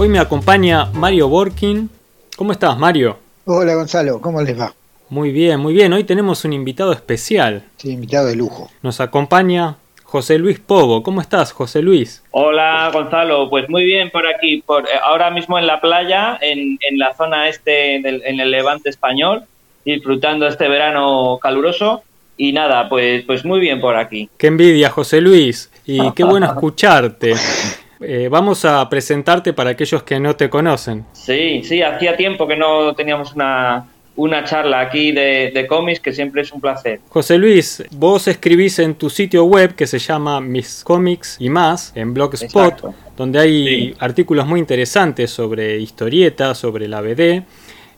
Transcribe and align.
Hoy 0.00 0.08
me 0.08 0.20
acompaña 0.20 0.84
Mario 0.94 1.26
Borkin. 1.26 1.90
¿Cómo 2.36 2.52
estás, 2.52 2.78
Mario? 2.78 3.18
Hola, 3.46 3.74
Gonzalo, 3.74 4.20
¿cómo 4.20 4.40
les 4.40 4.56
va? 4.56 4.72
Muy 5.08 5.32
bien, 5.32 5.58
muy 5.58 5.74
bien. 5.74 5.92
Hoy 5.92 6.04
tenemos 6.04 6.44
un 6.44 6.52
invitado 6.52 6.92
especial. 6.92 7.64
Sí, 7.78 7.90
invitado 7.90 8.28
de 8.28 8.36
lujo. 8.36 8.70
Nos 8.80 9.00
acompaña 9.00 9.74
José 10.04 10.38
Luis 10.38 10.60
Pogo. 10.60 11.02
¿Cómo 11.02 11.20
estás, 11.20 11.50
José 11.50 11.82
Luis? 11.82 12.22
Hola, 12.30 12.88
Gonzalo. 12.92 13.50
Pues 13.50 13.68
muy 13.68 13.82
bien 13.82 14.10
por 14.10 14.24
aquí. 14.28 14.62
Por, 14.64 14.84
eh, 14.84 14.90
ahora 15.02 15.32
mismo 15.32 15.58
en 15.58 15.66
la 15.66 15.80
playa, 15.80 16.38
en, 16.40 16.78
la 16.96 17.12
zona 17.14 17.48
este, 17.48 17.96
en 17.96 18.38
el 18.38 18.50
levante 18.52 18.90
español, 18.90 19.46
disfrutando 19.84 20.46
este 20.46 20.68
verano 20.68 21.40
caluroso. 21.42 22.04
Y 22.36 22.52
nada, 22.52 22.88
pues, 22.88 23.24
pues 23.24 23.44
muy 23.44 23.58
bien 23.58 23.80
por 23.80 23.96
aquí. 23.96 24.30
Qué 24.38 24.46
envidia, 24.46 24.90
José 24.90 25.20
Luis. 25.20 25.72
Y 25.84 26.12
qué 26.12 26.22
bueno 26.22 26.46
escucharte. 26.54 27.34
Eh, 28.00 28.28
vamos 28.30 28.64
a 28.64 28.88
presentarte 28.88 29.52
para 29.52 29.70
aquellos 29.70 30.02
que 30.02 30.20
no 30.20 30.36
te 30.36 30.48
conocen. 30.48 31.04
Sí, 31.12 31.62
sí, 31.64 31.82
hacía 31.82 32.16
tiempo 32.16 32.46
que 32.46 32.56
no 32.56 32.94
teníamos 32.94 33.34
una, 33.34 33.86
una 34.18 34.42
charla 34.44 34.80
aquí 34.80 35.12
de, 35.12 35.66
cómics 35.68 36.00
que 36.00 36.12
siempre 36.12 36.42
es 36.42 36.52
un 36.52 36.60
placer. 36.60 37.00
José 37.08 37.38
Luis, 37.38 37.84
vos 37.92 38.26
escribís 38.26 38.80
en 38.80 38.96
tu 38.96 39.08
sitio 39.08 39.44
web 39.44 39.74
que 39.76 39.86
se 39.86 40.00
llama 40.00 40.40
Mis 40.40 40.82
Cómics 40.84 41.36
y 41.38 41.48
más, 41.48 41.92
en 41.94 42.12
Blogspot, 42.12 42.94
donde 43.16 43.38
hay 43.38 43.94
artículos 44.00 44.46
muy 44.46 44.58
interesantes 44.58 45.30
sobre 45.30 45.78
historietas, 45.78 46.58
sobre 46.58 46.88
la 46.88 47.00
BD. 47.00 47.44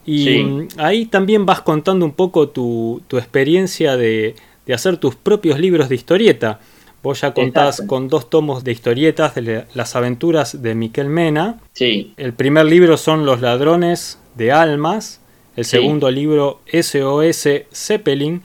Y 0.05 0.67
ahí 0.77 1.05
también 1.05 1.45
vas 1.45 1.61
contando 1.61 2.05
un 2.05 2.13
poco 2.13 2.49
tu, 2.49 3.01
experiencia 3.13 3.97
de, 3.97 4.35
de 4.65 4.73
hacer 4.73 4.97
tus 4.97 5.15
propios 5.15 5.59
libros 5.59 5.89
de 5.89 5.95
historieta. 5.95 6.59
Vos 7.03 7.21
ya 7.21 7.33
contás 7.33 7.81
con 7.87 8.07
dos 8.07 8.29
tomos 8.29 8.63
de 8.63 8.71
historietas 8.71 9.33
de 9.33 9.65
las 9.73 9.95
aventuras 9.95 10.61
de 10.61 10.75
Miquel 10.75 11.07
Mena. 11.07 11.59
Sí. 11.73 12.13
El 12.17 12.33
primer 12.33 12.65
libro 12.65 12.95
son 12.97 13.25
Los 13.25 13.41
ladrones 13.41 14.19
de 14.35 14.51
almas. 14.51 15.19
El 15.55 15.65
segundo 15.65 16.11
libro 16.11 16.61
SOS 16.71 17.47
Zeppelin. 17.73 18.43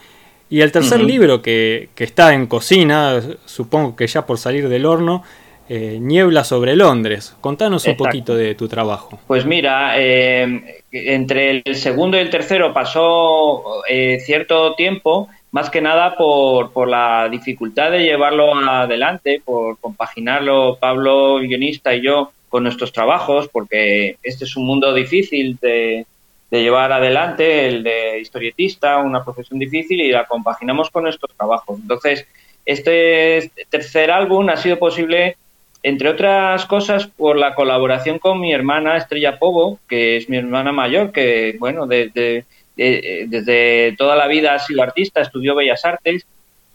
Y 0.48 0.60
el 0.60 0.72
tercer 0.72 1.00
libro 1.00 1.42
que, 1.42 1.90
está 1.96 2.32
en 2.32 2.46
cocina, 2.46 3.20
supongo 3.44 3.96
que 3.96 4.06
ya 4.06 4.26
por 4.26 4.38
salir 4.38 4.68
del 4.68 4.86
horno, 4.86 5.22
eh, 5.68 5.98
Niebla 6.00 6.44
sobre 6.44 6.76
Londres. 6.76 7.34
Contanos 7.40 7.84
un 7.86 7.96
poquito 7.96 8.36
de 8.36 8.54
tu 8.54 8.68
trabajo. 8.68 9.18
Pues 9.26 9.44
mira, 9.44 10.00
eh, 10.00 10.82
entre 10.92 11.50
el 11.50 11.74
segundo 11.74 12.16
y 12.16 12.20
el 12.20 12.30
tercero 12.30 12.72
pasó 12.72 13.82
eh, 13.88 14.20
cierto 14.20 14.74
tiempo 14.76 15.28
más 15.56 15.70
que 15.70 15.80
nada 15.80 16.16
por, 16.16 16.70
por 16.70 16.86
la 16.86 17.30
dificultad 17.30 17.90
de 17.90 18.00
llevarlo 18.00 18.54
adelante, 18.54 19.40
por 19.42 19.78
compaginarlo 19.78 20.76
Pablo, 20.78 21.38
guionista, 21.38 21.94
y 21.94 22.02
yo 22.02 22.30
con 22.50 22.64
nuestros 22.64 22.92
trabajos, 22.92 23.48
porque 23.48 24.18
este 24.22 24.44
es 24.44 24.54
un 24.58 24.66
mundo 24.66 24.92
difícil 24.92 25.56
de, 25.62 26.04
de 26.50 26.62
llevar 26.62 26.92
adelante, 26.92 27.68
el 27.68 27.82
de 27.82 28.20
historietista, 28.20 28.98
una 28.98 29.24
profesión 29.24 29.58
difícil, 29.58 29.98
y 30.02 30.10
la 30.10 30.26
compaginamos 30.26 30.90
con 30.90 31.04
nuestros 31.04 31.34
trabajos. 31.34 31.80
Entonces, 31.80 32.26
este 32.66 33.50
tercer 33.70 34.10
álbum 34.10 34.50
ha 34.50 34.58
sido 34.58 34.78
posible, 34.78 35.38
entre 35.82 36.10
otras 36.10 36.66
cosas, 36.66 37.06
por 37.06 37.38
la 37.38 37.54
colaboración 37.54 38.18
con 38.18 38.40
mi 38.40 38.52
hermana 38.52 38.98
Estrella 38.98 39.38
Pogo, 39.38 39.78
que 39.88 40.18
es 40.18 40.28
mi 40.28 40.36
hermana 40.36 40.70
mayor, 40.70 41.12
que, 41.12 41.56
bueno, 41.58 41.86
desde 41.86 42.44
eh, 42.76 43.24
desde 43.28 43.94
toda 43.96 44.16
la 44.16 44.26
vida 44.26 44.54
ha 44.54 44.58
sido 44.58 44.82
artista, 44.82 45.20
estudió 45.20 45.54
Bellas 45.54 45.84
Artes 45.84 46.26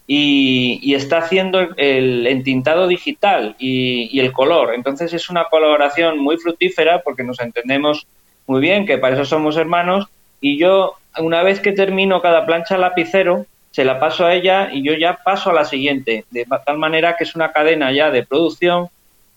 y, 0.06 0.94
está 0.94 1.18
haciendo 1.18 1.60
el 1.76 2.26
entintado 2.26 2.86
digital 2.86 3.56
y, 3.58 4.18
el 4.18 4.32
color. 4.32 4.74
Entonces 4.74 5.12
es 5.12 5.30
una 5.30 5.44
colaboración 5.44 6.18
muy 6.18 6.36
fructífera 6.38 7.02
porque 7.02 7.24
nos 7.24 7.40
entendemos 7.40 8.06
muy 8.46 8.60
bien, 8.60 8.86
que 8.86 8.98
para 8.98 9.14
eso 9.14 9.24
somos 9.24 9.56
hermanos. 9.56 10.06
Y 10.40 10.58
yo, 10.58 10.96
una 11.18 11.42
vez 11.42 11.60
que 11.60 11.72
termino 11.72 12.20
cada 12.20 12.44
plancha 12.46 12.76
lapicero, 12.76 13.46
se 13.70 13.84
la 13.84 14.00
paso 14.00 14.26
a 14.26 14.34
ella 14.34 14.70
y 14.72 14.82
yo 14.82 14.94
ya 14.94 15.18
paso 15.24 15.50
a 15.50 15.54
la 15.54 15.64
siguiente, 15.64 16.24
de 16.30 16.46
tal 16.66 16.78
manera 16.78 17.16
que 17.16 17.24
es 17.24 17.34
una 17.34 17.52
cadena 17.52 17.90
ya 17.92 18.10
de 18.10 18.26
producción 18.26 18.88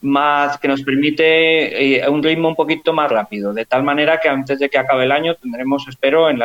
más 0.05 0.57
que 0.57 0.67
nos 0.67 0.81
permite 0.83 1.97
eh, 1.97 2.07
un 2.07 2.23
ritmo 2.23 2.47
un 2.49 2.55
poquito 2.55 2.93
más 2.93 3.11
rápido, 3.11 3.53
de 3.53 3.65
tal 3.65 3.83
manera 3.83 4.19
que 4.19 4.29
antes 4.29 4.59
de 4.59 4.69
que 4.69 4.77
acabe 4.77 5.03
el 5.03 5.11
año 5.11 5.35
tendremos, 5.35 5.85
espero, 5.87 6.29
en, 6.29 6.39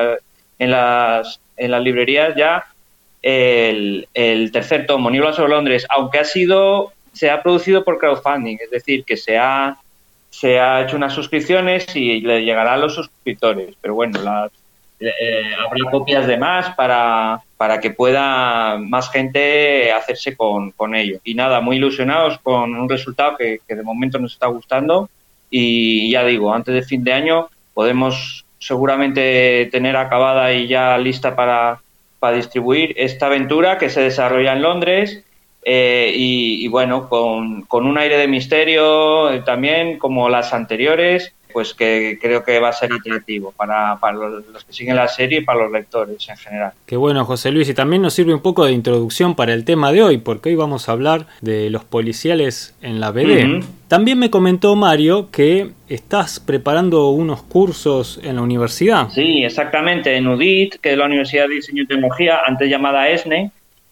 en, 0.58 0.70
las, 0.70 1.40
en 1.56 1.70
las 1.70 1.82
librerías 1.82 2.34
ya 2.36 2.64
el, 3.22 4.08
el 4.14 4.50
tercer 4.50 4.86
tomo, 4.86 5.10
Niebla 5.10 5.32
sobre 5.32 5.50
Londres, 5.50 5.86
aunque 5.90 6.18
ha 6.18 6.24
sido, 6.24 6.92
se 7.12 7.30
ha 7.30 7.42
producido 7.42 7.84
por 7.84 7.98
crowdfunding, 7.98 8.58
es 8.60 8.70
decir, 8.70 9.04
que 9.04 9.16
se 9.16 9.38
ha, 9.38 9.76
se 10.30 10.58
ha 10.58 10.82
hecho 10.82 10.96
unas 10.96 11.12
suscripciones 11.12 11.94
y 11.94 12.20
le 12.20 12.44
llegará 12.44 12.74
a 12.74 12.78
los 12.78 12.94
suscriptores, 12.94 13.74
pero 13.80 13.94
bueno, 13.94 14.20
las, 14.22 14.50
eh, 15.00 15.54
habrá 15.58 15.90
copias 15.90 16.26
de 16.26 16.36
más 16.36 16.74
para, 16.74 17.40
para 17.60 17.78
que 17.78 17.90
pueda 17.90 18.78
más 18.78 19.10
gente 19.10 19.92
hacerse 19.92 20.34
con, 20.34 20.70
con 20.70 20.94
ello. 20.94 21.18
Y 21.24 21.34
nada, 21.34 21.60
muy 21.60 21.76
ilusionados 21.76 22.38
con 22.38 22.74
un 22.74 22.88
resultado 22.88 23.36
que, 23.36 23.60
que 23.68 23.74
de 23.74 23.82
momento 23.82 24.18
nos 24.18 24.32
está 24.32 24.46
gustando 24.46 25.10
y 25.50 26.10
ya 26.10 26.24
digo, 26.24 26.54
antes 26.54 26.74
de 26.74 26.80
fin 26.80 27.04
de 27.04 27.12
año 27.12 27.50
podemos 27.74 28.46
seguramente 28.58 29.68
tener 29.70 29.94
acabada 29.96 30.54
y 30.54 30.68
ya 30.68 30.96
lista 30.96 31.36
para, 31.36 31.82
para 32.18 32.36
distribuir 32.38 32.94
esta 32.96 33.26
aventura 33.26 33.76
que 33.76 33.90
se 33.90 34.00
desarrolla 34.00 34.54
en 34.54 34.62
Londres 34.62 35.22
eh, 35.62 36.14
y, 36.16 36.66
bueno, 36.68 37.10
con, 37.10 37.60
con, 37.66 37.86
un 37.86 37.98
aire 37.98 38.16
de 38.16 38.26
misterio 38.26 39.44
también 39.44 39.98
como 39.98 40.30
las 40.30 40.54
anteriores 40.54 41.34
pues 41.52 41.74
que 41.74 42.18
creo 42.20 42.44
que 42.44 42.58
va 42.58 42.68
a 42.68 42.72
ser 42.72 42.92
atractivo 42.92 43.52
para, 43.52 43.98
para, 44.00 44.16
los 44.16 44.64
que 44.64 44.72
siguen 44.72 44.96
la 44.96 45.08
serie 45.08 45.40
y 45.40 45.44
para 45.44 45.60
los 45.60 45.72
lectores 45.72 46.28
en 46.28 46.36
general. 46.36 46.72
Qué 46.86 46.96
bueno, 46.96 47.24
José 47.24 47.50
Luis, 47.50 47.68
y 47.68 47.74
también 47.74 48.02
nos 48.02 48.14
sirve 48.14 48.34
un 48.34 48.42
poco 48.42 48.64
de 48.64 48.72
introducción 48.72 49.34
para 49.34 49.52
el 49.52 49.64
tema 49.64 49.92
de 49.92 50.02
hoy, 50.02 50.18
porque 50.18 50.50
hoy 50.50 50.54
vamos 50.56 50.88
a 50.88 50.92
hablar 50.92 51.26
de 51.40 51.70
los 51.70 51.84
policiales 51.84 52.74
en 52.82 53.00
la 53.00 53.10
BD. 53.10 53.64
También 53.88 54.18
me 54.18 54.30
comentó 54.30 54.76
Mario 54.76 55.30
que 55.30 55.70
estás 55.88 56.38
preparando 56.38 57.10
unos 57.10 57.42
cursos 57.42 58.20
en 58.22 58.36
la 58.36 58.42
universidad. 58.42 59.08
Sí, 59.10 59.42
exactamente, 59.44 60.16
en 60.16 60.28
UDIT, 60.28 60.76
que 60.76 60.92
es 60.92 60.98
la 60.98 61.06
Universidad 61.06 61.48
de 61.48 61.56
Diseño 61.56 61.82
y 61.82 61.86
Tecnología, 61.86 62.40
antes 62.46 62.70
llamada 62.70 63.08
ESNE, 63.08 63.50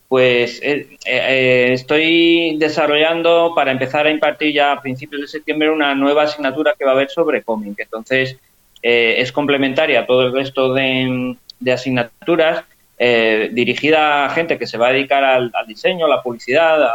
pues 0.08 0.60
eh, 0.62 0.88
eh, 1.04 1.68
estoy 1.72 2.56
desarrollando 2.56 3.52
para 3.54 3.70
empezar 3.70 4.06
a 4.06 4.10
impartir 4.10 4.54
ya 4.54 4.72
a 4.72 4.80
principios 4.80 5.20
de 5.20 5.28
septiembre 5.28 5.70
una 5.70 5.94
nueva 5.94 6.22
asignatura 6.22 6.74
que 6.76 6.84
va 6.86 6.92
a 6.92 6.94
haber 6.94 7.10
sobre 7.10 7.42
cómic. 7.42 7.78
Entonces, 7.78 8.36
eh, 8.82 9.16
es 9.18 9.32
complementaria 9.32 10.00
a 10.00 10.06
todo 10.06 10.22
el 10.22 10.32
resto 10.32 10.72
de, 10.72 11.36
asignaturas 11.70 12.64
dirigida 12.98 14.24
a 14.24 14.30
gente 14.30 14.58
que 14.58 14.66
se 14.66 14.78
va 14.78 14.88
a 14.88 14.92
dedicar 14.92 15.22
al, 15.22 15.52
diseño, 15.68 16.06
a 16.06 16.08
la 16.08 16.22
publicidad, 16.22 16.88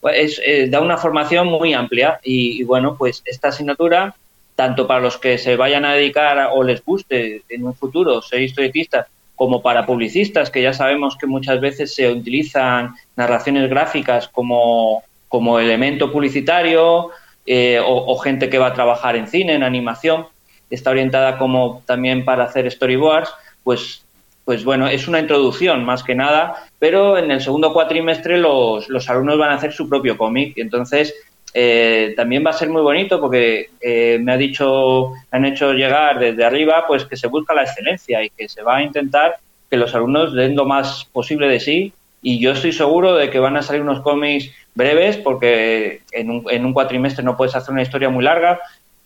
pues, 0.00 0.40
da 0.68 0.80
una 0.80 0.98
formación 0.98 1.48
muy 1.48 1.74
amplia 1.74 2.20
y, 2.22 2.60
y, 2.60 2.64
bueno, 2.64 2.96
pues 2.96 3.22
esta 3.24 3.48
asignatura, 3.48 4.14
tanto 4.54 4.86
para 4.86 5.00
los 5.00 5.18
que 5.18 5.36
se 5.36 5.56
vayan 5.56 5.84
a 5.84 5.94
dedicar 5.94 6.50
o 6.52 6.62
les 6.62 6.84
guste 6.84 7.42
en 7.48 7.64
un 7.64 7.74
futuro 7.74 8.22
ser 8.22 8.42
historietistas, 8.42 9.08
como 9.38 9.62
para 9.62 9.86
publicistas, 9.86 10.50
que 10.50 10.60
ya 10.60 10.72
sabemos 10.72 11.16
que 11.16 11.28
muchas 11.28 11.60
veces 11.60 11.94
se 11.94 12.10
utilizan 12.10 12.96
narraciones 13.14 13.70
gráficas 13.70 14.26
como, 14.26 15.04
como 15.28 15.60
elemento 15.60 16.10
publicitario, 16.10 17.10
eh, 17.46 17.80
o, 17.82 18.18
gente 18.18 18.50
que 18.50 18.58
va 18.58 18.66
a 18.66 18.74
trabajar 18.74 19.14
en 19.14 19.28
cine, 19.28 19.54
en 19.54 19.62
animación, 19.62 20.26
está 20.68 20.90
orientada 20.90 21.38
como 21.38 21.82
también 21.86 22.24
para 22.24 22.44
hacer 22.44 22.68
storyboards, 22.68 23.32
pues, 23.62 24.04
pues 24.44 24.64
bueno, 24.64 24.88
es 24.88 25.06
una 25.06 25.20
introducción 25.20 25.84
más 25.84 26.02
que 26.02 26.16
nada, 26.16 26.66
pero 26.80 27.16
en 27.16 27.30
el 27.30 27.40
segundo 27.40 27.72
cuatrimestre 27.72 28.38
los, 28.38 28.88
los 28.88 29.08
alumnos 29.08 29.38
van 29.38 29.50
a 29.50 29.54
hacer 29.54 29.72
su 29.72 29.88
propio 29.88 30.18
cómic, 30.18 30.58
entonces 30.58 31.14
eh, 31.54 32.14
también 32.16 32.44
va 32.44 32.50
a 32.50 32.54
ser 32.54 32.68
muy 32.68 32.82
bonito 32.82 33.20
porque 33.20 33.70
eh, 33.80 34.18
me 34.20 34.32
ha 34.32 34.36
dicho, 34.36 35.12
han 35.30 35.44
hecho 35.44 35.72
llegar 35.72 36.18
desde 36.18 36.44
arriba, 36.44 36.84
pues 36.86 37.04
que 37.04 37.16
se 37.16 37.28
busca 37.28 37.54
la 37.54 37.62
excelencia 37.62 38.22
y 38.22 38.30
que 38.30 38.48
se 38.48 38.62
va 38.62 38.76
a 38.76 38.82
intentar 38.82 39.36
que 39.70 39.76
los 39.76 39.94
alumnos 39.94 40.34
den 40.34 40.56
lo 40.56 40.64
más 40.64 41.04
posible 41.12 41.48
de 41.48 41.60
sí. 41.60 41.92
Y 42.20 42.40
yo 42.40 42.52
estoy 42.52 42.72
seguro 42.72 43.14
de 43.14 43.30
que 43.30 43.38
van 43.38 43.56
a 43.56 43.62
salir 43.62 43.82
unos 43.82 44.00
cómics 44.00 44.50
breves 44.74 45.16
porque 45.16 46.02
en 46.12 46.30
un, 46.30 46.44
en 46.50 46.64
un 46.64 46.72
cuatrimestre 46.72 47.24
no 47.24 47.36
puedes 47.36 47.54
hacer 47.54 47.72
una 47.72 47.82
historia 47.82 48.08
muy 48.08 48.24
larga, 48.24 48.60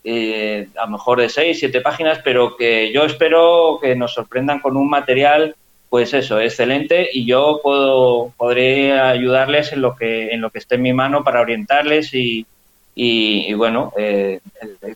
eh, 0.05 0.69
a 0.76 0.87
lo 0.87 0.93
mejor 0.93 1.20
de 1.20 1.28
seis, 1.28 1.58
siete 1.58 1.81
páginas, 1.81 2.20
pero 2.25 2.56
que 2.56 2.93
yo 2.93 3.05
espero 3.05 3.78
que 3.81 3.94
nos 3.94 4.14
sorprendan 4.14 4.61
con 4.61 4.76
un 4.76 4.88
material 4.88 5.55
pues 5.93 6.15
eso, 6.15 6.41
excelente 6.41 7.06
y 7.12 7.27
yo 7.27 7.61
puedo, 7.62 8.33
podré 8.39 8.99
ayudarles 8.99 9.75
en 9.75 9.83
lo 9.83 9.94
que, 9.94 10.31
en 10.31 10.41
lo 10.41 10.49
que 10.49 10.59
esté 10.59 10.77
en 10.77 10.83
mi 10.83 10.94
mano 10.94 11.23
para 11.23 11.43
orientarles 11.43 12.15
y, 12.15 12.47
y, 12.94 13.53
bueno, 13.53 13.93
eh, 13.99 14.41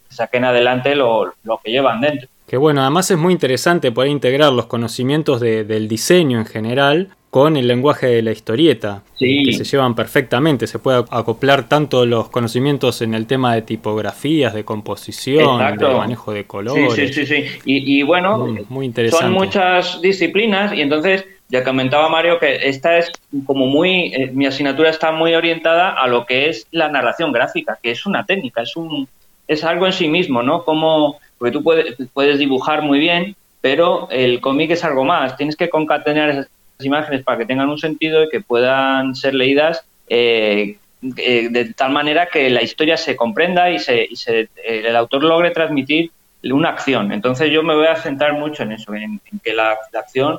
saquen 0.08 0.46
adelante 0.46 0.94
lo, 0.94 1.34
lo, 1.44 1.60
que 1.62 1.70
llevan 1.70 2.00
dentro. 2.00 2.30
Que 2.46 2.56
bueno, 2.56 2.80
además 2.80 3.10
es 3.10 3.18
muy 3.18 3.34
interesante 3.34 3.92
poder 3.92 4.10
integrar 4.10 4.54
los 4.54 4.68
conocimientos 4.68 5.38
del 5.38 5.86
diseño 5.86 6.38
en 6.38 6.46
general 6.46 7.10
con 7.36 7.58
el 7.58 7.68
lenguaje 7.68 8.06
de 8.06 8.22
la 8.22 8.32
historieta, 8.32 9.02
que 9.18 9.52
se 9.52 9.64
llevan 9.64 9.94
perfectamente, 9.94 10.66
se 10.66 10.78
puede 10.78 11.04
acoplar 11.10 11.68
tanto 11.68 12.06
los 12.06 12.30
conocimientos 12.30 13.02
en 13.02 13.12
el 13.12 13.26
tema 13.26 13.54
de 13.54 13.60
tipografías, 13.60 14.54
de 14.54 14.64
composición, 14.64 15.76
de 15.76 15.86
manejo 15.86 16.32
de 16.32 16.44
colores. 16.44 16.94
Sí, 16.94 17.08
sí, 17.12 17.26
sí, 17.26 17.44
Y, 17.66 18.02
bueno, 18.04 18.56
muy, 18.70 18.90
son 19.10 19.32
muchas 19.32 20.00
disciplinas 20.00 20.72
y 20.72 20.80
entonces 20.80 21.26
ya 21.50 21.62
comentaba 21.62 22.08
Mario 22.08 22.38
que 22.38 22.70
esta 22.70 22.96
es 22.96 23.12
como 23.44 23.66
muy, 23.66 24.14
eh, 24.14 24.30
mi 24.32 24.46
asignatura 24.46 24.88
está 24.88 25.12
muy 25.12 25.34
orientada 25.34 25.90
a 25.90 26.06
lo 26.06 26.24
que 26.24 26.48
es 26.48 26.66
la 26.70 26.88
narración 26.88 27.32
gráfica, 27.32 27.78
que 27.82 27.90
es 27.90 28.06
una 28.06 28.24
técnica, 28.24 28.62
es 28.62 28.76
un, 28.76 29.08
es 29.46 29.62
algo 29.62 29.84
en 29.84 29.92
sí 29.92 30.08
mismo, 30.08 30.42
¿no? 30.42 30.64
Como, 30.64 31.18
porque 31.36 31.52
tú 31.52 31.62
puedes, 31.62 31.96
puedes 32.14 32.38
dibujar 32.38 32.80
muy 32.80 32.98
bien, 32.98 33.36
pero 33.60 34.08
el 34.10 34.40
cómic 34.40 34.70
es 34.70 34.84
algo 34.84 35.04
más. 35.04 35.36
Tienes 35.36 35.56
que 35.56 35.68
concatenar 35.68 36.48
imágenes 36.84 37.22
para 37.24 37.38
que 37.38 37.46
tengan 37.46 37.68
un 37.68 37.78
sentido 37.78 38.24
y 38.24 38.28
que 38.28 38.40
puedan 38.40 39.14
ser 39.14 39.34
leídas 39.34 39.84
eh, 40.08 40.76
eh, 41.16 41.48
de 41.50 41.74
tal 41.74 41.92
manera 41.92 42.26
que 42.26 42.50
la 42.50 42.62
historia 42.62 42.96
se 42.96 43.16
comprenda 43.16 43.70
y, 43.70 43.78
se, 43.78 44.06
y 44.08 44.16
se, 44.16 44.48
el 44.64 44.96
autor 44.96 45.24
logre 45.24 45.50
transmitir 45.50 46.10
una 46.44 46.70
acción. 46.70 47.12
Entonces 47.12 47.50
yo 47.50 47.62
me 47.62 47.74
voy 47.74 47.86
a 47.86 47.96
centrar 47.96 48.34
mucho 48.34 48.62
en 48.62 48.72
eso, 48.72 48.94
en, 48.94 49.20
que 49.42 49.52
la, 49.52 49.76
acción 49.94 50.38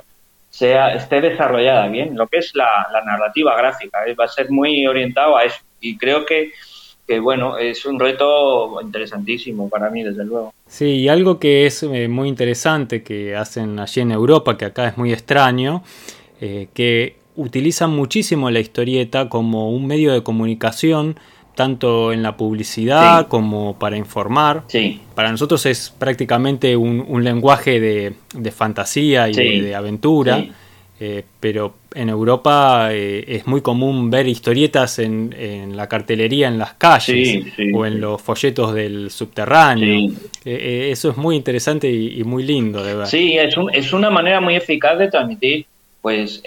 sea 0.49 0.93
esté 0.93 1.21
desarrollada 1.21 1.87
bien, 1.87 2.15
lo 2.15 2.27
que 2.27 2.37
es 2.37 2.55
la, 2.55 2.87
la 2.91 3.03
narrativa 3.03 3.55
gráfica. 3.55 3.99
Va 4.19 4.25
a 4.25 4.29
ser 4.29 4.49
muy 4.49 4.87
orientado 4.87 5.37
a 5.37 5.43
eso. 5.43 5.59
Y 5.79 5.97
creo 5.97 6.25
que 6.25 6.51
que 7.07 7.19
bueno, 7.21 7.57
es 7.57 7.85
un 7.85 7.97
reto 7.99 8.81
interesantísimo 8.81 9.69
para 9.69 9.89
mí, 9.89 10.03
desde 10.03 10.25
luego. 10.25 10.53
Sí, 10.67 10.85
y 10.85 11.07
algo 11.07 11.39
que 11.39 11.65
es 11.65 11.81
eh, 11.83 12.09
muy 12.09 12.27
interesante 12.27 13.01
que 13.01 13.33
hacen 13.33 13.79
allí 13.79 14.01
en 14.01 14.11
Europa, 14.11 14.57
que 14.57 14.65
acá 14.65 14.89
es 14.89 14.97
muy 14.97 15.13
extraño, 15.13 15.83
eh, 16.41 16.67
que 16.73 17.15
utilizan 17.35 17.91
muchísimo 17.91 18.49
la 18.49 18.59
historieta 18.59 19.29
como 19.29 19.71
un 19.71 19.87
medio 19.87 20.11
de 20.13 20.23
comunicación, 20.23 21.17
tanto 21.55 22.13
en 22.13 22.21
la 22.21 22.37
publicidad 22.37 23.27
como 23.27 23.77
para 23.79 23.97
informar. 23.97 24.63
Sí. 24.67 25.01
Para 25.15 25.31
nosotros 25.31 25.65
es 25.65 25.93
prácticamente 25.97 26.75
un, 26.75 27.23
lenguaje 27.23 27.79
de, 27.79 28.51
fantasía 28.51 29.29
y 29.29 29.33
de, 29.33 29.75
aventura. 29.75 30.45
Eh, 30.99 31.23
pero 31.39 31.75
en 31.93 32.09
Europa 32.09 32.89
eh, 32.91 33.23
es 33.27 33.45
muy 33.45 33.61
común 33.61 34.09
ver 34.09 34.27
historietas 34.27 34.97
en, 34.97 35.75
la 35.75 35.87
cartelería 35.87 36.47
en 36.47 36.57
las 36.57 36.73
calles 36.73 37.45
o 37.71 37.85
en 37.85 38.01
los 38.01 38.19
folletos 38.19 38.73
del 38.73 39.11
subterráneo. 39.11 40.11
Eh, 40.43 40.89
eso 40.91 41.11
es 41.11 41.17
muy 41.17 41.35
interesante 41.35 41.87
y, 41.91 42.23
muy 42.23 42.43
lindo 42.43 42.83
de 42.83 42.95
ver. 42.95 43.07
Sí, 43.07 43.37
es, 43.37 43.55
es 43.73 43.93
una 43.93 44.09
manera 44.09 44.41
muy 44.41 44.55
eficaz 44.55 44.97
de 44.97 45.09
transmitir 45.09 45.67
pues 46.07 46.42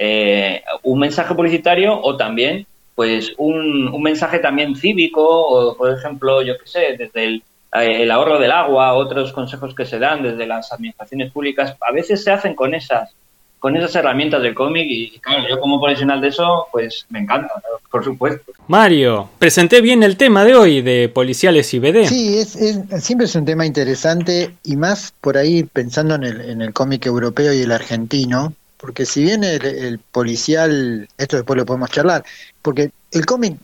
un 0.84 0.98
mensaje 0.98 1.34
publicitario 1.34 2.00
o 2.00 2.16
también 2.16 2.66
pues 2.94 3.34
un, 3.36 3.88
un, 3.88 4.02
mensaje 4.02 4.38
también 4.38 4.74
cívico 4.74 5.22
o 5.22 5.76
por 5.76 5.92
ejemplo 5.92 6.40
yo 6.40 6.56
qué 6.56 6.66
sé 6.66 6.96
desde 6.96 7.24
el, 7.24 7.42
el 7.74 8.10
ahorro 8.10 8.38
del 8.38 8.52
agua 8.52 8.94
otros 8.94 9.34
consejos 9.34 9.74
que 9.74 9.84
se 9.84 9.98
dan 9.98 10.22
desde 10.22 10.46
las 10.46 10.72
administraciones 10.72 11.30
públicas 11.30 11.76
a 11.78 11.92
veces 11.92 12.24
se 12.24 12.30
hacen 12.30 12.54
con 12.54 12.72
esas 12.74 13.14
con 13.58 13.76
esas 13.76 13.94
herramientas 13.96 14.42
del 14.42 14.54
cómic 14.54 14.86
y 14.88 15.18
claro, 15.18 15.46
yo 15.46 15.60
como 15.60 15.78
profesional 15.78 16.22
de 16.22 16.28
eso, 16.28 16.68
pues 16.72 17.04
me 17.10 17.18
encanta, 17.18 17.52
por 17.90 18.02
supuesto. 18.02 18.52
Mario, 18.68 19.28
presenté 19.38 19.82
bien 19.82 20.02
el 20.02 20.16
tema 20.16 20.46
de 20.46 20.54
hoy 20.54 20.80
de 20.80 21.10
policiales 21.10 21.74
y 21.74 21.78
BD. 21.78 22.06
Sí, 22.06 22.38
es, 22.38 22.56
siempre 23.04 23.26
es 23.26 23.34
un 23.34 23.44
tema 23.44 23.66
interesante 23.66 24.54
y 24.64 24.76
más 24.76 25.12
por 25.20 25.36
ahí 25.36 25.64
pensando 25.64 26.14
en 26.14 26.24
el, 26.24 26.40
en 26.40 26.62
el 26.62 26.72
cómic 26.72 27.04
europeo 27.04 27.52
y 27.52 27.60
el 27.60 27.72
argentino, 27.72 28.54
porque 28.80 29.04
si 29.04 29.22
bien 29.22 29.44
el, 29.44 29.98
policial, 29.98 31.06
esto 31.18 31.36
después 31.36 31.56
lo 31.56 31.66
podemos 31.66 31.90
charlar, 31.90 32.24
porque 32.62 32.90
el 33.10 33.26
cómic 33.26 33.58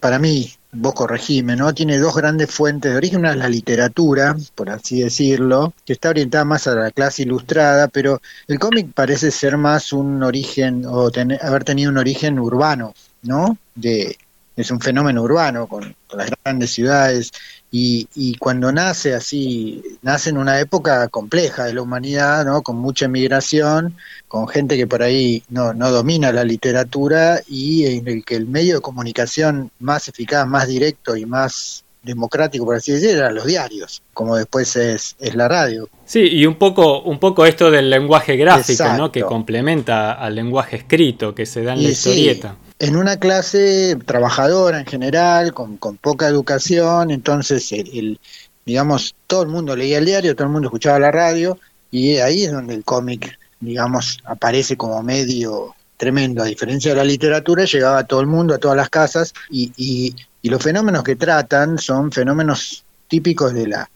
para 0.00 0.18
mí, 0.18 0.52
vos 0.72 0.94
corregime, 0.94 1.54
¿no? 1.54 1.72
Tiene 1.72 1.98
dos 1.98 2.16
grandes 2.16 2.50
fuentes 2.50 2.90
de 2.90 2.96
origen, 2.96 3.20
una 3.20 3.30
es 3.30 3.36
la 3.36 3.48
literatura, 3.48 4.36
por 4.54 4.70
así 4.70 5.02
decirlo, 5.02 5.72
que 5.84 5.92
está 5.92 6.10
orientada 6.10 6.44
más 6.44 6.66
a 6.66 6.74
la 6.74 6.90
clase 6.90 7.22
ilustrada, 7.22 7.88
pero 7.88 8.20
el 8.48 8.58
cómic 8.58 8.92
parece 8.92 9.30
ser 9.30 9.56
más 9.56 9.92
un 9.92 10.22
origen, 10.22 10.84
o 10.84 11.10
haber 11.42 11.64
tenido 11.64 11.90
un 11.90 11.98
origen 11.98 12.38
urbano, 12.38 12.94
¿no? 13.22 13.56
De, 13.74 14.16
es 14.56 14.70
un 14.70 14.80
fenómeno 14.80 15.22
urbano 15.22 15.66
con, 15.66 15.94
las 16.12 16.30
grandes 16.42 16.72
ciudades 16.72 17.30
y, 17.72 18.08
y, 18.16 18.34
cuando 18.34 18.72
nace 18.72 19.14
así, 19.14 19.82
nace 20.02 20.30
en 20.30 20.38
una 20.38 20.58
época 20.58 21.06
compleja 21.08 21.66
de 21.66 21.74
la 21.74 21.82
humanidad, 21.82 22.44
¿no? 22.44 22.62
Con 22.62 22.76
mucha 22.76 23.04
emigración, 23.04 23.96
con 24.26 24.48
gente 24.48 24.76
que 24.76 24.88
por 24.88 25.02
ahí 25.02 25.44
no, 25.48 25.72
no 25.72 25.90
domina 25.92 26.32
la 26.32 26.42
literatura 26.42 27.40
y 27.46 27.86
en 27.86 28.08
el 28.08 28.24
que 28.24 28.34
el 28.34 28.46
medio 28.46 28.76
de 28.76 28.80
comunicación 28.80 29.70
más 29.78 30.08
eficaz, 30.08 30.48
más 30.48 30.66
directo 30.66 31.16
y 31.16 31.26
más 31.26 31.84
democrático, 32.02 32.64
por 32.64 32.76
así 32.76 32.92
decirlo, 32.92 33.18
eran 33.18 33.34
los 33.34 33.46
diarios, 33.46 34.02
como 34.14 34.36
después 34.36 34.74
es, 34.74 35.14
es 35.20 35.34
la 35.34 35.46
radio. 35.46 35.88
Sí, 36.04 36.20
y 36.20 36.46
un 36.46 36.56
poco, 36.56 37.02
un 37.02 37.18
poco 37.18 37.46
esto 37.46 37.70
del 37.70 37.88
lenguaje 37.88 38.36
gráfico, 38.36 38.84
¿no? 38.96 39.12
Que 39.12 39.22
complementa 39.22 40.14
al 40.14 40.34
lenguaje 40.34 40.76
escrito 40.76 41.34
que 41.34 41.46
se 41.46 41.62
da 41.62 41.74
en 41.74 41.84
la 41.84 41.90
historieta. 41.90 42.56
En 42.80 42.96
una 42.96 43.18
clase 43.18 43.96
trabajadora 44.04 44.80
en 44.80 44.86
general, 44.86 45.54
con, 45.54 45.76
con 45.76 45.96
poca 45.96 46.26
educación, 46.26 47.12
entonces 47.12 47.70
el, 47.70 48.18
digamos, 48.66 49.14
todo 49.28 49.42
el 49.42 49.48
mundo 49.48 49.76
leía 49.76 49.98
el 49.98 50.06
diario, 50.06 50.34
todo 50.34 50.48
el 50.48 50.52
mundo 50.52 50.66
escuchaba 50.66 50.98
la 50.98 51.12
radio, 51.12 51.58
y 51.92 52.16
ahí 52.16 52.44
es 52.44 52.52
donde 52.52 52.74
el 52.74 52.82
cómic 52.84 53.38
digamos, 53.60 54.18
aparece 54.24 54.76
como 54.76 55.02
medio 55.02 55.74
tremendo. 55.96 56.42
A 56.42 56.46
diferencia 56.46 56.92
de 56.92 56.96
la 56.96 57.04
literatura, 57.04 57.64
llegaba 57.64 57.98
a 57.98 58.06
todo 58.06 58.20
el 58.20 58.26
mundo, 58.26 58.54
a 58.54 58.58
todas 58.58 58.76
las 58.76 58.88
casas, 58.88 59.34
y, 59.50 59.72
y, 59.76 60.48
los 60.48 60.62
fenómenos 60.62 61.04
que 61.04 61.16
tratan 61.16 61.78
son 61.78 62.10
fenómenos 62.10 62.82
típicos 63.06 63.52
de 63.52 63.68
la 63.68 63.90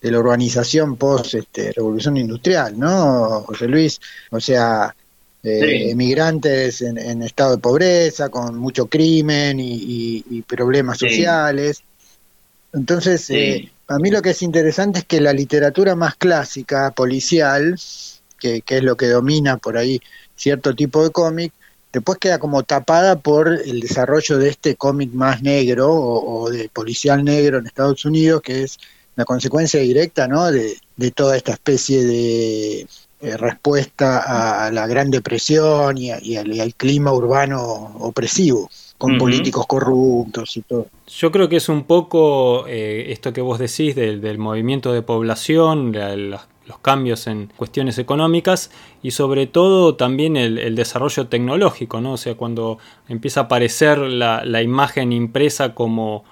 de 0.00 0.10
la 0.10 0.18
urbanización 0.18 0.96
post 0.96 1.34
este, 1.34 1.72
revolución 1.72 2.16
industrial, 2.16 2.78
¿no, 2.78 3.42
José 3.42 3.68
Luis? 3.68 4.00
O 4.30 4.40
sea, 4.40 4.96
eh, 5.42 5.90
emigrantes 5.90 6.82
en, 6.82 7.22
estado 7.22 7.56
de 7.56 7.62
pobreza, 7.62 8.28
con 8.28 8.56
mucho 8.58 8.86
crimen 8.86 9.58
y, 9.58 10.42
problemas 10.46 10.98
sociales. 10.98 11.82
Entonces, 12.72 13.30
eh, 13.30 13.70
a 13.88 13.98
mí 13.98 14.10
lo 14.10 14.22
que 14.22 14.30
es 14.30 14.42
interesante 14.42 15.00
es 15.00 15.04
que 15.04 15.20
la 15.20 15.32
literatura 15.32 15.94
más 15.96 16.14
clásica, 16.16 16.90
policial, 16.92 17.76
que, 18.38 18.62
es 18.66 18.82
lo 18.82 18.96
que 18.96 19.06
domina 19.06 19.56
por 19.56 19.76
ahí 19.76 20.00
cierto 20.36 20.74
tipo 20.74 21.02
de 21.02 21.10
cómic, 21.10 21.52
después 21.92 22.18
queda 22.18 22.38
como 22.38 22.62
tapada 22.62 23.18
por 23.18 23.48
el 23.48 23.80
desarrollo 23.80 24.38
de 24.38 24.48
este 24.48 24.76
cómic 24.76 25.12
más 25.12 25.42
negro 25.42 25.92
o, 25.92 26.50
de 26.50 26.68
policial 26.68 27.24
negro 27.24 27.58
en 27.58 27.66
Estados 27.66 28.04
Unidos, 28.04 28.42
que 28.42 28.62
es 28.62 28.78
la 29.16 29.24
consecuencia 29.24 29.80
directa 29.80 30.28
¿no? 30.28 30.50
de, 30.50 30.78
toda 31.14 31.36
esta 31.36 31.52
especie 31.52 32.04
de 32.04 32.86
eh, 33.20 33.36
respuesta 33.36 34.66
a 34.66 34.70
la 34.70 34.86
Gran 34.86 35.10
Depresión 35.10 35.98
y, 35.98 36.10
al, 36.10 36.74
clima 36.74 37.12
urbano 37.12 37.60
opresivo 38.00 38.70
con 38.98 39.16
políticos 39.16 39.66
corruptos 39.66 40.56
y 40.56 40.62
todo. 40.62 40.86
Yo 41.06 41.32
creo 41.32 41.48
que 41.48 41.56
es 41.56 41.68
un 41.70 41.84
poco 41.84 42.66
eh, 42.66 43.06
esto 43.08 43.32
que 43.32 43.40
vos 43.40 43.58
decís 43.58 43.94
del, 43.94 44.20
del 44.20 44.38
movimiento 44.38 44.92
de 44.92 45.00
población, 45.00 45.92
los 46.70 46.78
cambios 46.78 47.26
en 47.26 47.52
cuestiones 47.56 47.98
económicas 47.98 48.70
y 49.02 49.10
sobre 49.10 49.46
todo 49.46 49.96
también 49.96 50.36
el, 50.36 50.74
desarrollo 50.76 51.26
tecnológico, 51.26 52.00
¿no? 52.00 52.12
O 52.12 52.16
sea, 52.16 52.36
cuando 52.36 52.78
empieza 53.08 53.40
a 53.40 53.42
aparecer 53.44 53.98
la, 53.98 54.62
imagen 54.62 55.12
impresa 55.12 55.74
como, 55.74 56.24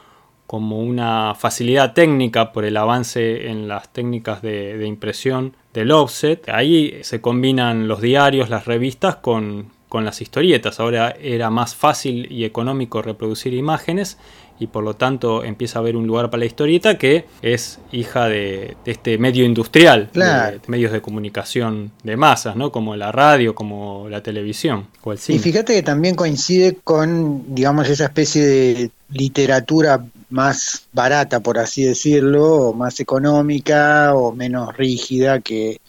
como, 0.48 0.80
una 0.80 1.36
facilidad 1.36 1.92
técnica 1.92 2.52
por 2.52 2.64
el 2.64 2.76
avance 2.76 3.48
en 3.48 3.68
las 3.68 3.92
técnicas 3.92 4.42
de, 4.42 4.84
impresión 4.84 5.54
del 5.72 5.92
offset, 5.92 6.48
ahí 6.48 6.98
se 7.02 7.20
combinan 7.20 7.86
los 7.86 8.00
diarios, 8.00 8.48
las 8.48 8.64
revistas 8.64 9.16
con, 9.16 9.70
con 9.88 10.04
las 10.04 10.20
historietas. 10.20 10.80
Ahora 10.80 11.14
era 11.20 11.50
más 11.50 11.74
fácil 11.74 12.26
y 12.32 12.44
económico 12.44 13.02
reproducir 13.02 13.54
imágenes 13.54 14.18
y 14.60 14.66
por 14.66 14.84
lo 14.84 14.94
tanto 14.94 15.44
empieza 15.44 15.78
a 15.78 15.82
haber 15.82 15.96
un 15.96 16.06
lugar 16.06 16.30
para 16.30 16.40
la 16.40 16.46
historieta 16.46 16.98
que 16.98 17.26
es 17.42 17.78
hija 17.92 18.26
de, 18.26 18.76
este 18.84 19.18
medio 19.18 19.44
industrial, 19.44 20.10
de, 20.12 20.60
medios 20.66 20.92
de 20.92 21.00
comunicación 21.00 21.92
de 22.02 22.16
masas, 22.16 22.56
¿no? 22.56 22.72
como 22.72 22.96
la 22.96 23.12
radio, 23.12 23.54
como 23.54 24.08
la 24.08 24.22
televisión 24.22 24.88
o 25.02 25.12
el 25.12 25.18
cine. 25.18 25.38
Y 25.38 25.40
fíjate 25.40 25.74
que 25.74 25.82
también 25.82 26.14
coincide 26.14 26.76
con, 26.82 27.54
digamos, 27.54 27.88
esa 27.88 28.04
especie 28.04 28.44
de 28.44 28.90
literatura 29.10 30.04
más 30.30 30.88
barata, 30.92 31.40
por 31.40 31.58
así 31.58 31.84
decirlo, 31.84 32.68
o 32.68 32.74
más 32.74 33.00
económica 33.00 34.14
o 34.14 34.32
menos 34.32 34.76
rígida 34.76 35.40
que, 35.40 35.80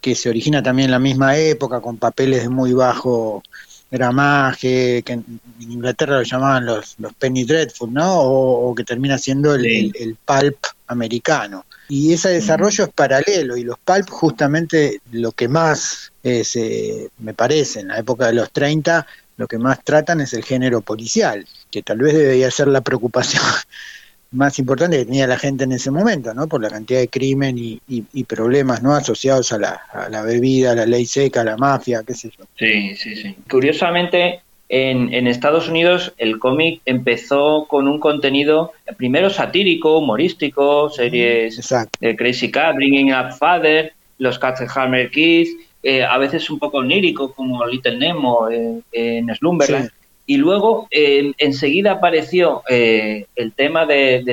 que 0.00 0.14
se 0.14 0.28
origina 0.28 0.62
también 0.62 0.86
en 0.86 0.92
la 0.92 0.98
misma 0.98 1.36
época 1.36 1.80
con 1.80 1.96
papeles 1.96 2.42
de 2.42 2.48
muy 2.48 2.72
bajo 2.72 3.42
gramaje, 3.90 5.02
que 5.04 5.12
en 5.12 5.40
Inglaterra 5.60 6.16
lo 6.16 6.22
llamaban 6.22 6.66
los, 6.66 6.96
los 6.98 7.14
penny 7.14 7.44
dreadful, 7.44 7.92
¿no? 7.92 8.20
O, 8.20 8.74
que 8.74 8.84
termina 8.84 9.16
siendo 9.18 9.54
el, 9.54 10.16
pulp 10.24 10.58
americano. 10.88 11.64
Y 11.88 12.12
ese 12.12 12.30
desarrollo 12.30 12.84
es 12.84 12.90
paralelo 12.92 13.56
y 13.56 13.62
los 13.62 13.78
pulp 13.78 14.08
justamente 14.10 15.00
lo 15.12 15.32
que 15.32 15.48
más 15.48 16.12
es, 16.22 16.56
eh, 16.56 17.08
me 17.18 17.34
parece, 17.34 17.80
en 17.80 17.88
la 17.88 17.98
época 17.98 18.26
de 18.26 18.34
los 18.34 18.50
30, 18.50 19.06
lo 19.36 19.46
que 19.46 19.58
más 19.58 19.82
tratan 19.84 20.20
es 20.20 20.32
el 20.32 20.44
género 20.44 20.80
policial, 20.80 21.46
que 21.70 21.82
tal 21.82 21.98
vez 21.98 22.14
debería 22.14 22.50
ser 22.50 22.68
la 22.68 22.80
preocupación 22.80 23.42
más 24.32 24.58
importante 24.58 24.98
que 24.98 25.04
tenía 25.04 25.26
la 25.26 25.38
gente 25.38 25.64
en 25.64 25.72
ese 25.72 25.90
momento, 25.90 26.34
¿no? 26.34 26.46
Por 26.46 26.62
la 26.62 26.70
cantidad 26.70 27.00
de 27.00 27.08
crimen 27.08 27.56
y, 27.58 28.24
problemas, 28.24 28.82
¿no? 28.82 28.94
Asociados 28.94 29.52
a 29.52 29.58
la, 29.58 29.80
a 29.92 30.08
la, 30.08 30.22
bebida, 30.22 30.72
a 30.72 30.74
la 30.74 30.86
ley 30.86 31.06
seca, 31.06 31.42
a 31.42 31.44
la 31.44 31.56
mafia, 31.56 32.02
qué 32.06 32.14
sé 32.14 32.30
yo. 32.36 32.44
Sí, 32.58 32.96
sí, 32.96 33.16
sí. 33.16 33.36
Curiosamente, 33.48 34.40
en, 34.68 35.14
en 35.14 35.26
Estados 35.26 35.68
Unidos 35.68 36.12
el 36.18 36.38
cómic 36.38 36.80
empezó 36.86 37.66
con 37.68 37.86
un 37.86 38.00
contenido 38.00 38.72
primero 38.96 39.30
satírico, 39.30 39.98
humorístico, 39.98 40.90
series 40.90 41.60
de 42.00 42.16
Crazy 42.16 42.50
Cat, 42.50 42.74
Bringing 42.74 43.12
Up 43.12 43.32
Father, 43.38 43.92
los 44.18 44.38
Cats 44.38 44.64
Hammer 44.76 45.10
Kids, 45.10 45.50
eh, 45.82 46.04
a 46.04 46.18
veces 46.18 46.48
un 46.50 46.58
poco 46.58 46.78
onírico 46.78 47.32
como 47.32 47.64
Little 47.66 47.96
Nemo 47.98 48.48
en 48.50 49.34
Slumberland. 49.34 49.90
Y 50.26 50.38
luego 50.38 50.88
enseguida 50.90 51.92
apareció 51.92 52.62
eh, 52.68 53.26
el 53.36 53.52
tema 53.52 53.86
de, 53.86 54.24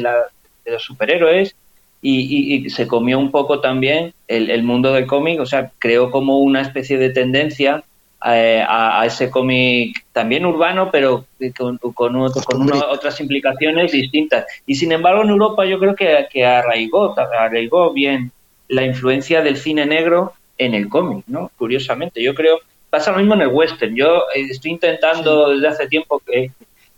los 0.66 0.84
superhéroes 0.84 1.56
y, 2.02 2.70
se 2.72 2.88
comió 2.88 3.20
un 3.20 3.30
poco 3.30 3.62
también 3.62 4.14
el, 4.28 4.64
mundo 4.64 4.92
del 4.92 5.06
cómic, 5.06 5.40
o 5.40 5.46
sea, 5.46 5.72
creó 5.78 6.10
como 6.10 6.40
una 6.40 6.62
especie 6.62 6.98
de 6.98 7.12
tendencia 7.12 7.84
eh, 8.26 8.64
a, 8.68 9.06
ese 9.06 9.30
cómic 9.30 10.04
también 10.12 10.46
urbano, 10.46 10.90
pero 10.92 11.26
con, 11.56 11.78
con, 11.78 12.16
otras 12.16 13.20
implicaciones 13.22 13.92
distintas. 13.92 14.46
Y 14.66 14.76
sin 14.76 14.92
embargo, 14.92 15.22
en 15.22 15.30
Europa 15.30 15.64
yo 15.66 15.78
creo 15.78 15.96
que, 15.96 16.26
que 16.32 16.44
arraigó, 16.44 17.16
arraigó 17.18 17.94
bien 17.94 18.32
la 18.68 18.84
influencia 18.84 19.44
del 19.44 19.58
cine 19.58 19.86
negro 19.86 20.34
en 20.58 20.74
el 20.74 20.90
cómic, 20.90 21.26
¿no? 21.28 21.52
Curiosamente, 21.58 22.22
yo 22.22 22.34
creo 22.36 22.60
pasa 22.94 23.12
lo 23.12 23.18
mismo 23.18 23.34
en 23.34 23.42
el 23.42 23.48
western. 23.48 23.96
Yo 23.96 24.26
eh, 24.36 24.46
estoy 24.52 24.70
intentando 24.70 25.50
desde 25.50 25.68
hace 25.68 25.88
tiempo 25.88 26.20
que 26.20 26.52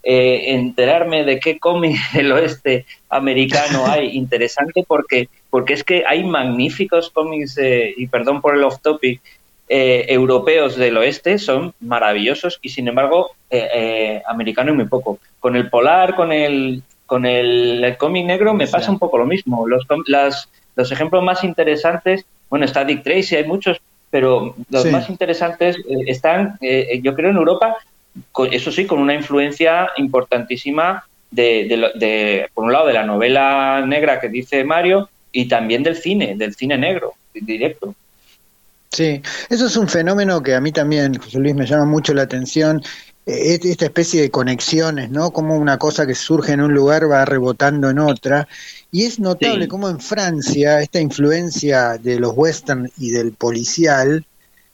eh, 0.04 0.54
enterarme 0.54 1.24
de 1.24 1.40
qué 1.40 1.58
cómic 1.58 1.98
del 2.14 2.34
oeste 2.34 2.86
americano 3.10 3.86
hay 3.88 4.18
interesante 4.18 4.84
porque 4.86 5.30
porque 5.50 5.74
es 5.74 5.86
que 5.86 6.04
hay 6.06 6.26
magníficos 6.26 7.10
cómics 7.12 7.58
y 7.96 8.08
perdón 8.08 8.42
por 8.42 8.58
el 8.58 8.64
off 8.66 8.82
topic 8.82 9.22
eh, 9.70 10.06
europeos 10.10 10.76
del 10.76 10.98
oeste 10.98 11.40
son 11.40 11.74
maravillosos 11.80 12.60
y 12.62 12.70
sin 12.70 12.90
embargo 12.90 13.32
americano 14.28 14.72
y 14.72 14.76
muy 14.76 14.86
poco 14.86 15.20
con 15.40 15.56
el 15.56 15.70
polar 15.70 16.16
con 16.16 16.34
el 16.34 16.84
con 17.06 17.26
el, 17.26 17.96
cómic 17.98 18.26
negro 18.26 18.54
me 18.54 18.68
pasa 18.68 18.92
un 18.92 19.00
poco 19.00 19.18
lo 19.18 19.26
mismo 19.26 19.66
los 19.66 19.86
las, 20.08 20.50
los 20.76 20.92
ejemplos 20.92 21.24
más 21.24 21.46
interesantes 21.46 22.26
bueno 22.50 22.66
está 22.66 22.84
Dick 22.84 23.04
Tracy 23.04 23.36
hay 23.36 23.46
muchos 23.46 23.80
pero 24.16 24.56
los 24.70 24.86
más 24.92 25.10
interesantes 25.10 25.76
eh, 25.76 26.04
están, 26.08 26.58
eh, 26.62 27.02
yo 27.04 27.14
creo, 27.16 27.32
en 27.32 27.36
Europa, 27.36 27.76
eso 28.50 28.72
sí, 28.72 28.86
con 28.86 29.00
una 29.00 29.14
influencia 29.14 29.90
importantísima 29.98 31.06
de, 31.32 32.48
por 32.54 32.64
un 32.64 32.72
lado, 32.72 32.88
de 32.88 32.94
la 32.94 33.04
novela 33.04 33.84
negra 33.86 34.22
que 34.22 34.30
dice 34.30 34.64
Mario 34.64 35.10
y 35.34 35.50
también 35.50 35.84
del 35.84 35.98
cine, 35.98 36.36
del 36.38 36.56
cine 36.56 36.78
negro, 36.78 37.14
directo. 37.34 37.94
Sí, 38.90 39.22
eso 39.50 39.66
es 39.66 39.76
un 39.76 39.90
fenómeno 39.90 40.42
que 40.42 40.56
a 40.56 40.62
mí 40.62 40.72
también, 40.72 41.16
José 41.16 41.40
Luis, 41.40 41.54
me 41.54 41.66
llama 41.66 41.84
mucho 41.84 42.14
la 42.14 42.22
atención 42.22 42.82
eh, 43.26 43.60
esta 43.62 43.84
especie 43.84 44.22
de 44.22 44.32
conexiones, 44.32 45.10
¿no? 45.10 45.32
Como 45.32 45.58
una 45.58 45.78
cosa 45.78 46.08
que 46.08 46.16
surge 46.16 46.54
en 46.54 46.62
un 46.62 46.74
lugar 46.74 47.12
va 47.12 47.26
rebotando 47.26 47.90
en 47.90 48.00
otra. 48.00 48.48
Y 48.96 49.04
es 49.04 49.20
notable 49.20 49.68
cómo 49.68 49.90
en 49.90 50.00
Francia 50.00 50.80
esta 50.80 51.02
influencia 51.02 51.98
de 51.98 52.18
los 52.18 52.32
western 52.34 52.90
y 52.98 53.10
del 53.10 53.34
policial 53.34 54.26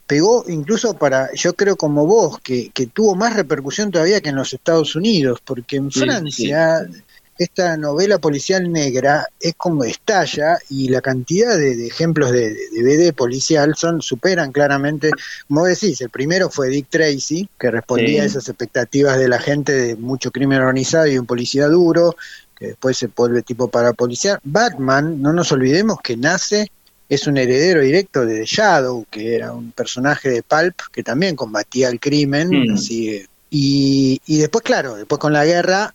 pegó 0.06 0.46
incluso 0.48 0.94
para, 0.94 1.34
yo 1.34 1.56
creo 1.56 1.76
como 1.76 2.06
vos, 2.06 2.40
que, 2.40 2.70
que 2.70 2.86
tuvo 2.86 3.16
más 3.16 3.36
repercusión 3.36 3.90
todavía 3.90 4.22
que 4.22 4.30
en 4.30 4.36
los 4.36 4.54
Estados 4.54 4.96
Unidos, 4.96 5.40
porque 5.44 5.78
en 5.78 5.90
Francia 5.90 6.88
esta 7.36 7.76
novela 7.78 8.20
policial 8.20 8.72
negra 8.72 9.26
es 9.40 9.56
como 9.58 9.86
estalla 9.86 10.60
y 10.70 10.90
la 10.90 11.02
cantidad 11.02 11.58
de, 11.58 11.88
ejemplos 11.88 12.30
de, 12.32 12.54
de, 12.54 12.84
BD 12.84 13.16
policial 13.16 13.74
son 13.76 14.04
superan 14.04 14.52
claramente, 14.52 15.10
como 15.48 15.66
decís, 15.66 16.00
el 16.02 16.12
primero 16.12 16.52
fue 16.52 16.70
Dick 16.70 16.90
Tracy, 16.92 17.50
que 17.60 17.72
respondía 17.72 18.22
a 18.22 18.26
esas 18.26 18.48
expectativas 18.48 19.18
de 19.18 19.30
la 19.30 19.40
gente 19.40 19.72
de 19.72 19.96
mucho 19.96 20.30
crimen 20.30 20.60
organizado 20.60 21.08
y 21.08 21.18
un 21.18 21.26
policía 21.26 21.66
duro, 21.66 22.16
que 22.62 22.68
después 22.68 22.96
se 22.96 23.08
vuelve 23.08 23.42
tipo 23.42 23.70
para 23.70 23.94
policía. 23.94 24.40
Batman, 24.44 25.20
no 25.20 25.34
nos 25.34 25.52
olvidemos 25.52 25.98
que 26.04 26.16
nace, 26.16 26.72
es 27.10 27.26
un 27.26 27.38
heredero 27.38 27.82
directo 27.82 28.24
de 28.24 28.42
The 28.42 28.46
Shadow, 28.46 29.06
que 29.10 29.36
era 29.36 29.52
un 29.52 29.72
personaje 29.72 30.30
de 30.30 30.44
Pulp 30.44 30.76
que 30.94 31.02
también 31.02 31.36
combatía 31.36 31.90
el 31.90 32.00
crimen, 32.00 32.50
mm. 32.52 32.74
así, 32.76 33.26
y, 33.50 34.22
y 34.28 34.38
después, 34.38 34.64
claro, 34.64 34.96
después 34.96 35.18
con 35.18 35.34
la 35.34 35.44
guerra 35.44 35.92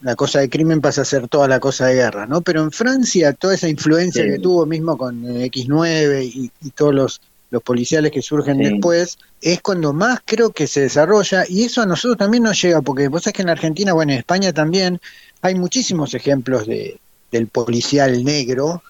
la 0.00 0.14
cosa 0.14 0.40
de 0.40 0.48
crimen 0.48 0.80
pasa 0.80 1.02
a 1.02 1.04
ser 1.04 1.28
toda 1.28 1.48
la 1.48 1.60
cosa 1.60 1.86
de 1.86 1.94
guerra, 1.94 2.26
¿no? 2.26 2.40
Pero 2.40 2.62
en 2.62 2.70
Francia 2.70 3.32
toda 3.32 3.54
esa 3.54 3.68
influencia 3.68 4.24
que 4.24 4.38
tuvo 4.38 4.64
mismo 4.64 4.96
con 4.96 5.24
eh, 5.24 5.50
X9 5.50 6.24
y, 6.24 6.70
todos 6.70 6.94
los, 6.94 7.20
los, 7.50 7.62
policiales 7.62 8.12
que 8.12 8.22
surgen 8.22 8.58
después, 8.58 9.18
es 9.40 9.60
cuando 9.60 9.92
más 9.92 10.20
creo 10.24 10.50
que 10.50 10.66
se 10.66 10.82
desarrolla 10.82 11.44
y 11.48 11.64
eso 11.64 11.82
a 11.82 11.86
nosotros 11.86 12.16
también 12.16 12.44
nos 12.44 12.60
llega, 12.62 12.80
porque 12.80 13.08
vos 13.08 13.22
sabés 13.22 13.34
que 13.34 13.42
en 13.42 13.50
Argentina, 13.50 13.92
bueno, 13.92 14.12
en 14.12 14.18
España 14.18 14.52
también 14.52 15.00
hay 15.42 15.54
muchísimos 15.54 16.14
ejemplos 16.14 16.66
de, 16.66 16.98
del 17.30 17.46
policial 17.48 18.24
negro 18.24 18.82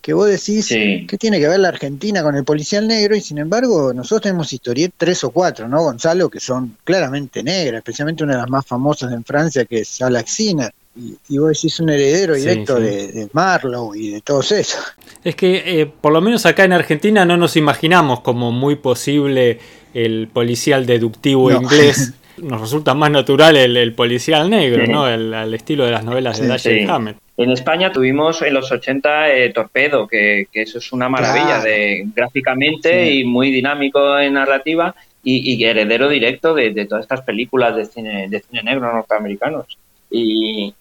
que 0.00 0.14
vos 0.14 0.28
decís 0.28 0.68
que 0.68 1.18
tiene 1.18 1.38
que 1.38 1.46
ver 1.46 1.60
la 1.60 1.68
Argentina 1.68 2.22
con 2.22 2.34
el 2.34 2.44
policial 2.44 2.88
negro 2.88 3.14
y 3.14 3.20
sin 3.20 3.38
embargo 3.38 3.92
nosotros 3.92 4.22
tenemos 4.22 4.52
historietas, 4.52 4.94
tres 4.96 5.24
o 5.24 5.30
cuatro, 5.30 5.68
¿no, 5.68 5.82
Gonzalo? 5.82 6.30
Que 6.30 6.40
son 6.40 6.78
claramente 6.84 7.42
negras, 7.42 7.78
especialmente 7.78 8.24
una 8.24 8.34
de 8.34 8.40
las 8.40 8.48
más 8.48 8.66
famosas 8.66 9.12
en 9.12 9.24
Francia 9.24 9.66
que 9.66 9.80
es 9.80 10.00
Alaxina. 10.00 10.70
Y, 10.96 11.16
y 11.28 11.38
vos 11.38 11.50
decís 11.50 11.78
un 11.80 11.90
heredero 11.90 12.34
directo 12.34 12.80
De, 12.80 13.28
Marlowe 13.32 13.94
y 13.94 14.10
de 14.10 14.20
todos 14.22 14.50
esos. 14.52 14.80
Es 15.22 15.36
que 15.36 15.80
eh, 15.80 15.86
por 15.86 16.12
lo 16.12 16.20
menos 16.20 16.46
acá 16.46 16.64
en 16.64 16.72
Argentina 16.72 17.24
no 17.26 17.36
nos 17.36 17.56
imaginamos 17.56 18.20
como 18.20 18.50
muy 18.52 18.76
posible 18.76 19.60
el 19.92 20.28
policial 20.32 20.86
deductivo 20.86 21.50
inglés. 21.50 22.14
Nos 22.42 22.60
resulta 22.60 22.94
más 22.94 23.10
natural 23.10 23.56
el, 23.56 23.92
policial 23.94 24.48
negro, 24.48 24.86
¿no? 24.86 25.08
El, 25.08 25.54
estilo 25.54 25.84
de 25.84 25.92
las 25.92 26.04
novelas 26.04 26.40
de 26.40 26.48
Dashiell 26.48 26.88
Hammett. 26.88 27.16
En 27.36 27.50
España 27.50 27.90
tuvimos 27.90 28.42
en 28.42 28.52
los 28.52 28.70
80 28.70 29.30
eh, 29.32 29.50
Torpedo, 29.50 30.06
que, 30.06 30.46
eso 30.52 30.78
es 30.78 30.92
una 30.92 31.08
maravilla 31.08 31.60
de 31.60 32.04
gráficamente 32.14 33.10
y 33.10 33.24
muy 33.24 33.50
dinámico 33.50 34.18
en 34.18 34.34
narrativa 34.34 34.94
y, 35.24 35.64
heredero 35.64 36.08
directo 36.08 36.54
de, 36.54 36.86
todas 36.86 37.04
estas 37.04 37.22
películas 37.22 37.76
de 37.76 37.86
cine, 37.86 38.28
de 38.28 38.40
cine 38.40 38.62
negro 38.62 38.92
norteamericanos. 38.92 39.78
Y, 40.10 40.74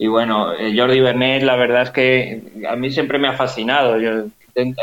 bueno, 0.00 0.54
eh, 0.54 0.74
Jordi 0.76 1.00
Bernet, 1.00 1.42
la 1.42 1.56
verdad 1.56 1.82
es 1.82 1.90
que 1.90 2.42
a 2.68 2.76
mí 2.76 2.90
siempre 2.90 3.18
me 3.18 3.28
ha 3.28 3.34
fascinado. 3.34 3.98
Yo 3.98 4.26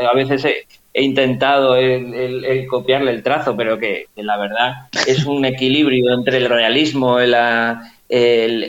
a 0.07 0.13
veces 0.13 0.45
he, 0.93 1.03
intentado 1.03 1.75
el, 1.75 2.65
copiarle 2.67 3.11
el 3.11 3.23
trazo, 3.23 3.55
pero 3.55 3.77
que, 3.77 4.07
la 4.15 4.37
verdad 4.37 4.73
es 5.07 5.25
un 5.25 5.45
equilibrio 5.45 6.13
entre 6.13 6.37
el 6.37 6.49
realismo, 6.49 7.19
la, 7.19 7.93
el, 8.09 8.63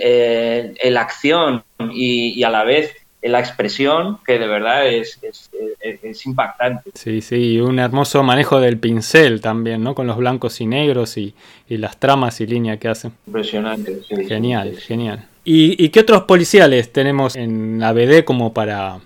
el, 0.81 0.97
acción 0.97 1.65
y, 1.93 2.43
a 2.43 2.51
la 2.51 2.65
vez 2.65 2.95
la 3.23 3.41
expresión 3.41 4.19
que 4.27 4.39
de 4.39 4.47
verdad 4.47 4.87
es, 4.87 5.19
es, 5.23 6.27
impactante. 6.27 6.91
Sí, 6.95 7.23
sí, 7.23 7.59
un 7.59 7.79
hermoso 7.79 8.23
manejo 8.23 8.61
del 8.61 8.79
pincel 8.79 9.41
también, 9.41 9.83
¿no? 9.83 9.95
Con 9.95 10.07
los 10.07 10.17
blancos 10.17 10.61
y 10.61 10.67
negros 10.67 11.17
y, 11.17 11.35
las 11.69 11.99
tramas 11.99 12.41
y 12.41 12.47
líneas 12.47 12.79
que 12.79 12.89
hacen. 12.89 13.13
Impresionante, 13.27 14.01
Genial, 14.29 14.77
genial. 14.77 15.27
¿Y, 15.45 15.89
qué 15.91 16.01
otros 16.01 16.23
policiales 16.23 16.93
tenemos 16.93 17.37
en 17.37 17.79
la 17.81 17.93
BD 17.93 18.25
como 18.25 18.53
para... 18.53 19.01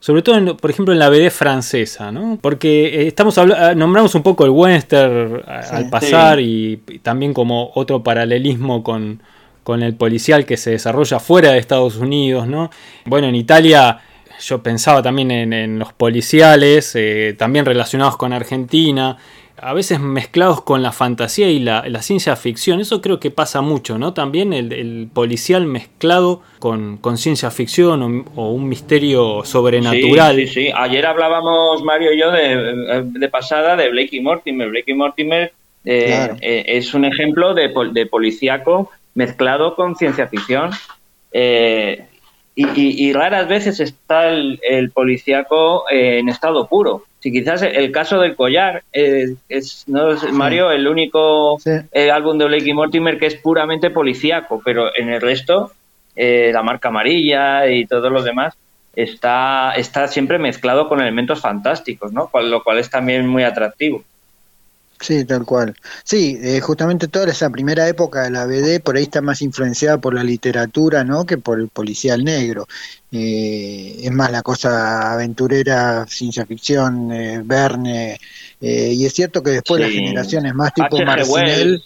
Sobre 0.00 0.22
todo, 0.22 0.56
por 0.56 0.70
ejemplo, 0.70 0.94
en 0.94 0.98
la 0.98 1.10
BD 1.10 1.30
francesa, 1.30 2.10
¿no? 2.10 2.38
Porque 2.40 2.86
eh, 2.86 3.06
estamos 3.06 3.36
ah, 3.36 3.74
nombramos 3.74 4.14
un 4.14 4.22
poco 4.22 4.44
el 4.46 4.50
western 4.50 5.42
al 5.46 5.90
pasar 5.90 6.40
y 6.40 6.78
también 7.02 7.34
como 7.34 7.70
otro 7.74 8.02
paralelismo 8.02 8.82
con, 8.82 9.22
con 9.62 9.82
el 9.82 9.94
policial 9.94 10.46
que 10.46 10.56
se 10.56 10.70
desarrolla 10.70 11.20
fuera 11.20 11.52
de 11.52 11.58
Estados 11.58 11.96
Unidos, 11.96 12.48
¿no? 12.48 12.70
Bueno, 13.04 13.28
en 13.28 13.34
Italia 13.34 14.00
yo 14.40 14.62
pensaba 14.62 15.02
también 15.02 15.30
en, 15.30 15.78
los 15.78 15.92
policiales, 15.92 16.92
eh, 16.94 17.34
también 17.38 17.66
relacionados 17.66 18.16
con 18.16 18.32
Argentina, 18.32 19.18
a 19.62 19.74
veces 19.74 20.00
mezclados 20.00 20.62
con 20.62 20.82
la 20.82 20.92
fantasía 20.92 21.50
y 21.50 21.58
la, 21.58 22.02
ciencia 22.02 22.34
ficción. 22.36 22.80
Eso 22.80 23.00
creo 23.00 23.20
que 23.20 23.30
pasa 23.30 23.60
mucho, 23.60 23.98
¿no? 23.98 24.14
También 24.14 24.52
el, 24.52 25.08
policial 25.12 25.66
mezclado 25.66 26.42
con, 26.58 26.98
ciencia 27.16 27.50
ficción 27.50 28.24
o, 28.34 28.52
un 28.52 28.68
misterio 28.68 29.44
sobrenatural. 29.44 30.36
Sí, 30.36 30.46
sí, 30.46 30.66
sí. 30.66 30.72
Ayer 30.74 31.06
hablábamos, 31.06 31.82
Mario 31.82 32.12
y 32.12 32.20
yo, 32.20 32.30
de, 32.30 33.04
de 33.04 33.28
pasada 33.28 33.76
de 33.76 33.90
Blakey 33.90 34.20
Mortimer. 34.20 34.68
Blakey 34.68 34.94
Mortimer 34.94 35.52
Eh, 35.84 36.28
eh, 36.42 36.64
es 36.66 36.92
un 36.92 37.06
ejemplo 37.06 37.54
de, 37.54 37.72
de 37.92 38.06
policíaco 38.06 38.90
mezclado 39.14 39.74
con 39.74 39.96
ciencia 39.96 40.26
ficción. 40.28 40.70
Eh, 41.32 42.04
y, 42.54 43.12
raras 43.14 43.48
veces 43.48 43.80
está 43.80 44.28
el, 44.28 44.60
el 44.62 44.90
policíaco 44.90 45.84
en 45.90 46.28
estado 46.28 46.66
puro. 46.66 47.04
Si 47.20 47.30
quizás 47.30 47.62
el 47.62 47.92
caso 47.92 48.18
del 48.18 48.34
collar 48.34 48.82
es, 48.92 49.84
no 49.86 50.12
es 50.12 50.32
Mario 50.32 50.70
el 50.70 50.88
único 50.88 51.58
álbum 52.12 52.38
de 52.38 52.46
Blake 52.46 52.70
y 52.70 52.72
Mortimer 52.72 53.18
que 53.18 53.26
es 53.26 53.36
puramente 53.36 53.90
policíaco, 53.90 54.62
pero 54.64 54.90
en 54.96 55.10
el 55.10 55.20
resto 55.20 55.70
la 56.16 56.62
marca 56.62 56.88
amarilla 56.88 57.66
y 57.68 57.86
todo 57.86 58.10
lo 58.10 58.22
demás 58.22 58.54
está, 58.94 59.72
está 59.76 60.08
siempre 60.08 60.38
mezclado 60.38 60.88
con 60.88 61.00
elementos 61.00 61.40
fantásticos, 61.40 62.12
¿no? 62.12 62.30
Lo 62.42 62.62
cual 62.62 62.78
es 62.78 62.90
también 62.90 63.26
muy 63.26 63.44
atractivo. 63.44 64.02
Sí, 65.00 65.24
tal 65.24 65.46
cual. 65.46 65.74
Sí, 66.04 66.38
eh, 66.42 66.60
justamente 66.60 67.08
toda 67.08 67.30
esa 67.30 67.48
primera 67.48 67.88
época 67.88 68.24
de 68.24 68.30
la 68.30 68.44
BD 68.44 68.80
por 68.80 68.96
ahí 68.96 69.04
está 69.04 69.22
más 69.22 69.40
influenciada 69.40 69.98
por 69.98 70.12
la 70.12 70.22
literatura, 70.22 71.04
¿no? 71.04 71.24
Que 71.24 71.38
por 71.38 71.58
el 71.58 71.68
policial 71.68 72.22
negro. 72.22 72.68
Eh, 73.10 73.96
es 74.02 74.12
más 74.12 74.30
la 74.30 74.42
cosa 74.42 75.12
aventurera, 75.14 76.06
ciencia 76.06 76.44
ficción, 76.44 77.10
eh, 77.12 77.40
Verne. 77.42 78.20
y 78.60 79.06
es 79.06 79.14
cierto 79.14 79.42
que 79.42 79.52
después 79.52 79.80
las 79.80 79.90
generaciones 79.90 80.54
más 80.54 80.74
tipo 80.74 81.02
Marcinel. 81.02 81.82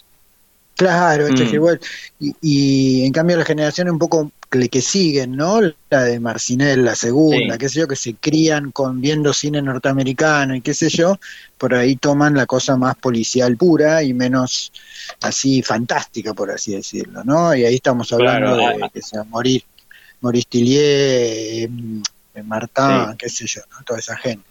Claro, 0.75 1.29
mm. 1.29 1.79
y, 2.19 2.35
y, 2.41 3.05
en 3.05 3.13
cambio 3.13 3.37
la 3.37 3.45
generación 3.45 3.89
un 3.89 3.97
poco 3.97 4.29
que 4.69 4.81
siguen, 4.81 5.35
¿no? 5.35 5.61
La 5.89 6.03
de 6.03 6.19
Marcinel, 6.19 6.83
la 6.83 6.95
segunda, 6.95 7.57
qué 7.57 7.69
sé 7.69 7.79
yo, 7.81 7.87
que 7.87 7.95
se 7.95 8.15
crían 8.15 8.71
con 8.71 9.01
viendo 9.01 9.33
cine 9.33 9.61
norteamericano 9.61 10.55
y 10.55 10.61
qué 10.61 10.73
sé 10.73 10.89
yo, 10.89 11.19
por 11.57 11.73
ahí 11.73 11.95
toman 11.95 12.33
la 12.33 12.45
cosa 12.45 12.75
más 12.75 12.95
policial 12.95 13.55
pura 13.57 14.03
y 14.03 14.13
menos 14.13 14.71
así 15.21 15.61
fantástica, 15.61 16.33
por 16.33 16.51
así 16.51 16.73
decirlo, 16.75 17.23
¿no? 17.23 17.55
Y 17.55 17.65
ahí 17.65 17.75
estamos 17.75 18.11
hablando 18.13 18.57
de 18.57 18.65
ah, 18.65 18.89
que 18.93 19.01
sea 19.01 19.23
morir, 19.23 19.63
Maurice 20.21 20.47
Tillier, 20.49 21.69
eh, 21.69 22.43
Martin, 22.43 23.15
qué 23.17 23.29
sé 23.29 23.45
yo, 23.47 23.61
¿no? 23.71 23.83
Toda 23.85 23.99
esa 23.99 24.17
gente. 24.17 24.45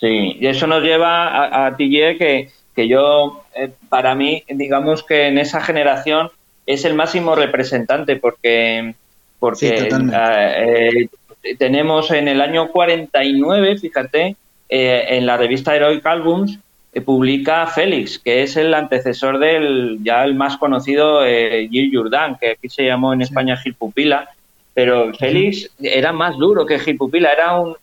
Sí, 0.00 0.36
y 0.40 0.46
eso 0.46 0.66
nos 0.66 0.82
lleva 0.82 1.28
a, 1.28 1.66
a 1.66 1.76
Tillier 1.76 2.16
que, 2.16 2.50
que 2.74 2.88
yo, 2.88 3.44
eh, 3.54 3.70
para 3.88 4.14
mí, 4.14 4.44
digamos 4.48 5.02
que 5.02 5.28
en 5.28 5.38
esa 5.38 5.60
generación 5.60 6.30
es 6.72 6.84
el 6.84 6.94
máximo 6.94 7.34
representante 7.34 8.16
porque, 8.16 8.94
porque 9.40 9.88
eh, 9.88 11.08
tenemos 11.58 12.10
en 12.12 12.28
el 12.28 12.40
año 12.40 12.68
49, 12.68 13.78
fíjate, 13.78 14.36
eh, 14.68 15.04
en 15.08 15.26
la 15.26 15.36
revista 15.36 15.74
Heroic 15.74 16.06
Albums, 16.06 16.60
eh, 16.92 17.00
publica 17.00 17.66
Félix, 17.66 18.20
que 18.20 18.44
es 18.44 18.56
el 18.56 18.72
antecesor 18.72 19.40
del 19.40 19.98
ya 20.02 20.22
el 20.24 20.34
más 20.34 20.58
conocido 20.58 21.22
Gil 21.24 21.90
Jourdan, 21.92 22.36
que 22.38 22.52
aquí 22.52 22.68
se 22.68 22.84
llamó 22.84 23.12
en 23.12 23.22
España 23.22 23.56
Gil 23.56 23.74
Pupila, 23.74 24.28
pero 24.72 25.12
Félix 25.14 25.68
era 25.80 26.12
más 26.12 26.36
duro 26.38 26.66
que 26.66 26.78
Gil 26.78 26.96
Pupila, 26.96 27.32
era 27.32 27.58
un, 27.58 27.74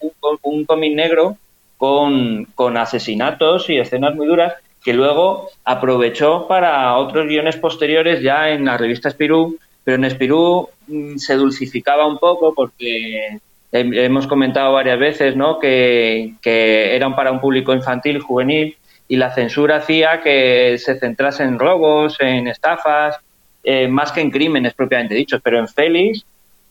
un, 0.42 0.66
cómic 0.66 0.94
negro 0.96 1.36
con, 1.78 2.46
con 2.56 2.78
asesinatos 2.78 3.70
y 3.70 3.78
escenas 3.78 4.16
muy 4.16 4.28
duras 4.28 4.54
que 4.88 4.94
luego 4.94 5.50
aprovechó 5.66 6.48
para 6.48 6.96
otros 6.96 7.28
guiones 7.28 7.58
posteriores 7.58 8.22
ya 8.22 8.52
en 8.52 8.64
la 8.64 8.78
revista 8.78 9.10
Spirú, 9.10 9.58
pero 9.84 9.98
en 9.98 10.10
Spirú 10.10 10.70
mm, 10.88 11.18
se 11.18 11.36
dulcificaba 11.36 12.08
un 12.08 12.18
poco 12.18 12.54
porque 12.54 13.38
hemos 13.74 14.28
comentado 14.28 14.72
varias 14.72 14.98
veces 14.98 15.36
¿no? 15.36 15.60
que, 15.60 16.36
que 16.42 16.96
eran 16.96 17.18
para 17.18 17.34
un 17.34 17.42
público 17.42 17.74
infantil, 17.74 18.22
juvenil, 18.22 18.78
y 19.10 19.18
la 19.18 19.36
censura 19.36 19.76
hacía 19.76 20.22
que 20.22 20.78
se 20.78 20.98
centrase 20.98 21.44
en 21.44 21.60
robos, 21.60 22.16
en 22.22 22.48
estafas, 22.48 23.20
eh, 23.66 23.90
más 23.90 24.14
que 24.14 24.22
en 24.22 24.32
crímenes 24.32 24.74
propiamente 24.74 25.16
dichos, 25.16 25.42
pero 25.44 25.60
en 25.60 25.68
Félix 25.68 26.26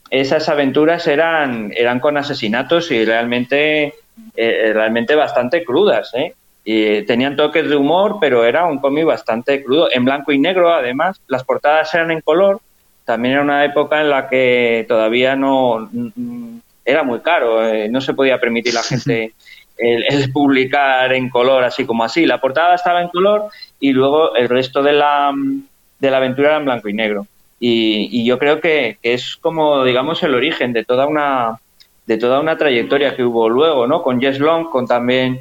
esas 0.08 0.48
aventuras 0.48 1.06
eran, 1.06 1.70
eran 1.76 2.00
con 2.00 2.16
asesinatos 2.16 2.90
y 2.90 3.04
realmente, 3.04 3.92
eh, 4.34 4.70
realmente 4.72 5.14
bastante 5.14 5.62
crudas. 5.62 6.14
¿eh? 6.14 6.32
Y 6.68 7.02
tenían 7.02 7.36
toques 7.36 7.68
de 7.68 7.76
humor, 7.76 8.16
pero 8.20 8.44
era 8.44 8.66
un 8.66 8.78
cómic 8.78 9.04
bastante 9.04 9.62
crudo, 9.62 9.88
en 9.92 10.04
blanco 10.04 10.32
y 10.32 10.38
negro 10.40 10.74
además. 10.74 11.20
Las 11.28 11.44
portadas 11.44 11.94
eran 11.94 12.10
en 12.10 12.20
color. 12.20 12.60
También 13.04 13.34
era 13.34 13.42
una 13.42 13.64
época 13.64 14.00
en 14.00 14.10
la 14.10 14.28
que 14.28 14.84
todavía 14.88 15.36
no 15.36 15.88
era 16.84 17.04
muy 17.04 17.20
caro, 17.20 17.64
eh, 17.64 17.88
no 17.88 18.00
se 18.00 18.14
podía 18.14 18.40
permitir 18.40 18.74
la 18.74 18.82
gente 18.82 19.32
el, 19.78 20.32
publicar 20.32 21.12
en 21.12 21.28
color 21.28 21.62
así 21.62 21.86
como 21.86 22.02
así. 22.02 22.26
La 22.26 22.40
portada 22.40 22.74
estaba 22.74 23.00
en 23.00 23.10
color 23.10 23.44
y 23.78 23.92
luego 23.92 24.34
el 24.34 24.48
resto 24.48 24.82
de 24.82 24.92
la, 24.92 25.32
de 26.00 26.10
la 26.10 26.16
aventura 26.16 26.48
era 26.48 26.58
en 26.58 26.64
blanco 26.64 26.88
y 26.88 26.94
negro. 26.94 27.28
Y, 27.60 28.24
yo 28.26 28.40
creo 28.40 28.60
que, 28.60 28.98
que, 29.00 29.14
es 29.14 29.36
como, 29.36 29.84
digamos, 29.84 30.20
el 30.24 30.34
origen 30.34 30.72
de 30.72 30.84
toda 30.84 31.06
una 31.06 31.60
de 32.06 32.18
toda 32.18 32.38
una 32.40 32.56
trayectoria 32.56 33.16
que 33.16 33.24
hubo 33.24 33.48
luego, 33.48 33.86
¿no? 33.86 34.02
Con 34.02 34.20
Jess 34.20 34.38
Long, 34.38 34.70
con 34.70 34.86
también 34.86 35.40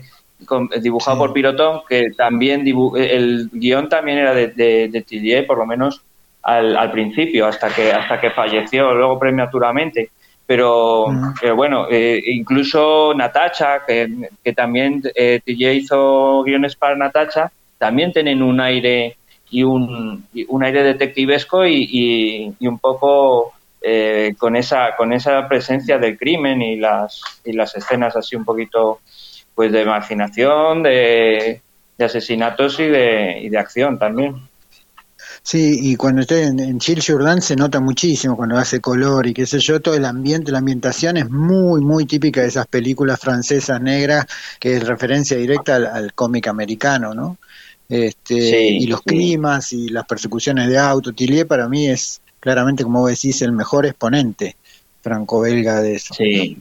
dibujado 0.82 1.17
por 1.17 1.34
Pirotón, 1.34 1.82
que 1.88 2.12
también 2.15 2.65
el 2.95 3.50
guion 3.52 3.89
también 3.89 4.17
era 4.19 4.34
de, 4.34 4.48
de, 4.48 5.43
por 5.48 5.58
lo 5.58 5.65
menos 5.65 6.02
al, 6.43 6.91
principio, 6.91 7.48
hasta 7.48 7.69
que 7.69 7.91
hasta 7.91 8.19
que 8.19 8.32
falleció 8.32 8.93
luego 8.93 9.17
prematuramente. 9.19 10.12
Pero, 10.48 11.08
bueno, 11.56 11.88
eh, 11.89 12.21
incluso 12.28 13.13
Natacha, 13.15 13.84
que, 13.86 14.30
que 14.43 14.54
también 14.54 15.02
eh, 15.15 15.41
hizo 15.45 16.43
guiones 16.43 16.76
para 16.76 16.95
Natacha, 16.95 17.52
también 17.80 18.13
tienen 18.13 18.43
un 18.43 18.60
aire 18.60 19.17
y 19.50 19.63
un, 19.63 20.28
un 20.48 20.63
aire 20.63 20.84
detectivesco 20.84 21.65
y, 21.65 22.56
y, 22.60 22.67
un 22.67 22.80
poco 22.80 23.54
eh, 23.82 24.36
con 24.38 24.56
esa 24.56 24.95
con 24.95 25.13
esa 25.13 25.48
presencia 25.48 25.98
del 25.98 26.17
crimen 26.17 26.62
y 26.62 26.78
las 26.78 27.21
y 27.45 27.54
las 27.54 27.76
escenas 27.76 28.15
así 28.15 28.36
un 28.36 28.43
poquito 28.43 29.00
pues 29.55 29.71
de 29.71 29.85
marginación, 29.85 30.83
de, 30.83 31.61
asesinatos 31.97 32.79
y 32.79 32.83
de, 32.83 33.39
y 33.41 33.49
de 33.49 33.57
acción 33.57 33.97
también. 33.97 34.35
Sí, 35.41 35.79
y 35.81 35.95
cuando 35.95 36.21
estoy 36.21 36.41
en, 36.41 36.59
en 36.59 36.79
Chile 36.79 37.01
Jordan 37.05 37.41
se 37.41 37.55
nota 37.55 37.79
muchísimo 37.79 38.35
cuando 38.35 38.57
hace 38.57 38.81
color 38.81 39.27
y 39.27 39.33
qué 39.33 39.45
sé 39.45 39.59
yo, 39.59 39.79
todo 39.79 39.93
el 39.93 40.05
ambiente, 40.05 40.51
la 40.51 40.57
ambientación 40.57 41.17
es 41.17 41.29
muy, 41.29 41.81
muy 41.81 42.05
típica 42.05 42.41
de 42.41 42.47
esas 42.47 42.67
películas 42.67 43.19
francesas 43.19 43.79
negras 43.79 44.25
que 44.59 44.75
es 44.75 44.87
referencia 44.87 45.37
directa 45.37 45.75
al, 45.75 46.13
cómic 46.13 46.47
americano, 46.47 47.13
¿no? 47.13 47.37
Este, 47.87 48.69
y 48.69 48.87
los 48.87 49.03
climas 49.03 49.71
y 49.71 49.89
las 49.89 50.05
persecuciones 50.05 50.67
de 50.67 50.79
auto. 50.79 51.13
Tillier 51.13 51.45
para 51.45 51.69
mí 51.69 51.87
es 51.87 52.21
claramente, 52.39 52.83
como 52.83 53.01
vos 53.01 53.11
decís, 53.11 53.41
el 53.43 53.51
mejor 53.51 53.85
exponente 53.85 54.55
franco-belga 55.03 55.81
de 55.81 55.95
eso. 55.95 56.15
Sí, 56.15 56.57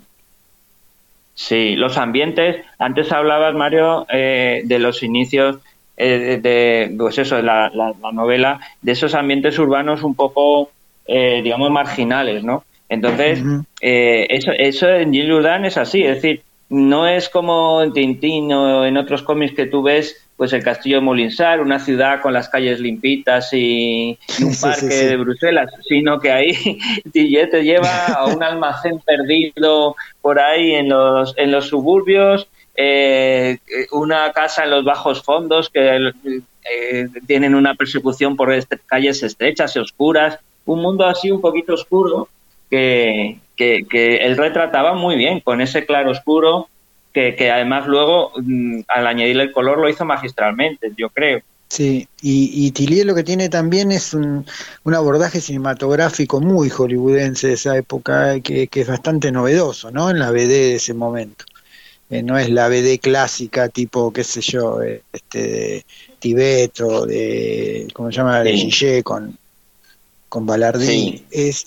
Sí, 1.34 1.74
los 1.76 1.98
ambientes. 1.98 2.64
Antes 2.78 3.10
hablabas, 3.12 3.54
Mario, 3.54 4.06
eh, 4.08 4.62
de 4.64 4.78
los 4.78 5.02
inicios 5.02 5.58
eh, 5.96 6.38
de, 6.40 6.94
pues 6.96 7.18
eso, 7.18 7.36
de 7.36 7.42
la, 7.42 7.70
novela, 8.12 8.60
de 8.82 8.92
esos 8.92 9.14
ambientes 9.14 9.58
urbanos 9.58 10.02
un 10.02 10.14
poco, 10.14 10.70
eh, 11.06 11.40
digamos, 11.42 11.70
marginales, 11.70 12.44
¿no? 12.44 12.64
Entonces, 12.88 13.42
eso, 13.80 14.52
eso 14.52 14.88
en 14.88 15.12
Gilles 15.12 15.44
es 15.64 15.76
así, 15.78 16.02
es 16.02 16.22
decir, 16.22 16.42
no 16.68 17.06
es 17.06 17.28
como 17.28 17.82
en 17.82 17.92
Tintín 17.92 18.52
o 18.52 18.84
en 18.84 18.96
otros 18.96 19.22
cómics 19.22 19.54
que 19.54 19.66
tú 19.66 19.82
ves 19.82 20.20
pues 20.36 20.52
el 20.52 20.64
castillo 20.64 20.96
de 20.96 21.02
Molinsar, 21.02 21.60
una 21.60 21.78
ciudad 21.78 22.20
con 22.20 22.32
las 22.32 22.48
calles 22.48 22.80
limpitas 22.80 23.50
y, 23.52 24.18
un 24.42 24.52
parque 24.60 24.86
de 24.86 25.16
Bruselas, 25.16 25.70
sino 25.86 26.18
que 26.18 26.32
ahí 26.32 26.78
te 27.12 27.62
lleva 27.62 28.06
a 28.06 28.26
un 28.26 28.42
almacén 28.42 28.98
perdido 29.00 29.94
por 30.20 30.40
ahí 30.40 30.74
en 30.74 30.88
los, 30.88 31.34
en 31.36 31.52
los 31.52 31.68
suburbios, 31.68 32.48
eh, 32.74 33.58
una 33.92 34.32
casa 34.32 34.64
en 34.64 34.70
los 34.70 34.84
bajos 34.84 35.22
fondos 35.22 35.70
que 35.70 36.10
eh, 36.28 37.08
tienen 37.26 37.54
una 37.54 37.74
persecución 37.74 38.34
por 38.34 38.52
calles 38.86 39.22
estrechas 39.22 39.76
y 39.76 39.78
oscuras, 39.78 40.40
un 40.66 40.80
mundo 40.80 41.06
así 41.06 41.30
un 41.30 41.40
poquito 41.40 41.74
oscuro 41.74 42.28
que, 42.70 43.38
que, 43.56 43.86
que 43.88 44.16
él 44.16 44.36
retrataba 44.36 44.94
muy 44.94 45.16
bien, 45.16 45.40
con 45.40 45.60
ese 45.60 45.86
claro 45.86 46.10
oscuro 46.10 46.68
que, 47.14 47.50
además 47.50 47.86
luego, 47.86 48.32
mm, 48.36 48.80
al 48.88 49.06
añadirle 49.06 49.44
el 49.44 49.52
color, 49.52 49.78
lo 49.78 49.88
hizo 49.88 50.04
magistralmente, 50.04 50.90
yo 50.96 51.08
creo. 51.10 51.40
Sí, 51.68 52.08
y, 52.20 52.66
y 52.66 52.70
Tillier 52.72 53.06
lo 53.06 53.14
que 53.14 53.22
tiene 53.22 53.48
también 53.48 53.92
es 53.92 54.14
un, 54.14 54.44
abordaje 54.84 55.40
cinematográfico 55.40 56.40
muy 56.40 56.68
hollywoodense 56.68 57.48
de 57.48 57.52
esa 57.54 57.76
época, 57.76 58.40
que, 58.40 58.68
es 58.70 58.86
bastante 58.86 59.30
novedoso, 59.32 59.90
¿no? 59.90 60.10
En 60.10 60.18
la 60.18 60.30
BD 60.30 60.48
de 60.48 60.74
ese 60.76 60.92
momento. 60.92 61.44
Eh, 62.10 62.22
no 62.22 62.36
es 62.36 62.50
la 62.50 62.68
BD 62.68 62.98
clásica 63.00 63.68
tipo, 63.68 64.12
qué 64.12 64.24
sé 64.24 64.40
yo, 64.40 64.80
este, 64.82 65.38
de 65.38 65.86
Tibet 66.18 66.80
o 66.80 67.06
de, 67.06 67.88
¿cómo 67.94 68.10
se 68.10 68.18
llama? 68.18 68.40
De 68.40 68.52
Gillet 68.52 69.02
con, 69.02 69.38
con 70.34 70.46
Ballardín. 70.46 71.22
Es, 71.30 71.66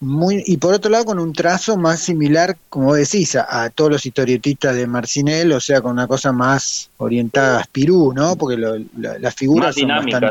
muy 0.00 0.42
y 0.46 0.56
por 0.56 0.72
otro 0.72 0.90
lado 0.90 1.04
con 1.04 1.18
un 1.18 1.34
trazo 1.34 1.76
más 1.76 2.00
similar, 2.00 2.56
como 2.70 2.94
decís, 2.94 3.36
a, 3.36 3.68
todos 3.68 3.90
los 3.90 4.06
historietistas 4.06 4.74
de 4.74 4.86
Marcinel, 4.86 5.52
o 5.52 5.60
sea, 5.60 5.82
con 5.82 5.92
una 5.92 6.06
cosa 6.06 6.32
más 6.32 6.88
orientada 6.96 7.60
a 7.60 7.64
Spirú, 7.64 8.14
¿no? 8.14 8.34
Porque 8.36 8.56
las 8.56 9.34
figuras 9.34 9.74
son 9.74 9.88
bastante 9.88 10.30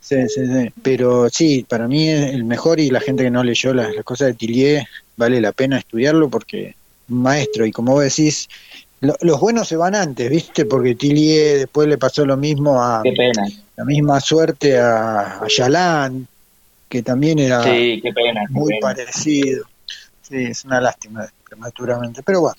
Sí, 0.00 0.16
sí, 0.28 0.46
sí. 0.46 0.72
Pero 0.82 1.28
sí, 1.28 1.64
para 1.68 1.86
mí 1.86 2.08
es 2.08 2.34
el 2.34 2.42
mejor 2.42 2.80
y 2.80 2.90
la 2.90 2.98
gente 2.98 3.22
que 3.22 3.30
no 3.30 3.44
leyó 3.44 3.72
las, 3.72 3.94
cosas 4.02 4.26
de 4.26 4.34
Tillier 4.34 4.84
vale 5.16 5.40
la 5.40 5.52
pena 5.52 5.78
estudiarlo 5.78 6.28
porque 6.28 6.74
maestro 7.06 7.66
y 7.66 7.70
como 7.70 7.92
vos 7.92 8.02
decís, 8.02 8.48
los 9.00 9.40
buenos 9.40 9.68
se 9.68 9.76
van 9.76 9.94
antes, 9.94 10.28
¿viste? 10.28 10.64
Porque 10.64 10.96
Tillier 10.96 11.58
después 11.58 11.86
le 11.86 11.98
pasó 11.98 12.26
lo 12.26 12.36
mismo 12.36 12.82
a... 12.82 13.02
Qué 13.04 13.12
pena. 13.12 13.46
La 13.76 13.84
misma 13.84 14.20
suerte 14.20 14.76
a, 14.76 15.38
a 15.38 15.46
Yalan, 15.48 16.26
que 16.88 17.02
también 17.02 17.38
era 17.38 17.62
muy 18.50 18.78
parecido. 18.80 19.64
Sí, 20.22 20.44
es 20.44 20.64
una 20.64 20.80
lástima 20.80 21.26
prematuramente, 21.48 22.22
pero 22.22 22.40
bueno, 22.40 22.56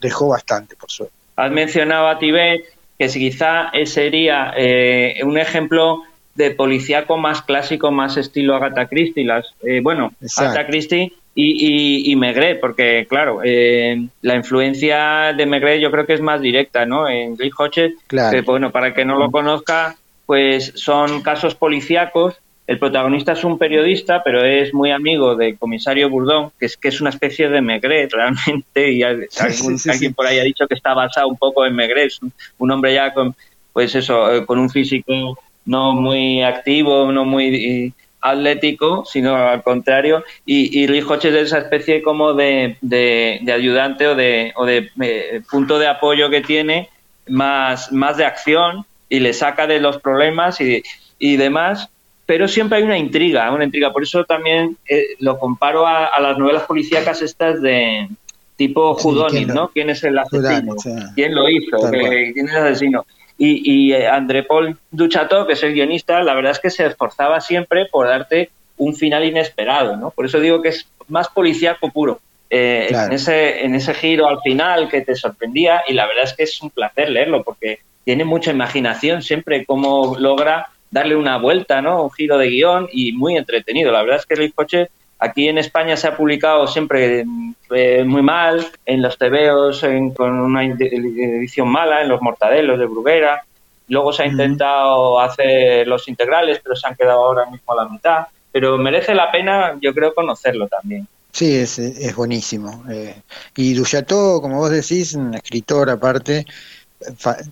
dejó 0.00 0.28
bastante, 0.28 0.76
por 0.76 0.90
suerte. 0.90 1.14
Has 1.36 1.50
mencionado 1.50 2.08
a 2.08 2.18
Tibet, 2.18 2.64
que 2.98 3.08
si 3.08 3.18
quizá 3.18 3.70
sería 3.84 4.52
eh, 4.56 5.20
un 5.22 5.38
ejemplo 5.38 6.02
de 6.34 6.50
policíaco 6.50 7.16
más 7.16 7.42
clásico, 7.42 7.90
más 7.90 8.16
estilo 8.16 8.54
Agatha 8.54 8.86
Christie. 8.86 9.24
Las, 9.24 9.46
eh, 9.62 9.80
bueno, 9.82 10.12
Agatha 10.36 10.66
Christie 10.66 11.12
y, 11.34 12.10
y, 12.10 12.16
Megret, 12.16 12.60
porque 12.60 13.06
claro, 13.08 13.40
eh, 13.44 14.08
la 14.22 14.36
influencia 14.36 15.34
de 15.34 15.46
Megret 15.46 15.80
yo 15.80 15.90
creo 15.90 16.06
que 16.06 16.14
es 16.14 16.20
más 16.20 16.40
directa, 16.40 16.86
¿no? 16.86 17.08
En 17.08 17.36
Lee 17.36 17.50
Hodges, 17.56 17.92
que 18.08 18.40
bueno, 18.42 18.70
para 18.70 18.88
el 18.88 18.94
que 18.94 19.04
no 19.04 19.18
lo 19.18 19.30
conozca, 19.30 19.96
pues 20.24 20.72
son 20.76 21.22
casos 21.22 21.54
policíacos 21.54 22.36
el 22.66 22.78
protagonista 22.78 23.32
es 23.32 23.44
un 23.44 23.58
periodista, 23.58 24.22
pero 24.24 24.44
es 24.44 24.74
muy 24.74 24.90
amigo 24.90 25.36
del 25.36 25.56
comisario 25.56 26.10
Bourdon, 26.10 26.50
que 26.58 26.66
es 26.66 26.76
que 26.76 26.88
es 26.88 27.00
una 27.00 27.10
especie 27.10 27.48
de 27.48 27.60
Megret 27.60 28.12
realmente, 28.12 28.90
y 28.90 29.02
alguien 29.02 30.14
por 30.14 30.26
ahí 30.26 30.40
ha 30.40 30.44
dicho 30.44 30.66
que 30.66 30.74
está 30.74 30.92
basado 30.92 31.28
un 31.28 31.36
poco 31.36 31.64
en 31.64 31.76
Megret, 31.76 32.12
un, 32.58 32.70
hombre 32.70 32.94
ya 32.94 33.14
con, 33.14 33.36
pues 33.72 33.94
eso, 33.94 34.32
eh, 34.32 34.44
con 34.44 34.58
un 34.58 34.68
físico 34.68 35.38
no 35.64 35.92
muy 35.92 36.42
activo, 36.42 37.12
no 37.12 37.24
muy 37.24 37.92
atlético, 38.20 39.04
sino 39.04 39.36
al 39.36 39.62
contrario, 39.62 40.24
y, 40.44 40.80
y 40.82 40.88
Luis 40.88 41.04
Hodges 41.04 41.34
es 41.34 41.42
esa 41.42 41.58
especie 41.58 42.02
como 42.02 42.34
de, 42.34 42.78
de, 42.80 43.52
ayudante 43.52 44.08
o 44.08 44.16
de, 44.16 44.52
o 44.56 44.64
de 44.64 44.90
eh, 45.00 45.40
punto 45.48 45.78
de 45.78 45.86
apoyo 45.86 46.30
que 46.30 46.40
tiene, 46.40 46.88
más, 47.28 47.92
más 47.92 48.16
de 48.16 48.24
acción, 48.24 48.84
y 49.08 49.20
le 49.20 49.32
saca 49.32 49.68
de 49.68 49.78
los 49.78 50.00
problemas 50.00 50.60
y, 50.60 50.82
y 51.20 51.36
demás, 51.36 51.90
pero 52.26 52.48
siempre 52.48 52.78
hay 52.78 52.84
una 52.84 52.98
intriga, 52.98 53.50
una 53.52 53.64
intriga. 53.64 53.92
Por 53.92 54.02
eso 54.02 54.24
también 54.24 54.76
eh, 54.88 55.14
lo 55.20 55.38
comparo 55.38 55.86
a, 55.86 56.10
las 56.20 56.36
novelas 56.36 56.64
policíacas 56.64 57.22
estas 57.22 57.62
de 57.62 58.08
tipo 58.56 58.94
Judonis, 58.94 59.46
¿no? 59.46 59.68
¿Quién 59.68 59.90
es 59.90 60.02
el 60.02 60.18
asesino? 60.18 60.74
¿Quién 61.14 61.34
lo 61.34 61.48
hizo? 61.48 61.76
¿Quién 61.90 62.48
es 62.48 62.54
el 62.54 62.62
asesino? 62.62 63.06
Y, 63.38 63.90
y 63.90 63.92
eh, 63.92 64.08
André 64.08 64.42
Paul 64.42 64.76
Duchateau, 64.90 65.46
que 65.46 65.52
es 65.52 65.62
el 65.62 65.74
guionista, 65.74 66.22
la 66.22 66.34
verdad 66.34 66.52
es 66.52 66.58
que 66.58 66.70
se 66.70 66.86
esforzaba 66.86 67.40
siempre 67.40 67.86
por 67.86 68.08
darte 68.08 68.50
un 68.78 68.94
final 68.94 69.24
inesperado, 69.24 69.96
¿no? 69.96 70.10
Por 70.10 70.26
eso 70.26 70.40
digo 70.40 70.62
que 70.62 70.70
es 70.70 70.88
más 71.08 71.28
policíaco 71.28 71.90
puro. 71.90 72.20
Eh, 72.48 72.88
en, 72.90 73.12
ese, 73.12 73.64
en 73.64 73.74
ese 73.74 73.92
giro 73.92 74.28
al 74.28 74.40
final 74.40 74.88
que 74.88 75.00
te 75.00 75.16
sorprendía 75.16 75.82
y 75.88 75.94
la 75.94 76.06
verdad 76.06 76.24
es 76.24 76.32
que 76.32 76.44
es 76.44 76.62
un 76.62 76.70
placer 76.70 77.10
leerlo 77.10 77.42
porque 77.42 77.80
tiene 78.04 78.24
mucha 78.24 78.52
imaginación 78.52 79.20
siempre 79.20 79.66
cómo 79.66 80.16
logra 80.16 80.68
darle 80.96 81.14
una 81.14 81.36
vuelta, 81.36 81.82
¿no? 81.82 82.04
Un 82.04 82.10
giro 82.10 82.38
de 82.38 82.48
guion 82.48 82.88
y 82.90 83.12
muy 83.12 83.36
entretenido. 83.36 83.92
La 83.92 84.00
verdad 84.00 84.20
es 84.20 84.24
que 84.24 84.34
Luis 84.34 84.54
Coche 84.54 84.88
aquí 85.18 85.46
en 85.46 85.58
España 85.58 85.94
se 85.94 86.08
ha 86.08 86.16
publicado 86.16 86.66
siempre 86.66 87.26
eh, 87.70 88.02
muy 88.04 88.22
mal, 88.22 88.66
en 88.86 89.02
los 89.02 89.18
tebeos 89.18 89.84
con 90.16 90.40
una 90.40 90.64
edición 90.64 91.68
mala, 91.68 92.00
en 92.00 92.08
los 92.08 92.22
mortadelos 92.22 92.78
de 92.78 92.86
Bruguera. 92.86 93.44
Luego 93.88 94.10
se 94.10 94.22
ha 94.22 94.26
intentado 94.26 95.20
hacer 95.20 95.86
los 95.86 96.08
integrales, 96.08 96.60
pero 96.62 96.74
se 96.74 96.86
han 96.88 96.96
quedado 96.96 97.24
ahora 97.24 97.44
mismo 97.44 97.74
a 97.74 97.84
la 97.84 97.88
mitad. 97.90 98.26
Pero 98.50 98.78
merece 98.78 99.14
la 99.14 99.30
pena, 99.30 99.76
yo 99.78 99.92
creo, 99.92 100.14
conocerlo 100.14 100.66
también. 100.66 101.06
Sí, 101.30 101.54
es, 101.56 101.78
es 101.78 102.16
buenísimo. 102.16 102.84
Eh, 102.90 103.14
y 103.54 103.74
Duchateau, 103.74 104.40
como 104.40 104.56
vos 104.56 104.70
decís, 104.70 105.12
un 105.14 105.34
escritor 105.34 105.90
aparte, 105.90 106.46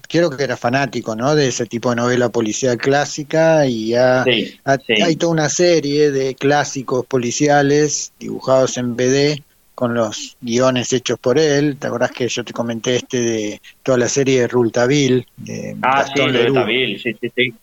quiero 0.08 0.30
que 0.30 0.44
era 0.44 0.56
fanático 0.56 1.14
¿no? 1.14 1.34
de 1.34 1.48
ese 1.48 1.66
tipo 1.66 1.90
de 1.90 1.96
novela 1.96 2.28
policial 2.28 2.78
clásica 2.78 3.66
y 3.66 3.94
hay 3.94 5.16
toda 5.18 5.32
una 5.32 5.48
serie 5.48 6.10
de 6.10 6.34
clásicos 6.34 7.06
policiales 7.06 8.12
dibujados 8.18 8.76
en 8.78 8.96
BD 8.96 9.42
con 9.74 9.94
los 9.94 10.36
guiones 10.40 10.92
hechos 10.92 11.18
por 11.18 11.38
él. 11.38 11.76
¿Te 11.78 11.88
acordás 11.88 12.12
que 12.12 12.28
yo 12.28 12.44
te 12.44 12.52
comenté 12.52 12.96
este 12.96 13.20
de 13.20 13.60
toda 13.82 13.98
la 13.98 14.08
serie 14.08 14.42
de 14.42 14.48
Rultaville? 14.48 15.26
De 15.36 15.76
ah, 15.82 16.06
sí, 16.14 16.20
Rultaville, 16.20 16.98
sí, 16.98 17.16
sí, 17.20 17.32
sí. 17.34 17.54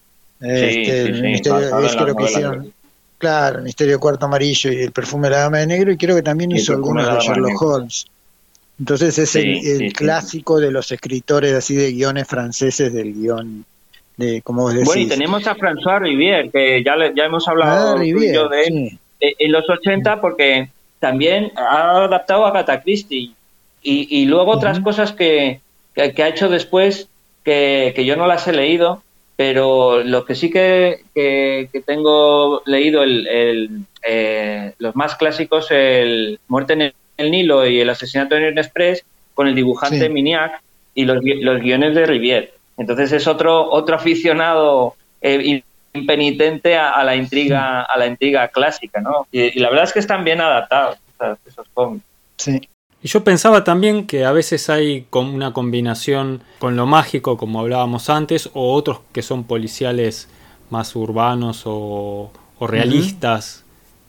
Este, 0.42 1.02
el 1.04 1.22
misterio, 1.22 1.80
es 1.80 1.96
que 1.96 2.24
hicieron, 2.24 2.74
claro, 3.18 3.60
el 3.60 3.64
misterio 3.64 3.94
de 3.94 4.00
cuarto 4.00 4.26
amarillo 4.26 4.72
y 4.72 4.82
el 4.82 4.92
perfume 4.92 5.28
de 5.28 5.36
la 5.36 5.42
dama 5.42 5.60
de 5.60 5.68
negro 5.68 5.92
y 5.92 5.98
creo 5.98 6.16
que 6.16 6.24
también 6.24 6.52
hizo 6.52 6.74
algunos 6.74 7.06
de 7.06 7.20
Sherlock 7.20 7.62
Holmes. 7.62 8.08
Entonces 8.82 9.20
es 9.20 9.36
el, 9.36 9.94
clásico 9.94 10.60
de 10.60 10.72
los 10.72 10.92
escritores 10.92 11.54
así 11.54 11.76
de 11.76 11.92
guiones 11.92 12.28
franceses 12.28 12.92
del 12.92 13.14
guion 13.14 13.64
de, 14.18 14.42
como 14.42 14.64
vos 14.64 14.74
decís. 14.74 14.88
Bueno, 14.88 15.02
y 15.04 15.08
tenemos 15.08 15.46
a 15.46 15.56
François 15.56 16.00
Rivière, 16.00 16.50
que 16.52 16.84
ya, 16.84 16.96
ya 17.16 17.26
hemos 17.26 17.48
hablado 17.48 17.96
ah, 17.96 18.00
de 18.00 18.64
él 18.64 19.00
eh, 19.20 19.34
en 19.38 19.52
los 19.52 19.70
80 19.70 20.20
porque 20.20 20.70
también 20.98 21.52
ha 21.56 22.06
adaptado 22.06 22.44
a 22.48 22.54
Catacristy 22.54 23.36
y, 23.84 24.08
y 24.10 24.26
luego 24.26 24.54
otras 24.54 24.80
cosas 24.80 25.12
que, 25.12 25.62
que, 25.94 26.24
ha 26.24 26.28
hecho 26.28 26.50
después 26.50 27.08
que, 27.44 27.94
que, 27.96 28.04
yo 28.04 28.16
no 28.16 28.26
las 28.26 28.48
he 28.48 28.52
leído, 28.52 29.04
pero 29.36 30.04
lo 30.04 30.26
que 30.26 30.34
sí 30.34 30.50
que, 30.50 31.02
que 31.14 31.84
tengo 31.86 32.64
leído, 32.66 33.04
el, 33.04 33.28
el 33.28 33.70
eh, 34.04 34.74
los 34.80 34.96
más 34.96 35.16
clásicos, 35.18 35.68
el 35.70 36.40
Muerte 36.48 36.74
en 36.74 36.82
el 36.82 36.94
el 37.22 37.32
Nilo 37.32 37.66
y 37.66 37.80
el 37.80 37.90
asesinato 37.90 38.36
de 38.36 38.48
Ernest 38.48 38.68
Express 38.68 39.06
con 39.34 39.48
el 39.48 39.56
dibujante 39.56 40.10
Miniac 40.10 40.62
y 40.94 41.06
los, 41.06 41.18
los 41.24 41.62
guiones 41.62 41.96
de 41.96 42.06
Rivière. 42.06 42.50
Entonces 42.78 43.12
es 43.12 43.28
otro, 43.28 43.72
otro 43.72 43.96
aficionado 43.96 44.96
eh, 45.22 45.62
impenitente 45.94 46.78
a, 46.78 47.04
la 47.04 47.16
intriga, 47.16 47.82
a 47.84 47.98
la 47.98 48.08
intriga 48.08 48.48
clásica, 48.48 49.02
¿no? 49.02 49.28
Y, 49.32 49.60
la 49.60 49.70
verdad 49.70 49.86
es 49.86 49.94
que 49.94 50.00
están 50.00 50.24
bien 50.24 50.42
adaptados 50.42 50.98
esos 51.46 51.68
cómics. 51.74 52.04
Sí. 52.38 52.62
Y 53.04 53.08
yo 53.08 53.24
pensaba 53.24 53.64
también 53.64 54.06
que 54.06 54.26
a 54.26 54.32
veces 54.32 54.70
hay 54.70 55.08
una 55.12 55.54
combinación 55.54 56.42
con 56.60 56.76
lo 56.76 56.86
mágico, 56.86 57.38
como 57.38 57.60
hablábamos 57.60 58.10
antes, 58.10 58.50
o 58.54 58.74
otros 58.74 59.00
que 59.12 59.22
son 59.22 59.44
policiales 59.44 60.30
más 60.70 60.96
urbanos 60.96 61.64
o, 61.66 62.32
realistas, 62.60 63.61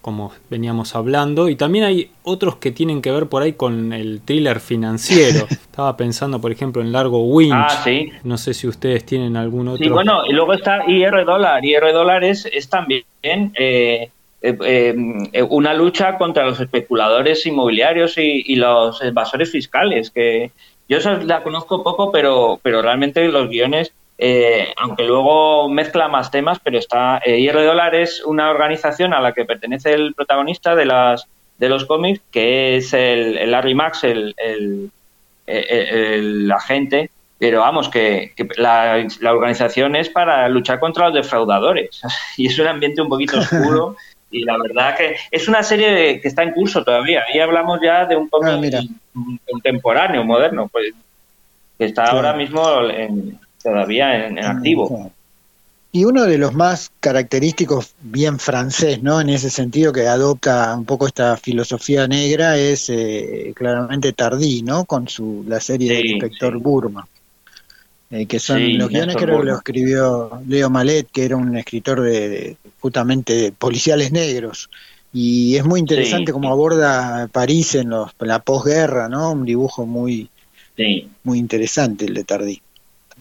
como 0.03 0.33
veníamos 0.51 0.95
hablando, 0.97 1.49
y 1.49 1.55
también 1.57 1.85
hay 1.85 2.11
otros 2.25 2.57
que 2.57 2.73
tienen 2.73 3.01
que 3.01 3.13
ver 3.13 3.29
por 3.29 3.43
ahí 3.43 3.53
con 3.55 3.93
el 3.93 4.21
thriller 4.21 4.61
financiero. 4.61 5.47
Estaba 5.51 5.97
pensando, 5.97 6.41
por 6.41 6.51
ejemplo, 6.51 6.83
en 6.83 6.93
Largo 6.93 7.25
Winch. 7.25 7.55
Ah, 7.55 7.85
no 8.25 8.37
sé 8.37 8.53
si 8.53 8.67
ustedes 8.67 9.07
tienen 9.07 9.37
algún 9.37 9.69
otro. 9.69 9.83
Sí, 9.83 9.89
bueno, 9.89 10.27
y 10.27 10.33
luego 10.33 10.53
está 10.55 10.83
IR 10.87 11.25
Dólar. 11.25 11.65
IR 11.65 11.93
Dólar 11.93 12.25
es, 12.25 12.45
también 12.69 13.05
eh, 13.23 14.11
eh, 14.43 14.95
eh, 15.33 15.43
una 15.49 15.73
lucha 15.73 16.19
contra 16.19 16.45
los 16.45 16.59
especuladores 16.59 17.47
inmobiliarios 17.47 18.19
y, 18.19 18.57
los 18.57 19.01
evasores 19.03 19.53
fiscales, 19.53 20.11
que 20.11 20.51
yo 20.89 20.99
la 21.25 21.45
conozco 21.45 21.85
poco, 21.85 22.11
pero, 22.11 22.59
pero 22.61 22.83
realmente 22.83 23.27
los 23.29 23.49
guiones 23.49 23.93
eh, 24.25 24.73
aunque 24.77 25.03
luego 25.03 25.69
mezcla 25.69 26.07
más 26.07 26.31
temas, 26.31 26.61
pero 26.63 26.79
está 26.79 27.21
eh, 27.25 27.41
IR 27.41 27.55
Dollar 27.55 27.93
es 27.97 28.23
una 28.25 28.51
organización 28.51 29.13
a 29.13 29.21
la 29.21 29.33
que 29.33 29.45
pertenece 29.45 29.95
el 29.95 30.15
protagonista 30.15 30.77
de 30.77 30.85
las 30.85 31.27
de 31.59 31.69
los 31.69 31.87
cómics, 31.87 32.21
que 32.31 32.77
es 32.77 32.93
el, 32.93 33.51
Larry 33.51 33.75
Max, 33.75 34.05
el, 34.05 34.33
el, 35.45 36.53
agente, 36.53 37.11
pero 37.37 37.63
vamos, 37.63 37.89
que, 37.89 38.33
la, 38.59 39.05
organización 39.29 39.97
es 39.97 40.09
para 40.09 40.49
luchar 40.49 40.79
contra 40.79 41.07
los 41.07 41.15
defraudadores. 41.15 42.01
Y 42.37 42.47
es 42.47 42.57
un 42.61 42.69
ambiente 42.69 43.03
un 43.03 43.09
poquito 43.09 43.41
oscuro. 43.41 43.97
Y 44.31 44.45
la 44.45 44.57
verdad 44.57 44.97
que 44.97 45.17
es 45.31 45.47
una 45.47 45.63
serie 45.63 46.19
que 46.21 46.29
está 46.29 46.43
en 46.43 46.53
curso 46.53 46.83
todavía. 46.83 47.23
Ahí 47.29 47.39
hablamos 47.39 47.81
ya 47.83 48.07
de 48.07 48.17
un 48.17 48.29
cómic 48.31 48.73
ah, 48.75 48.83
contemporáneo, 49.51 50.25
moderno, 50.25 50.69
pues 50.69 50.95
que 51.77 51.85
está 51.85 52.05
ahora 52.05 52.33
mismo 52.33 52.63
en, 52.89 53.39
todavía 53.63 54.27
en, 54.27 54.39
activo. 54.39 55.13
Y 55.95 56.07
uno 56.07 56.25
de 56.25 56.39
los 56.39 56.55
más 56.55 56.91
característicos, 57.01 57.95
bien 58.01 58.39
francés, 58.39 59.03
¿no? 59.03 59.21
En 59.21 59.29
ese 59.29 59.51
sentido, 59.51 59.93
que 59.93 60.07
adopta 60.09 60.75
un 60.75 60.87
poco 60.87 61.07
esta 61.07 61.37
filosofía 61.37 62.09
negra, 62.09 62.57
es 62.57 62.89
eh, 62.89 63.53
claramente 63.55 64.15
Tardí, 64.15 64.63
¿no? 64.63 64.87
Con 64.87 65.07
su 65.07 65.45
la 65.47 65.61
serie 65.61 65.93
del 65.95 66.07
inspector 66.07 66.57
Burma. 66.59 67.07
eh, 68.11 68.25
que 68.25 68.39
son 68.39 68.79
los 68.79 68.89
guiones 68.89 69.17
creo 69.17 69.41
que 69.41 69.47
lo 69.47 69.57
escribió 69.57 70.43
Leo 70.49 70.71
Malet, 70.71 71.11
que 71.11 71.27
era 71.27 71.37
un 71.37 71.59
escritor 71.59 72.01
de, 72.01 72.57
justamente 72.81 73.35
de 73.35 73.53
policiales 73.53 74.13
negros. 74.13 74.71
Y 75.13 75.57
es 75.57 75.65
muy 75.67 75.79
interesante 75.79 76.33
cómo 76.33 76.51
aborda 76.51 77.29
París 77.31 77.75
en, 77.75 77.91
los, 77.91 78.13
la 78.21 78.39
posguerra, 78.39 79.11
¿no? 79.11 79.33
Un 79.33 79.45
dibujo 79.45 79.85
muy, 79.85 80.31
muy 81.23 81.39
interesante 81.39 82.07
el 82.07 82.15
de 82.15 82.25
Tardí. 82.25 82.63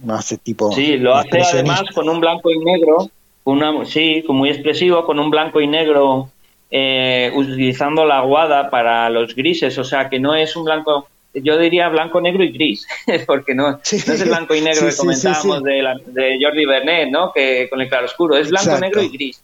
Hace 0.09 0.37
tipo 0.37 0.71
sí, 0.71 0.97
lo 0.97 1.15
hace 1.15 1.41
además 1.41 1.83
con 1.93 2.09
un 2.09 2.19
blanco 2.19 2.49
y 2.49 2.57
negro, 2.57 3.09
una, 3.43 3.85
sí, 3.85 4.23
muy 4.27 4.49
expresivo, 4.49 5.05
con 5.05 5.19
un 5.19 5.29
blanco 5.29 5.61
y 5.61 5.67
negro 5.67 6.29
eh, 6.71 7.31
utilizando 7.35 8.05
la 8.05 8.19
aguada 8.19 8.69
para 8.69 9.09
los 9.09 9.35
grises, 9.35 9.77
o 9.77 9.83
sea 9.83 10.09
que 10.09 10.19
no 10.19 10.35
es 10.35 10.55
un 10.55 10.63
blanco, 10.63 11.07
yo 11.33 11.57
diría 11.57 11.89
blanco, 11.89 12.21
negro 12.21 12.43
y 12.43 12.51
gris, 12.51 12.87
porque 13.27 13.53
no, 13.53 13.79
es 13.83 14.21
el 14.21 14.29
blanco 14.29 14.55
y 14.55 14.61
negro 14.61 14.87
que 14.87 14.95
comentábamos 14.95 15.63
de, 15.63 15.83
de, 16.07 16.39
Jordi 16.41 16.65
Bernet, 16.65 17.09
¿no? 17.09 17.31
que 17.33 17.67
con 17.69 17.81
el 17.81 17.89
claroscuro, 17.89 18.37
es 18.37 18.49
blanco, 18.49 18.79
negro 18.79 19.01
y 19.01 19.09
gris. 19.09 19.43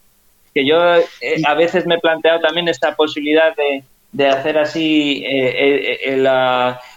Que 0.53 0.65
yo 0.65 0.95
eh, 0.95 1.41
a 1.45 1.53
veces 1.53 1.85
me 1.85 1.95
he 1.95 1.99
planteado 1.99 2.39
también 2.39 2.67
esta 2.67 2.95
posibilidad 2.95 3.55
de, 3.55 3.83
de 4.11 4.27
hacer 4.27 4.57
así 4.57 5.21
eh, 5.23 6.15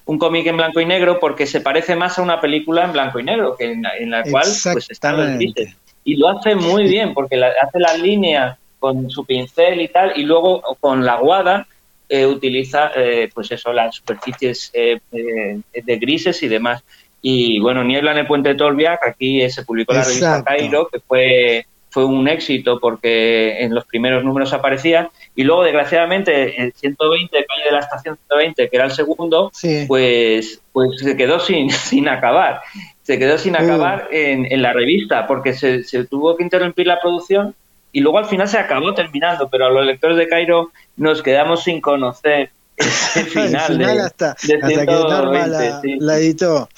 un 0.05 0.19
cómic 0.19 0.47
en 0.47 0.57
blanco 0.57 0.81
y 0.81 0.87
negro 0.87 1.19
porque 1.21 1.47
se 1.47 1.61
parece 1.61 1.97
más 1.97 2.19
a 2.19 2.23
una 2.23 2.41
película 2.41 2.85
en 2.85 2.93
blanco 2.93 3.21
y 3.21 3.25
negro, 3.25 3.57
que 3.57 3.73
en, 3.73 3.83
la 4.11 4.23
cual 4.23 4.47
pues 4.73 4.91
están 4.91 5.17
los 5.17 5.37
grises. 5.37 5.77
Y 6.05 6.17
lo 6.17 6.29
hace 6.29 6.55
muy 6.55 6.89
bien 6.89 7.15
porque 7.15 7.37
hace 7.37 7.79
las 7.79 7.99
líneas 8.01 8.59
con 8.79 9.11
su 9.11 9.25
pincel 9.25 9.81
y 9.81 9.89
tal, 9.89 10.13
y 10.17 10.23
luego 10.23 10.63
con 10.81 11.05
la 11.05 11.17
guada 11.17 11.67
eh, 12.09 12.27
utiliza, 12.27 12.91
eh, 12.97 13.31
pues 13.33 13.53
eso, 13.53 13.73
las 13.73 13.95
superficies 13.95 14.71
eh, 14.75 14.99
de 15.13 15.97
grises 15.99 16.43
y 16.43 16.49
demás. 16.49 16.83
Y 17.23 17.61
bueno, 17.61 17.85
Niebla 17.85 18.13
en 18.13 18.19
el 18.19 18.27
Puente 18.27 18.49
de 18.49 18.55
Tolbiac, 18.57 19.07
aquí 19.07 19.49
se 19.51 19.65
publicó 19.65 19.93
la 19.93 20.03
revista 20.03 20.43
Cairo, 20.43 20.89
que 20.89 20.99
fue, 21.01 21.67
fue 21.91 22.05
un 22.05 22.29
éxito 22.29 22.79
porque 22.81 23.63
en 23.63 23.75
los 23.75 23.85
primeros 23.85 24.25
números 24.25 24.53
aparecía. 24.53 25.11
Y 25.35 25.45
luego, 25.45 25.65
desgraciadamente, 25.65 26.63
el 26.63 26.73
120, 26.73 27.31
Calle 27.47 27.65
de 27.65 27.73
la 27.73 27.81
Estación 27.81 28.17
120, 28.29 28.69
que 28.69 28.77
era 28.77 28.87
el 28.87 28.93
segundo, 28.93 29.53
pues, 29.87 30.61
pues 30.73 31.01
se 31.01 31.17
quedó 31.17 31.41
sin, 31.41 31.71
sin 31.71 32.09
acabar. 32.09 32.61
Se 33.03 33.19
quedó 33.19 33.39
sin 33.39 33.55
uh. 33.55 33.59
acabar 33.59 34.09
en, 34.13 34.47
en 34.51 34.63
la 34.63 34.73
revista 34.73 35.27
porque 35.27 35.53
se, 35.53 35.85
se 35.85 36.05
tuvo 36.05 36.37
que 36.37 36.45
interrumpir 36.45 36.87
la 36.87 37.01
producción 37.01 37.55
y 37.93 38.01
luego 38.01 38.19
al 38.19 38.27
final 38.27 38.49
se 38.49 38.59
acabó 38.59 38.95
terminando, 38.95 39.49
pero 39.51 39.67
a 39.67 39.71
los 39.71 39.85
lectores 39.85 40.17
de 40.17 40.29
Cairo 40.29 40.71
nos 40.97 41.23
quedamos 41.23 41.65
sin 41.65 41.81
conocer 41.81 42.51
el 43.17 43.25
final, 43.25 44.01
hasta, 44.01 44.37
que 44.41 44.87
Norma 44.87 45.47
la, 45.47 46.19
editó. 46.19 46.69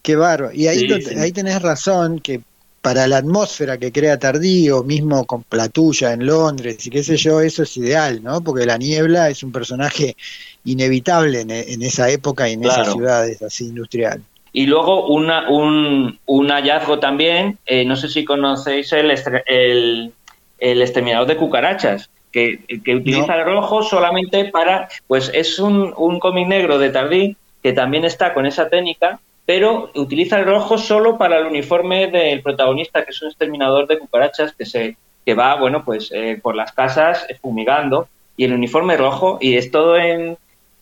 Qué 0.00 0.16
barro. 0.16 0.52
Y 0.52 0.68
ahí, 0.68 0.86
ahí 1.18 1.32
tenés 1.32 1.60
razón 1.60 2.20
que 2.20 2.40
para 2.84 3.06
la 3.06 3.16
atmósfera 3.16 3.78
que 3.78 3.90
crea 3.90 4.18
Tardío, 4.18 4.82
mismo 4.82 5.24
con 5.24 5.42
Platuya 5.42 6.12
en 6.12 6.26
Londres 6.26 6.86
y 6.86 6.90
qué 6.90 7.02
sé 7.02 7.16
yo, 7.16 7.40
eso 7.40 7.62
es 7.62 7.74
ideal, 7.78 8.22
¿no? 8.22 8.42
Porque 8.42 8.66
la 8.66 8.76
niebla 8.76 9.30
es 9.30 9.42
un 9.42 9.52
personaje 9.52 10.16
inevitable 10.66 11.40
en, 11.40 11.82
esa 11.82 12.10
época 12.10 12.46
y 12.46 12.52
en 12.52 12.64
esas 12.64 12.92
ciudades 12.92 13.40
así 13.40 13.68
industriales. 13.68 14.22
Y 14.52 14.66
luego 14.66 15.06
una, 15.06 15.48
un, 15.48 16.18
un 16.26 16.48
hallazgo 16.50 16.98
también, 16.98 17.58
eh, 17.64 17.86
no 17.86 17.96
sé 17.96 18.08
si 18.08 18.22
conocéis 18.22 18.92
el, 18.92 19.10
el 19.46 20.12
el 20.58 20.82
exterminador 20.82 21.26
de 21.26 21.36
cucarachas, 21.36 22.10
que, 22.32 22.60
utiliza 22.68 23.34
el 23.34 23.44
rojo 23.44 23.82
solamente 23.82 24.46
para, 24.46 24.88
pues 25.06 25.30
es 25.32 25.58
un, 25.58 25.94
un 25.96 26.18
cómic 26.18 26.48
negro 26.48 26.78
de 26.78 26.90
Tardí 26.90 27.36
que 27.62 27.72
también 27.72 28.04
está 28.04 28.34
con 28.34 28.44
esa 28.44 28.68
técnica, 28.68 29.20
pero 29.46 29.90
utiliza 29.94 30.38
el 30.38 30.46
rojo 30.46 30.78
solo 30.78 31.18
para 31.18 31.38
el 31.38 31.46
uniforme 31.46 32.10
del 32.10 32.42
protagonista, 32.42 33.04
que 33.04 33.10
es 33.10 33.22
un 33.22 33.28
exterminador 33.28 33.86
de 33.86 33.98
cucarachas 33.98 34.52
que 34.52 34.64
se 34.64 34.96
que 35.24 35.34
va, 35.34 35.54
bueno, 35.56 35.84
pues 35.84 36.10
eh, 36.12 36.38
por 36.42 36.54
las 36.54 36.72
casas 36.72 37.26
fumigando 37.40 38.08
y 38.36 38.44
el 38.44 38.52
uniforme 38.52 38.96
rojo 38.96 39.38
y 39.40 39.56
es 39.56 39.70
todo 39.70 39.96
en 39.96 40.36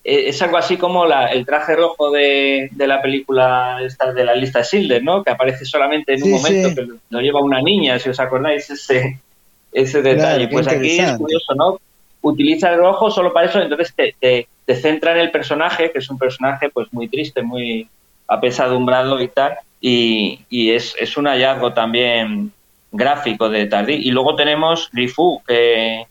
eh, 0.05 0.29
es 0.29 0.43
algo 0.43 0.57
así 0.57 0.77
como 0.77 1.07
la, 1.07 1.27
el 1.27 1.47
traje 1.47 1.77
rojo 1.77 2.11
de, 2.11 2.69
de, 2.73 2.87
la 2.89 3.01
película 3.01 3.79
esta 3.85 4.13
de 4.13 4.25
la 4.25 4.35
lista 4.35 4.59
de 4.59 4.65
Silder, 4.65 5.03
¿no? 5.03 5.23
Que 5.23 5.31
aparece 5.31 5.65
solamente 5.65 6.15
en 6.15 6.25
un 6.25 6.33
momento 6.33 6.75
que 6.75 6.89
lo 7.09 7.21
lleva 7.21 7.41
una 7.41 7.63
niña, 7.63 8.01
si 8.01 8.09
os 8.09 8.19
acordáis, 8.19 8.69
ese, 8.69 9.21
ese 9.73 10.03
detalle. 10.03 10.49
pues 10.49 10.67
aquí 10.67 10.99
es 10.99 11.13
curioso, 11.13 11.55
¿no? 11.55 11.79
Utiliza 12.21 12.71
el 12.71 12.79
rojo 12.79 13.13
solo 13.13 13.33
para 13.33 13.47
eso, 13.47 13.61
entonces 13.61 13.95
te, 13.95 14.17
te, 14.19 14.75
centra 14.75 15.13
en 15.13 15.19
el 15.19 15.31
personaje, 15.31 15.93
que 15.93 15.99
es 15.99 16.11
un 16.11 16.19
personaje 16.19 16.71
pues 16.71 16.93
muy 16.93 17.07
triste, 17.07 17.43
muy 17.43 17.89
apesadumbrado 18.27 19.21
y 19.21 19.29
tal, 19.29 19.57
y, 19.81 20.41
y 20.49 20.71
es, 20.71 20.95
es 20.99 21.17
un 21.17 21.27
hallazgo 21.27 21.73
también 21.73 22.53
gráfico 22.91 23.49
de 23.49 23.67
Tardí. 23.67 23.95
Y 23.95 24.11
luego 24.11 24.37
tenemos 24.37 24.89
Grifú, 24.93 25.43
que, 25.47 26.07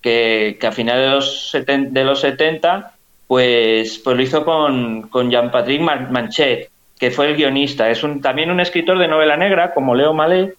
que, 0.00 0.58
a 0.62 0.72
finales 0.72 1.04
de 1.04 1.10
los, 1.10 1.92
de 1.92 2.04
los 2.04 2.20
70 2.20 2.92
pues, 3.26 3.98
pues 3.98 4.16
lo 4.16 4.22
hizo 4.22 4.44
con, 4.44 5.08
con 5.08 5.30
Jean-Patrick 5.30 5.80
Manchet, 5.80 6.70
que 6.98 7.10
fue 7.10 7.28
el 7.28 7.36
guionista. 7.36 7.88
Es 7.88 8.02
un, 8.02 8.20
también 8.20 8.50
un 8.50 8.60
escritor 8.60 8.98
de 8.98 9.08
novela 9.08 9.36
negra, 9.36 9.72
como 9.72 9.94
Leo 9.94 10.12
Malé, 10.12 10.52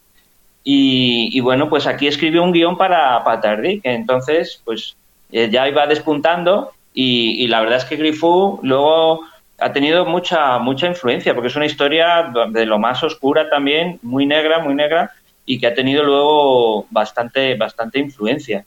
y, 0.63 1.39
bueno, 1.41 1.69
pues 1.69 1.85
aquí 1.87 2.07
escribió 2.07 2.41
un 2.41 2.53
guion 2.53 2.77
para, 2.77 3.23
para 3.23 3.41
Tardy, 3.41 3.81
que 3.81 3.93
entonces 3.93 4.61
pues 4.63 4.95
eh, 5.31 5.49
ya 5.51 5.67
iba 5.67 5.85
despuntando 5.87 6.71
y, 6.93 7.47
la 7.47 7.61
verdad 7.61 7.79
es 7.79 7.85
que 7.85 7.97
Grifú 7.97 8.59
luego 8.63 9.25
ha 9.63 9.71
tenido 9.71 10.06
mucha 10.06 10.60
mucha 10.60 10.88
influencia 10.88 11.34
porque 11.34 11.47
es 11.47 11.56
una 11.56 11.65
historia 11.65 12.32
de 12.49 12.65
lo 12.65 12.80
más 12.80 13.02
oscura 13.02 13.49
también, 13.49 13.97
muy 14.02 14.26
negra, 14.26 14.60
muy 14.60 14.76
negra 14.76 15.12
y 15.45 15.58
que 15.58 15.67
ha 15.67 15.73
tenido 15.73 16.04
luego 16.04 16.86
bastante 16.89 17.56
bastante 17.56 17.99
influencia. 17.99 18.65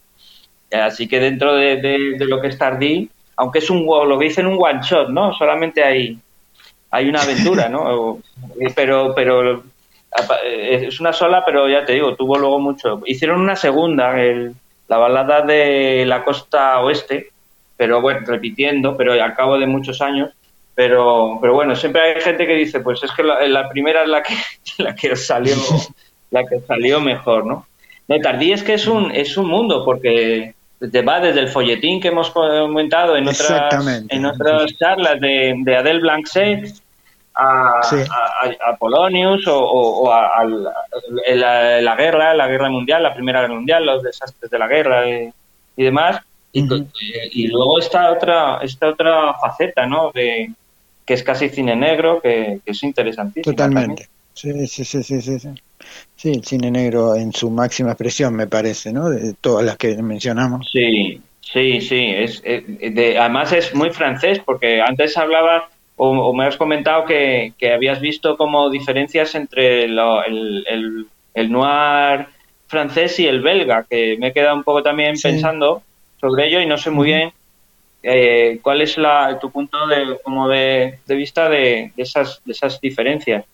Así 0.72 1.06
que 1.06 1.20
dentro 1.20 1.54
de, 1.54 2.16
lo 2.18 2.40
que 2.40 2.48
es 2.48 2.58
Tardí, 2.58 3.10
aunque 3.36 3.58
es 3.58 3.68
un 3.68 3.84
lo 3.86 4.18
que 4.18 4.24
dicen 4.24 4.46
un 4.46 4.58
one 4.58 4.80
shot, 4.82 5.10
¿no? 5.10 5.34
Solamente 5.34 5.84
hay 5.84 6.18
hay 6.90 7.08
una 7.08 7.20
aventura, 7.20 7.68
¿no? 7.68 8.18
pero 8.74 9.14
pero 9.14 9.64
eh, 10.44 10.86
es 10.88 10.98
una 10.98 11.12
sola, 11.12 11.44
pero 11.44 11.68
ya 11.68 11.84
te 11.84 11.92
digo, 11.92 12.16
tuvo 12.16 12.38
luego 12.38 12.58
mucho. 12.58 13.02
Hicieron 13.04 13.40
una 13.42 13.56
segunda, 13.56 14.18
el, 14.18 14.54
la 14.88 14.96
balada 14.96 15.42
de 15.42 16.04
la 16.06 16.24
costa 16.24 16.80
oeste, 16.80 17.28
pero 17.76 18.00
bueno, 18.00 18.20
repitiendo, 18.26 18.96
pero 18.96 19.12
al 19.12 19.34
cabo 19.34 19.58
de 19.58 19.66
muchos 19.66 20.00
años. 20.00 20.30
Pero, 20.76 21.38
pero 21.40 21.54
bueno, 21.54 21.74
siempre 21.74 22.02
hay 22.02 22.20
gente 22.20 22.46
que 22.46 22.54
dice, 22.54 22.80
pues 22.80 23.02
es 23.02 23.10
que 23.10 23.22
la, 23.22 23.68
primera 23.70 24.02
es 24.02 24.08
la 24.08 24.22
que, 24.22 24.34
la 24.78 24.94
que 24.94 25.16
salió, 25.16 25.56
la 26.30 26.46
que 26.46 26.60
salió 26.60 27.00
mejor, 27.00 27.46
¿no? 27.46 27.66
No, 28.06 28.20
Tardí 28.20 28.52
es 28.52 28.62
que 28.62 28.74
es 28.74 28.86
un, 28.86 29.10
es 29.10 29.36
un 29.36 29.48
mundo, 29.48 29.84
porque 29.84 30.54
te 30.92 31.02
va 31.02 31.18
desde 31.18 31.40
el 31.40 31.48
folletín 31.48 32.00
que 32.00 32.08
hemos 32.08 32.30
comentado 32.30 33.16
en 33.16 33.26
otras, 33.26 34.06
en 34.10 34.26
otras 34.26 34.76
charlas 34.76 35.18
de, 35.18 35.54
de 35.64 35.76
Adele 35.76 36.00
Blanchet 36.00 36.72
a, 37.34 38.76
Polonius 38.78 39.44
o, 39.48 40.12
a, 40.12 40.44
la, 40.44 41.96
guerra, 41.96 42.34
la 42.34 42.46
guerra 42.46 42.70
mundial, 42.70 43.02
la 43.02 43.14
primera 43.14 43.40
guerra 43.40 43.54
mundial, 43.54 43.86
los 43.86 44.02
desastres 44.02 44.50
de 44.50 44.58
la 44.58 44.68
guerra 44.68 45.08
y, 45.08 45.32
demás. 45.76 46.20
Y, 46.52 47.48
luego 47.48 47.78
esta 47.78 48.12
otra, 48.12 48.58
esta 48.62 48.88
otra 48.88 49.34
faceta, 49.34 49.86
¿no? 49.86 50.10
De, 50.12 50.50
que 51.06 51.14
es 51.14 51.22
casi 51.22 51.48
cine 51.48 51.76
negro, 51.76 52.20
que, 52.20 52.60
es 52.66 52.82
interesantísimo. 52.82 53.54
Totalmente. 53.54 54.08
Sí, 54.34 54.66
sí, 54.66 54.84
sí, 54.84 55.02
sí, 55.02 55.22
sí, 55.22 55.38
sí. 56.16 56.30
el 56.30 56.44
cine 56.44 56.70
negro 56.70 57.14
en 57.14 57.32
su 57.32 57.50
máxima 57.50 57.92
expresión, 57.92 58.34
me 58.34 58.46
parece, 58.46 58.92
¿no? 58.92 59.08
De 59.08 59.32
todas 59.34 59.64
las 59.64 59.78
que 59.78 59.96
mencionamos. 60.02 60.68
Sí, 60.70 61.22
sí, 61.40 61.80
sí. 61.80 62.10
Es, 62.14 62.42
eh, 62.44 63.16
además 63.18 63.52
es 63.52 63.74
muy 63.74 63.90
francés, 63.90 64.40
porque 64.44 64.82
antes 64.82 65.16
hablaba 65.16 65.70
o, 65.96 66.34
me 66.34 66.44
has 66.44 66.56
comentado 66.56 67.06
que, 67.06 67.54
habías 67.74 68.00
visto 68.00 68.36
como 68.36 68.68
diferencias 68.68 69.34
entre 69.34 69.84
el, 69.84 69.96
noir 71.48 72.26
francés 72.66 73.18
y 73.20 73.26
el 73.26 73.40
belga, 73.40 73.86
que 73.88 74.16
me 74.18 74.28
he 74.28 74.32
quedado 74.32 74.56
un 74.56 74.64
poco 74.64 74.82
también 74.82 75.14
pensando 75.22 75.82
sobre 76.20 76.48
ello 76.48 76.60
y 76.60 76.66
no 76.66 76.76
sé 76.76 76.90
muy 76.90 77.06
bien 77.06 77.32
eh, 78.08 78.60
cuál 78.62 78.82
es 78.82 78.96
la, 78.98 79.36
tu 79.40 79.50
punto 79.50 79.84
de, 79.88 80.20
como 80.22 80.48
de, 80.48 81.00
vista 81.08 81.48
de, 81.48 81.92
esas, 81.96 82.40
de 82.44 82.52
esas 82.52 82.80
diferencias. 82.80 83.44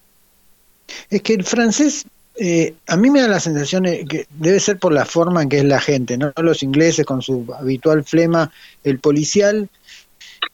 Es 1.09 1.23
que 1.23 1.33
el 1.33 1.45
francés 1.45 2.05
eh, 2.37 2.75
a 2.87 2.99
mí 2.99 3.09
me 3.09 3.23
da 3.23 3.29
la 3.29 3.41
sensación 3.41 3.85
que 3.85 4.27
debe 4.29 4.61
ser 4.61 4.79
por 4.79 4.93
la 4.93 5.07
forma 5.07 5.43
en 5.43 5.49
que 5.49 5.59
es 5.59 5.65
la 5.65 5.81
gente, 5.81 6.19
¿no? 6.19 6.33
Los 6.37 6.63
ingleses 6.63 7.07
con 7.07 7.23
su 7.23 7.47
habitual 7.59 8.05
flema, 8.05 8.53
el 8.85 8.99
policial 8.99 9.71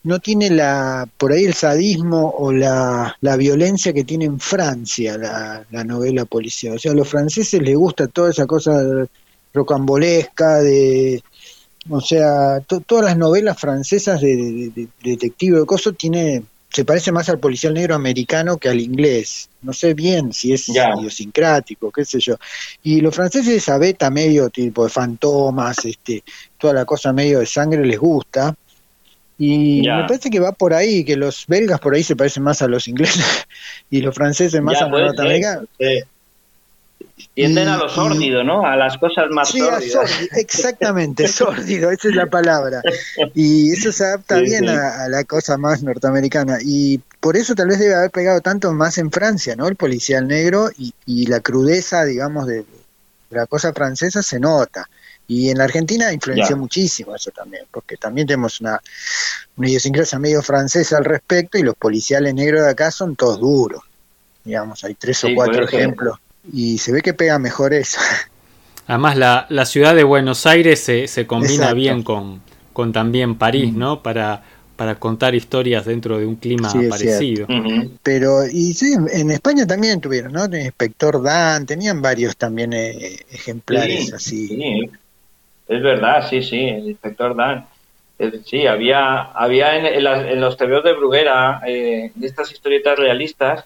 no 0.05 0.21
tiene 0.21 0.51
la 0.51 1.09
por 1.17 1.33
ahí 1.33 1.45
el 1.45 1.55
sadismo 1.55 2.35
o 2.39 2.53
la, 2.53 3.17
la 3.21 3.37
violencia 3.37 3.93
que 3.93 4.05
tiene 4.05 4.27
en 4.27 4.39
Francia 4.39 5.19
la, 5.19 5.67
la, 5.73 5.83
novela 5.83 6.25
policial. 6.25 6.77
O 6.77 6.79
sea, 6.79 6.93
a 6.93 6.95
los 6.95 7.09
franceses 7.09 7.61
les 7.61 7.75
gusta 7.75 8.07
toda 8.07 8.31
esa 8.31 8.47
cosa 8.47 8.81
rocambolesca, 9.53 10.59
de, 10.59 11.21
o 11.91 12.01
sea, 12.01 12.61
todas 12.87 13.05
las 13.05 13.17
novelas 13.17 13.59
francesas 13.59 14.21
de, 14.21 14.89
detective 15.03 15.61
de 15.61 15.67
coso 15.67 15.93
tiene 15.93 16.43
se 16.71 16.85
parece 16.85 17.11
más 17.13 17.29
al 17.29 17.39
policial 17.39 17.73
negro 17.75 17.95
americano 17.95 18.59
que 18.59 18.69
al 18.69 18.81
inglés. 18.81 19.49
No 19.63 19.73
sé 19.73 19.95
bien 19.95 20.33
si 20.33 20.53
es 20.53 20.69
idiosincrático, 20.69 21.91
qué 21.91 22.05
sé 22.05 22.21
yo. 22.21 22.37
Y 22.83 23.01
los 23.01 23.15
franceses 23.15 23.55
esa 23.55 23.79
beta 23.79 24.11
medio 24.11 24.51
tipo 24.51 24.85
de 24.85 24.91
fantomas, 24.91 25.85
este, 25.85 26.23
toda 26.59 26.75
la 26.75 26.85
cosa 26.85 27.13
medio 27.13 27.41
de 27.41 27.47
sangre 27.47 27.85
les 27.85 27.99
gusta. 27.99 28.55
Y 29.39 29.83
me 29.83 30.05
parece 30.07 30.31
que 30.31 30.41
va 30.41 30.53
por 30.53 30.75
ahí, 30.75 31.05
que 31.05 31.17
los 31.17 31.47
belgas 31.47 31.81
por 31.81 31.95
ahí 31.95 32.03
se 32.03 32.17
parecen 32.17 32.43
más 32.43 32.61
a 32.61 32.69
los 32.69 32.87
ingleses 32.87 33.25
y 33.91 34.01
los 34.01 34.15
franceses 34.15 34.61
más 34.61 34.83
a 34.83 34.89
los 34.89 35.01
norteamericanos. 35.01 35.67
Tienden 37.35 37.69
a 37.69 37.77
lo 37.77 37.89
sórdido, 37.89 38.43
¿no? 38.43 38.65
A 38.67 38.77
las 38.77 38.99
cosas 38.99 39.27
más 39.31 39.51
sí, 39.51 39.63
exactamente, 40.33 41.29
sórdido, 41.29 41.91
esa 41.91 42.09
es 42.09 42.15
la 42.15 42.27
palabra. 42.27 42.83
Y 43.35 43.73
eso 43.73 43.93
se 43.93 44.05
adapta 44.05 44.41
bien 44.41 44.69
A, 44.69 45.09
la 45.09 45.25
cosa 45.25 45.57
más 45.57 45.83
norteamericana. 45.83 46.59
Y 46.63 46.99
por 47.21 47.37
eso 47.37 47.55
tal 47.55 47.69
vez 47.69 47.79
debe 47.79 47.95
haber 47.95 48.11
pegado 48.11 48.41
tanto 48.41 48.73
más 48.73 48.99
en 48.99 49.11
Francia, 49.11 49.57
¿no? 49.57 49.69
El 49.69 49.77
policial 49.77 50.27
negro 50.27 50.71
y, 50.77 50.93
y 51.07 51.27
la 51.27 51.41
crudeza, 51.41 52.05
digamos, 52.05 52.47
de, 52.47 52.65
la 53.31 53.47
cosa 53.47 53.73
francesa 53.73 54.23
se 54.23 54.41
nota. 54.41 54.89
Y 55.27 55.51
en 55.51 55.59
la 55.59 55.65
Argentina 55.65 56.13
influenció 56.13 56.57
muchísimo 56.57 57.15
eso 57.15 57.31
también, 57.31 57.65
porque 57.71 57.99
también 57.99 58.27
tenemos 58.27 58.61
una, 58.61 58.81
una 59.57 59.69
idiosincrasia 59.69 60.19
medio 60.19 60.43
francesa 60.43 60.97
al 60.97 61.05
respecto 61.05 61.59
y 61.59 61.63
los 61.63 61.77
policiales 61.77 62.35
negros 62.35 62.63
de 62.63 62.71
acá 62.71 62.91
son 62.91 63.15
todos 63.15 63.39
duros. 63.39 63.83
Digamos, 64.43 64.83
hay 64.85 64.95
tres 64.95 65.23
o 65.25 65.29
cuatro 65.35 65.65
ejemplos 65.65 66.19
y 66.53 66.79
se 66.79 66.93
ve 66.93 67.03
que 67.03 67.15
pega 67.15 67.39
mejor 67.39 67.75
eso. 67.75 68.01
Además, 68.87 69.17
la, 69.17 69.47
la 69.51 69.67
ciudad 69.67 69.95
de 69.95 70.03
Buenos 70.03 70.47
Aires 70.47 70.81
se, 70.81 71.09
se 71.09 71.27
combina 71.27 71.75
bien 71.75 72.03
con, 72.03 72.41
con 72.73 72.93
también 72.93 73.37
París, 73.37 73.73
mm. 73.73 73.79
¿no? 73.79 74.03
Para, 74.03 74.43
para 74.77 74.95
contar 74.95 75.35
historias 75.35 75.85
dentro 75.85 76.19
de 76.19 76.25
un 76.25 76.37
clima 76.37 76.73
parecido. 76.89 77.47
Pero, 78.03 78.47
y 78.47 78.73
sí, 78.73 78.95
en 79.13 79.31
España 79.31 79.67
también 79.67 80.01
tuvieron, 80.01 80.33
¿no? 80.33 80.45
El 80.45 80.55
inspector 80.55 81.21
Dan, 81.23 81.67
tenían 81.67 82.01
varios 82.01 82.37
también 82.37 82.73
eh, 82.73 83.17
ejemplares 83.31 84.13
así. 84.13 84.47
Sí. 84.47 84.91
Es 85.67 85.83
verdad, 85.83 86.27
sí, 86.31 86.43
sí, 86.43 86.61
el 86.61 86.89
inspector 86.89 87.37
Dan. 87.37 87.67
Sí, 88.47 88.67
había, 88.67 89.23
había 89.33 89.77
en, 89.77 89.87
en, 89.87 90.41
los 90.41 90.57
tebeos 90.57 90.83
de 90.83 90.93
Bruguera, 90.93 91.61
eh, 91.67 92.11
de 92.15 92.27
estas 92.27 92.51
historietas 92.53 92.99
realistas, 92.99 93.65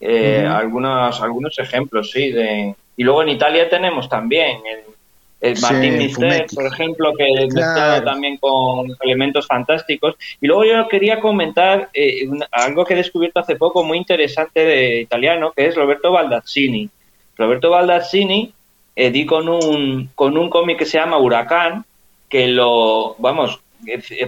eh, 0.00 0.46
algunos, 0.50 1.20
algunos 1.20 1.58
ejemplos, 1.58 2.10
sí. 2.10 2.30
De... 2.30 2.74
Y 2.96 3.04
luego 3.04 3.22
en 3.22 3.30
Italia 3.30 3.68
tenemos 3.68 4.08
también 4.08 4.58
el, 4.66 5.58
Martín 5.60 6.12
por 6.54 6.66
ejemplo, 6.66 7.14
que 7.16 7.48
claro. 7.48 8.04
también 8.04 8.36
con 8.36 8.88
elementos 9.00 9.46
fantásticos. 9.46 10.16
Y 10.40 10.46
luego 10.46 10.64
yo 10.64 10.88
quería 10.88 11.20
comentar 11.20 11.88
eh, 11.94 12.28
algo 12.50 12.84
que 12.84 12.92
he 12.94 12.96
descubierto 12.98 13.40
hace 13.40 13.56
poco 13.56 13.82
muy 13.82 13.96
interesante 13.96 14.64
de 14.64 15.00
italiano, 15.00 15.52
que 15.56 15.66
es 15.66 15.74
Roberto 15.74 16.12
Baldassini. 16.12 16.90
Roberto 17.38 17.70
Baldassini 17.70 18.52
eh, 18.94 19.10
di 19.10 19.24
con 19.24 19.48
un, 19.48 20.10
con 20.14 20.36
un 20.36 20.50
cómic 20.50 20.78
que 20.78 20.84
se 20.84 20.98
llama 20.98 21.16
Huracán, 21.16 21.84
que 22.28 22.48
lo, 22.48 23.14
vamos, 23.18 23.60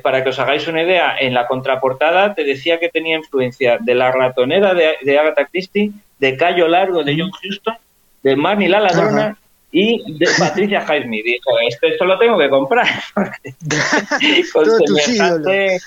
para 0.03 0.23
que 0.23 0.31
os 0.31 0.38
hagáis 0.38 0.67
una 0.69 0.83
idea, 0.83 1.17
en 1.19 1.35
la 1.35 1.47
contraportada 1.47 2.35
te 2.35 2.45
decía 2.45 2.79
que 2.79 2.88
tenía 2.88 3.17
influencia 3.17 3.79
de 3.79 3.95
La 3.95 4.11
ratonera 4.11 4.75
de, 4.75 5.19
Agatha 5.19 5.47
Christie, 5.47 5.93
de 6.19 6.37
Cayo 6.37 6.69
Largo 6.69 7.03
de 7.03 7.17
John 7.19 7.31
Huston, 7.31 7.75
de 8.23 8.37
Marnie 8.37 8.69
la 8.69 8.81
ladrona 8.81 9.37
y 9.71 10.19
de 10.19 10.27
Patricia 10.38 10.83
Jaime. 10.83 11.23
Dijo, 11.25 11.51
esto, 11.67 11.87
esto 11.87 12.05
lo 12.05 12.19
tengo 12.19 12.38
que 12.38 12.51
comprar. 12.51 12.87
con 14.53 14.67
semejante, 14.67 15.79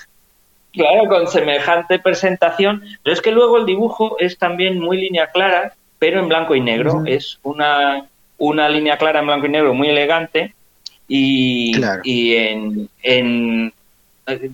claro, 0.72 1.08
con 1.08 1.28
semejante 1.28 1.98
presentación. 1.98 2.82
Pero 3.02 3.14
es 3.14 3.22
que 3.22 3.30
luego 3.30 3.58
el 3.58 3.66
dibujo 3.66 4.16
es 4.18 4.36
también 4.38 4.80
muy 4.80 4.98
línea 4.98 5.28
clara, 5.28 5.74
pero 5.98 6.20
en 6.20 6.28
blanco 6.28 6.54
y 6.54 6.60
negro. 6.60 7.04
Es 7.06 7.38
una, 7.42 8.06
una 8.38 8.68
línea 8.68 8.98
clara 8.98 9.20
en 9.20 9.26
blanco 9.26 9.46
y 9.46 9.50
negro 9.50 9.72
muy 9.72 9.88
elegante 9.88 10.55
y, 11.08 11.72
y 12.04 12.34
en, 12.34 12.88
en 13.02 13.72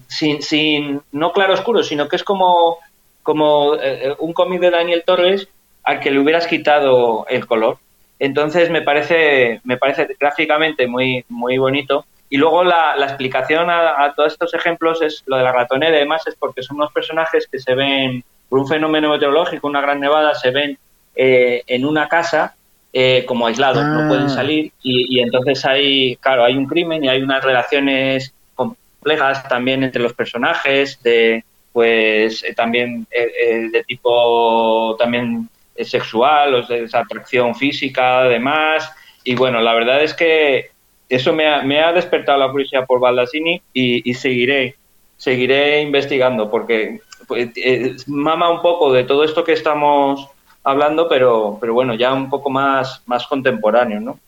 sin, 0.09 0.43
sin, 0.43 1.01
no 1.13 1.33
claro 1.33 1.55
oscuro, 1.55 1.83
sino 1.83 2.09
que 2.09 2.17
es 2.17 2.25
como, 2.25 2.79
como 3.23 3.77
eh, 3.77 4.15
un 4.19 4.33
cómic 4.33 4.61
de 4.61 4.71
Daniel 4.71 5.03
Torres 5.05 5.49
al 5.85 6.01
que 6.01 6.11
le 6.11 6.21
hubieras 6.21 6.47
quitado 6.47 7.27
el 7.29 7.47
color. 7.47 7.79
Entonces 8.19 8.71
me 8.71 8.83
parece, 8.83 9.61
me 9.65 9.79
parece 9.79 10.09
gráficamente 10.21 10.87
muy, 10.87 11.25
muy 11.29 11.59
bonito. 11.59 12.05
Y 12.29 12.37
luego 12.37 12.65
la, 12.65 12.97
la 12.97 13.07
explicación 13.07 13.69
a, 13.69 14.13
todos 14.15 14.33
estos 14.33 14.55
ejemplos 14.55 15.03
es 15.03 15.23
lo 15.27 15.37
de 15.37 15.43
la 15.43 15.53
ratonera 15.53 15.97
y 15.97 16.01
demás, 16.01 16.27
es 16.27 16.35
porque 16.35 16.63
son 16.63 16.77
unos 16.77 16.93
personajes 16.93 17.47
que 17.51 17.59
se 17.59 17.75
ven, 17.75 18.25
por 18.49 18.61
un 18.61 18.69
fenómeno 18.69 19.11
meteorológico, 19.11 19.67
una 19.67 19.83
gran 19.83 20.01
nevada, 20.01 20.35
se 20.35 20.51
ven 20.51 20.79
eh, 21.15 21.63
en 21.67 21.85
una 21.85 22.09
casa 22.09 22.55
eh, 22.93 23.25
como 23.27 23.47
aislados, 23.47 23.85
no 23.85 24.07
pueden 24.09 24.27
ah. 24.27 24.29
salir 24.29 24.73
y, 24.83 25.21
entonces 25.21 25.65
hay, 25.65 26.17
claro, 26.17 26.45
hay 26.45 26.57
un 26.57 26.67
crimen 26.67 27.03
y 27.03 27.09
hay 27.09 27.23
unas 27.23 27.43
relaciones 27.43 28.35
complejas 28.55 29.49
también 29.49 29.83
entre 29.83 30.03
los 30.03 30.13
personajes, 30.13 31.03
de 31.03 31.45
pues 31.73 32.45
eh, 32.45 32.53
también 32.55 33.07
eh, 33.11 33.69
de 33.73 33.85
tipo 33.85 34.95
también 34.99 35.49
sexual, 35.79 36.55
o 36.55 36.67
de 36.67 36.85
esa 36.85 36.99
atracción 37.01 37.55
física, 37.55 38.21
además, 38.21 38.93
y 39.25 39.35
bueno, 39.35 39.61
la 39.63 39.73
verdad 39.73 40.03
es 40.03 40.13
que 40.13 40.71
eso 41.09 41.33
me 41.33 41.47
ha, 41.47 41.63
me 41.63 41.81
ha 41.81 41.93
despertado 41.93 42.39
la 42.39 42.51
curiosidad 42.51 42.87
por 42.87 43.01
Baldassini 43.01 43.63
y, 43.73 44.11
y 44.11 44.15
seguiré, 44.15 44.77
seguiré 45.17 45.81
investigando 45.81 46.51
porque 46.51 47.01
pues, 47.27 48.07
mama 48.07 48.51
un 48.51 48.61
poco 48.61 48.93
de 48.93 49.05
todo 49.05 49.25
esto 49.25 49.45
que 49.45 49.53
estamos 49.53 50.29
hablando, 50.65 51.09
pero, 51.09 51.59
pero 51.61 51.75
bueno, 51.75 51.95
ya 51.95 52.13
un 52.13 52.31
poco 52.31 52.51
más, 52.51 53.03
más 53.07 53.27
contemporáneo, 53.27 54.01
¿no? 54.01 54.19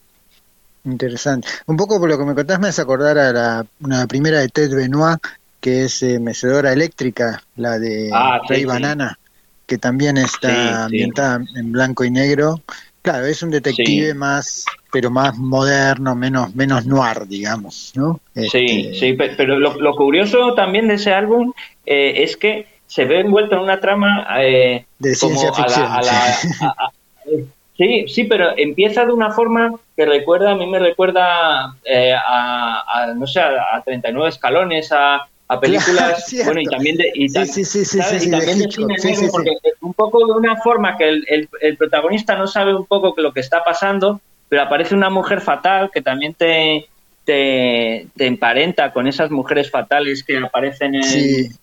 Interesante. 0.85 1.49
Un 1.66 1.77
poco 1.77 1.99
por 1.99 2.11
lo 2.11 2.18
que 2.18 2.25
me 2.25 2.35
contás 2.35 2.61
me 2.61 2.68
hace 2.68 2.83
acordar 2.83 3.16
a 3.18 3.33
la, 3.33 3.66
una 3.81 4.07
primera 4.07 4.40
de 4.40 4.49
Ted 4.49 4.75
Benoit, 4.75 5.18
que 5.61 5.85
es 5.85 6.03
eh, 6.03 6.18
Mecedora 6.20 6.73
Eléctrica, 6.73 7.42
la 7.57 7.79
de 7.79 8.11
ah, 8.12 8.40
Rey 8.47 8.66
Banana, 8.66 9.18
que 9.66 9.79
también 9.79 10.18
está 10.18 10.85
ambientada 10.85 11.42
en 11.57 11.73
blanco 11.73 12.05
y 12.05 12.11
negro. 12.11 12.61
Claro, 13.01 13.27
es 13.27 13.42
un 13.42 13.51
detective 13.51 14.14
más, 14.14 14.66
pero 14.92 15.11
más 15.11 15.37
moderno, 15.38 16.14
menos, 16.14 16.55
menos 16.55 16.87
noir, 16.87 17.27
digamos, 17.27 17.92
¿no? 17.94 18.20
Sí, 18.35 18.42
este, 18.44 18.94
sí, 18.94 19.12
pero 19.14 19.59
lo, 19.59 19.94
curioso 19.94 20.55
también 20.55 20.88
de 20.88 20.94
ese 20.94 21.12
álbum 21.12 21.53
eh, 21.87 22.23
es 22.25 22.37
que 22.37 22.66
se 22.87 23.05
ve 23.05 23.20
envuelto 23.20 23.57
en 23.57 23.62
una 23.62 23.81
trama 23.81 24.27
eh, 24.40 24.85
de 24.99 25.14
ciencia 25.14 25.53
ficción. 25.53 25.88
sí, 27.77 28.07
sí, 28.09 28.25
pero 28.25 28.57
empieza 28.57 29.05
de 29.05 29.12
una 29.12 29.31
forma 29.31 29.73
que 29.97 30.07
recuerda, 30.07 30.53
a 30.53 30.55
mí 30.55 30.66
me 30.66 30.79
recuerda 30.79 31.77
eh, 31.85 32.14
a, 32.14 33.12
no 33.16 33.27
sé, 33.27 33.40
a, 33.40 33.81
39 33.85 34.29
escalones, 34.29 34.92
a, 34.92 35.27
a 35.49 35.61
películas, 35.61 36.35
bueno, 36.44 36.61
y 36.61 36.66
también 36.66 36.97
de, 36.97 37.11
y, 37.14 37.29
sí, 37.29 37.64
sí, 37.64 37.85
sí, 37.85 37.99
y 37.99 38.31
también 38.31 38.59
de 38.59 38.70
cine 38.70 38.94
negro, 39.03 39.29
porque 39.33 39.51
un 39.81 39.94
poco 39.94 40.27
de 40.27 40.33
una 40.33 40.57
forma 40.57 40.97
que 40.97 41.09
el, 41.09 41.25
el, 41.29 41.49
el, 41.61 41.77
protagonista 41.77 42.37
no 42.37 42.47
sabe 42.47 42.75
un 42.75 42.87
poco 42.87 43.14
lo 43.16 43.33
que 43.33 43.40
está 43.40 43.64
pasando, 43.64 44.20
pero 44.49 44.62
aparece 44.62 44.94
una 44.94 45.11
mujer 45.11 45.40
fatal 45.40 45.90
que 45.92 46.03
también 46.03 46.35
te, 46.35 46.88
te, 47.25 48.07
emparenta 48.19 48.93
con 48.93 49.07
esas 49.07 49.31
mujeres 49.31 49.71
fatales 49.71 50.23
que 50.23 50.37
aparecen 50.39 50.95
en, 50.95 51.03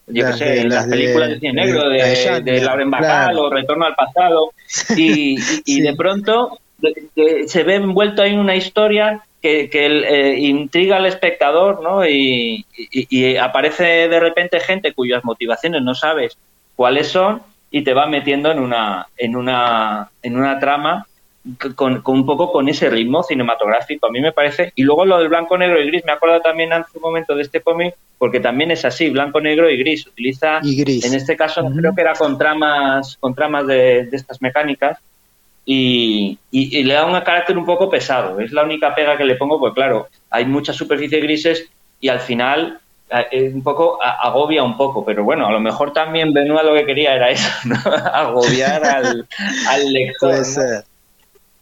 las 0.08 0.88
películas 0.88 1.30
de, 1.30 1.40
cine 1.40 1.54
negro 1.54 1.90
de, 1.90 2.42
de, 2.44 2.62
Lauren 2.62 2.90
Bacall 2.90 3.38
o 3.38 3.50
Retorno 3.50 3.86
al 3.86 3.96
pasado 3.96 4.52
y, 4.98 5.38
y, 5.66 5.82
de 5.82 5.96
pronto 5.96 6.60
se 7.46 7.64
ve 7.64 7.76
envuelto 7.76 8.24
ahí 8.24 8.34
en 8.34 8.40
una 8.40 8.56
historia 8.56 9.22
que, 9.42 9.70
que 9.70 9.86
eh, 9.86 10.40
intriga 10.40 10.98
al 10.98 11.06
espectador 11.06 11.82
¿no? 11.82 12.08
Y, 12.08 12.66
y, 12.76 13.36
aparece 13.38 14.08
de 14.08 14.20
repente 14.20 14.60
gente 14.60 14.94
cuyas 14.94 15.24
motivaciones 15.24 15.82
no 15.84 15.94
sabes 15.94 16.38
cuáles 16.76 17.08
son 17.08 17.42
y 17.70 17.84
te 17.84 17.94
va 17.94 18.08
metiendo 18.08 18.52
en 18.52 18.60
una 18.60 19.08
en 19.18 19.36
una 19.36 20.10
en 20.24 20.38
una 20.38 20.60
trama 20.60 21.08
con, 21.76 22.04
un 22.06 22.26
poco 22.26 22.52
con 22.52 22.70
ese 22.70 22.90
ritmo 22.90 23.24
cinematográfico, 23.24 24.08
a 24.08 24.12
mí 24.12 24.22
me 24.22 24.32
parece. 24.32 24.72
Y 24.76 24.84
luego 24.84 25.06
lo 25.06 25.18
del 25.18 25.30
blanco, 25.30 25.58
negro 25.58 25.82
y 25.82 25.88
gris, 25.88 26.04
me 26.06 26.12
acuerdo 26.12 26.40
también 26.42 26.72
hace 26.74 26.98
un 26.98 27.02
momento 27.02 27.36
de 27.36 27.42
este 27.42 27.62
cómic, 27.62 27.96
porque 28.18 28.40
también 28.40 28.72
es 28.72 28.86
así, 28.86 29.10
blanco, 29.10 29.42
negro 29.42 29.70
y 29.70 29.78
gris. 29.78 30.06
Utiliza, 30.08 30.60
en 30.60 31.14
este 31.14 31.36
caso, 31.36 31.68
creo 31.76 31.96
que 31.96 32.02
era 32.02 32.14
con 32.14 32.38
tramas, 32.38 33.18
con 33.20 33.34
tramas 33.34 33.68
de, 33.68 34.10
estas 34.12 34.42
mecánicas. 34.42 35.00
Y, 35.64 36.40
y, 36.50 36.84
le 36.84 36.96
da 36.96 37.06
un 37.06 37.20
carácter 37.22 37.58
un 37.58 37.66
poco 37.66 37.90
pesado. 37.90 38.40
Es 38.40 38.52
la 38.52 38.64
única 38.64 38.94
pega 38.96 39.18
que 39.18 39.26
le 39.26 39.36
pongo, 39.36 39.60
pues 39.60 39.74
claro, 39.74 40.08
hay 40.30 40.46
muchas 40.46 40.76
superficies 40.76 41.22
grises 41.22 41.70
y 42.00 42.10
al 42.10 42.20
final 42.20 42.80
eh, 43.32 43.52
un 43.54 43.62
poco 43.62 44.00
agobia 44.02 44.64
un 44.64 44.78
poco, 44.78 45.04
pero 45.04 45.24
bueno, 45.24 45.46
a 45.46 45.52
lo 45.52 45.60
mejor 45.60 45.92
también 45.94 46.34
Benoit 46.34 46.64
lo 46.64 46.74
que 46.74 46.86
quería 46.86 47.14
era 47.14 47.30
eso, 47.30 47.50
¿no? 47.66 47.76
agobiar 48.14 48.84
al, 48.86 49.28
al 49.68 49.84
lector. 49.94 50.44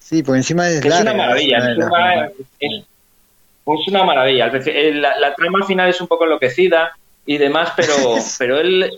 Sí, 0.09 0.23
por 0.23 0.35
encima 0.35 0.67
es, 0.67 0.83
es 0.83 1.01
una 1.01 1.13
maravilla. 1.13 1.59
Es, 1.59 1.77
una 3.87 4.03
maravilla. 4.03 4.47
La, 4.47 5.35
trama 5.35 5.59
al 5.59 5.65
final 5.65 5.87
es 5.87 6.01
un 6.01 6.07
poco 6.07 6.23
enloquecida 6.23 6.97
y 7.27 7.37
demás, 7.37 7.73
pero, 7.75 7.93
pero 8.39 8.59
él 8.59 8.89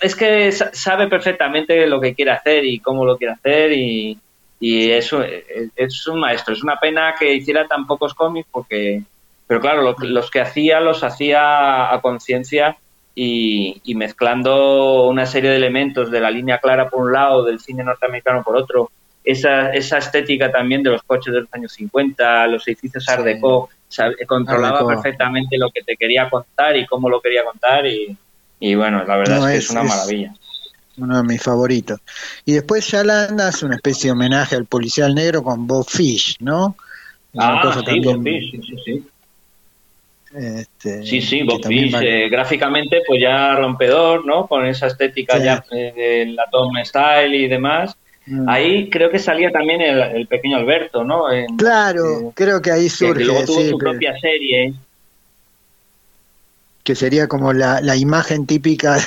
es 0.00 0.16
que 0.16 0.50
sabe 0.50 1.06
perfectamente 1.06 1.86
lo 1.86 2.00
que 2.00 2.16
quiere 2.16 2.32
hacer 2.32 2.64
y 2.64 2.80
cómo 2.80 3.04
lo 3.04 3.16
quiere 3.16 3.34
hacer 3.34 3.70
y, 3.70 4.18
y 4.58 4.90
eso 4.90 5.22
es, 5.22 6.06
un 6.08 6.18
maestro. 6.18 6.54
Es 6.54 6.64
una 6.64 6.80
pena 6.80 7.14
que 7.16 7.32
hiciera 7.32 7.68
tan 7.68 7.86
pocos 7.86 8.12
cómics 8.12 8.48
porque, 8.50 9.04
pero 9.46 9.60
claro, 9.60 9.94
los 9.96 10.28
que 10.28 10.40
hacía 10.40 10.80
los 10.80 11.04
hacía 11.04 11.94
a 11.94 12.00
conciencia 12.00 12.76
y, 13.14 13.80
y, 13.84 13.94
mezclando 13.94 15.08
una 15.08 15.26
serie 15.26 15.50
de 15.50 15.56
elementos 15.56 16.10
de 16.10 16.20
la 16.20 16.32
línea 16.32 16.58
clara 16.58 16.88
por 16.88 17.02
un 17.02 17.12
lado, 17.12 17.44
del 17.44 17.60
cine 17.60 17.84
norteamericano 17.84 18.42
por 18.42 18.56
otro, 18.56 18.90
esa, 19.24 19.70
esa 19.70 19.98
estética 19.98 20.50
también 20.50 20.82
de 20.82 20.90
los 20.90 21.02
coches 21.02 21.32
de 21.32 21.40
los 21.40 21.48
años 21.52 21.72
50, 21.72 22.46
los 22.48 22.66
edificios 22.66 23.08
Art 23.08 23.24
Deco, 23.24 23.68
controlaba 24.26 24.86
perfectamente 24.86 25.58
lo 25.58 25.70
que 25.70 25.82
te 25.82 25.96
quería 25.96 26.28
contar 26.30 26.76
y 26.76 26.86
cómo 26.86 27.08
lo 27.08 27.20
quería 27.20 27.44
contar 27.44 27.86
y, 27.86 28.16
y 28.60 28.74
bueno, 28.74 29.04
la 29.04 29.16
verdad 29.16 29.38
es 29.38 29.44
que 29.52 29.56
es, 29.58 29.70
una 29.70 29.82
maravilla. 29.82 30.34
Uno 30.96 31.16
de 31.16 31.22
mis 31.22 31.42
favoritos. 31.42 32.00
Y 32.44 32.52
después 32.52 32.84
Shalan 32.84 33.40
hace 33.40 33.64
una 33.66 33.76
especie 33.76 34.08
de 34.08 34.12
homenaje 34.12 34.56
al 34.56 34.66
policial 34.66 35.14
negro 35.14 35.42
con 35.42 35.66
Bob 35.66 35.88
Fish, 35.88 36.36
¿no? 36.40 36.76
ah, 37.38 37.82
sí, 37.86 38.00
Bob 38.00 38.22
Fish, 38.22 38.50
sí, 38.50 38.74
sí. 38.84 39.06
Este, 40.32 41.02
sí, 41.02 41.20
sí, 41.20 41.42
Bob 41.42 41.64
Fish, 41.66 41.94
eh, 42.00 42.28
gráficamente 42.28 43.02
pues 43.06 43.20
ya 43.20 43.56
rompedor, 43.56 44.24
¿no? 44.24 44.46
Con 44.46 44.64
esa 44.64 44.86
estética 44.86 45.38
ya 45.38 45.64
eh, 45.72 45.92
de 45.96 46.26
la 46.26 46.44
Tom 46.50 46.72
Style 46.84 47.34
y 47.34 47.48
demás. 47.48 47.96
Mm. 48.30 48.48
Ahí 48.48 48.88
creo 48.90 49.10
que 49.10 49.18
salía 49.18 49.50
también 49.50 49.80
el, 49.80 50.26
pequeño 50.28 50.56
Alberto, 50.56 51.02
¿no? 51.02 51.24
claro, 51.58 52.20
eh, 52.20 52.32
creo 52.34 52.62
que 52.62 52.70
ahí 52.70 52.88
surge. 52.88 53.18
Que 53.18 53.24
luego 53.24 53.44
tuvo 53.44 53.60
su 53.60 53.76
propia 53.76 54.16
serie. 54.20 54.72
Que 56.84 56.94
sería 56.94 57.26
como 57.26 57.52
la, 57.52 57.80
la 57.80 57.96
imagen 57.96 58.46
típica 58.46 58.98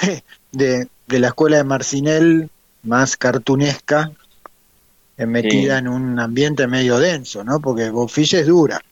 de, 0.51 0.87
de, 1.07 1.19
la 1.19 1.27
escuela 1.27 1.57
de 1.57 1.63
Marcinel, 1.63 2.49
más 2.83 3.15
cartunesca, 3.15 4.11
eh, 5.17 5.25
metida 5.25 5.77
en 5.77 5.87
un 5.87 6.19
ambiente 6.19 6.67
medio 6.67 6.99
denso, 6.99 7.45
¿no? 7.45 7.61
Porque 7.61 7.89
Bob 7.91 8.11
es 8.15 8.45
dura. 8.45 8.81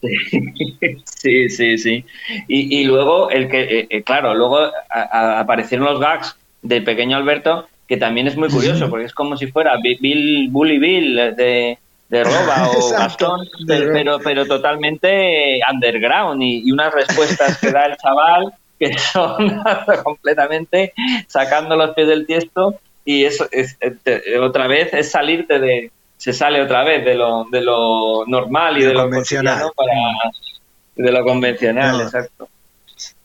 Sí, 1.21 1.49
sí, 1.49 1.77
sí. 1.77 2.03
Y, 2.47 2.79
y 2.79 2.83
luego, 2.85 3.29
el 3.29 3.47
que, 3.47 3.85
eh, 3.87 4.01
claro, 4.01 4.33
luego 4.33 4.57
aparecieron 4.89 5.85
los 5.85 5.99
gags 5.99 6.35
del 6.63 6.83
pequeño 6.83 7.15
Alberto 7.15 7.67
que 7.91 7.97
también 7.97 8.25
es 8.25 8.37
muy 8.37 8.47
curioso, 8.47 8.89
porque 8.89 9.07
es 9.07 9.13
como 9.13 9.35
si 9.35 9.47
fuera 9.47 9.73
Bill, 9.83 10.47
Bully 10.49 10.79
Bill 10.79 11.35
de, 11.35 11.77
de 12.07 12.23
Roba 12.23 12.69
o 12.69 12.89
Gastón, 12.97 13.49
pero, 13.67 14.17
pero, 14.23 14.45
totalmente 14.45 15.59
underground 15.69 16.41
y, 16.41 16.71
unas 16.71 16.93
respuestas 16.93 17.57
que 17.57 17.69
da 17.69 17.87
el 17.87 17.97
chaval 17.97 18.53
que 18.79 18.97
son 18.97 19.61
completamente 20.05 20.93
sacando 21.27 21.75
los 21.75 21.93
pies 21.93 22.07
del 22.07 22.25
tiesto 22.25 22.79
y 23.03 23.25
eso 23.25 23.49
es, 23.51 23.77
otra 24.39 24.67
vez 24.67 24.93
es 24.93 25.11
salirte 25.11 25.59
de 25.59 25.91
se 26.15 26.31
sale 26.31 26.61
otra 26.61 26.85
vez 26.85 27.03
de 27.03 27.15
lo, 27.15 27.43
de 27.51 27.59
lo 27.59 28.25
normal 28.25 28.77
y 28.77 28.85
de, 28.85 28.93
lo 28.93 29.01
convencional. 29.01 29.69
para 29.75 29.91
de 30.95 31.11
lo 31.11 31.25
convencional, 31.25 31.99
exacto. 31.99 32.47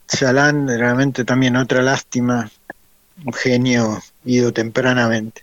Chalán 0.08 0.66
realmente 0.66 1.24
también 1.24 1.54
otra 1.54 1.82
lástima 1.82 2.50
un 3.24 3.32
genio 3.32 4.02
ido 4.26 4.52
tempranamente. 4.52 5.42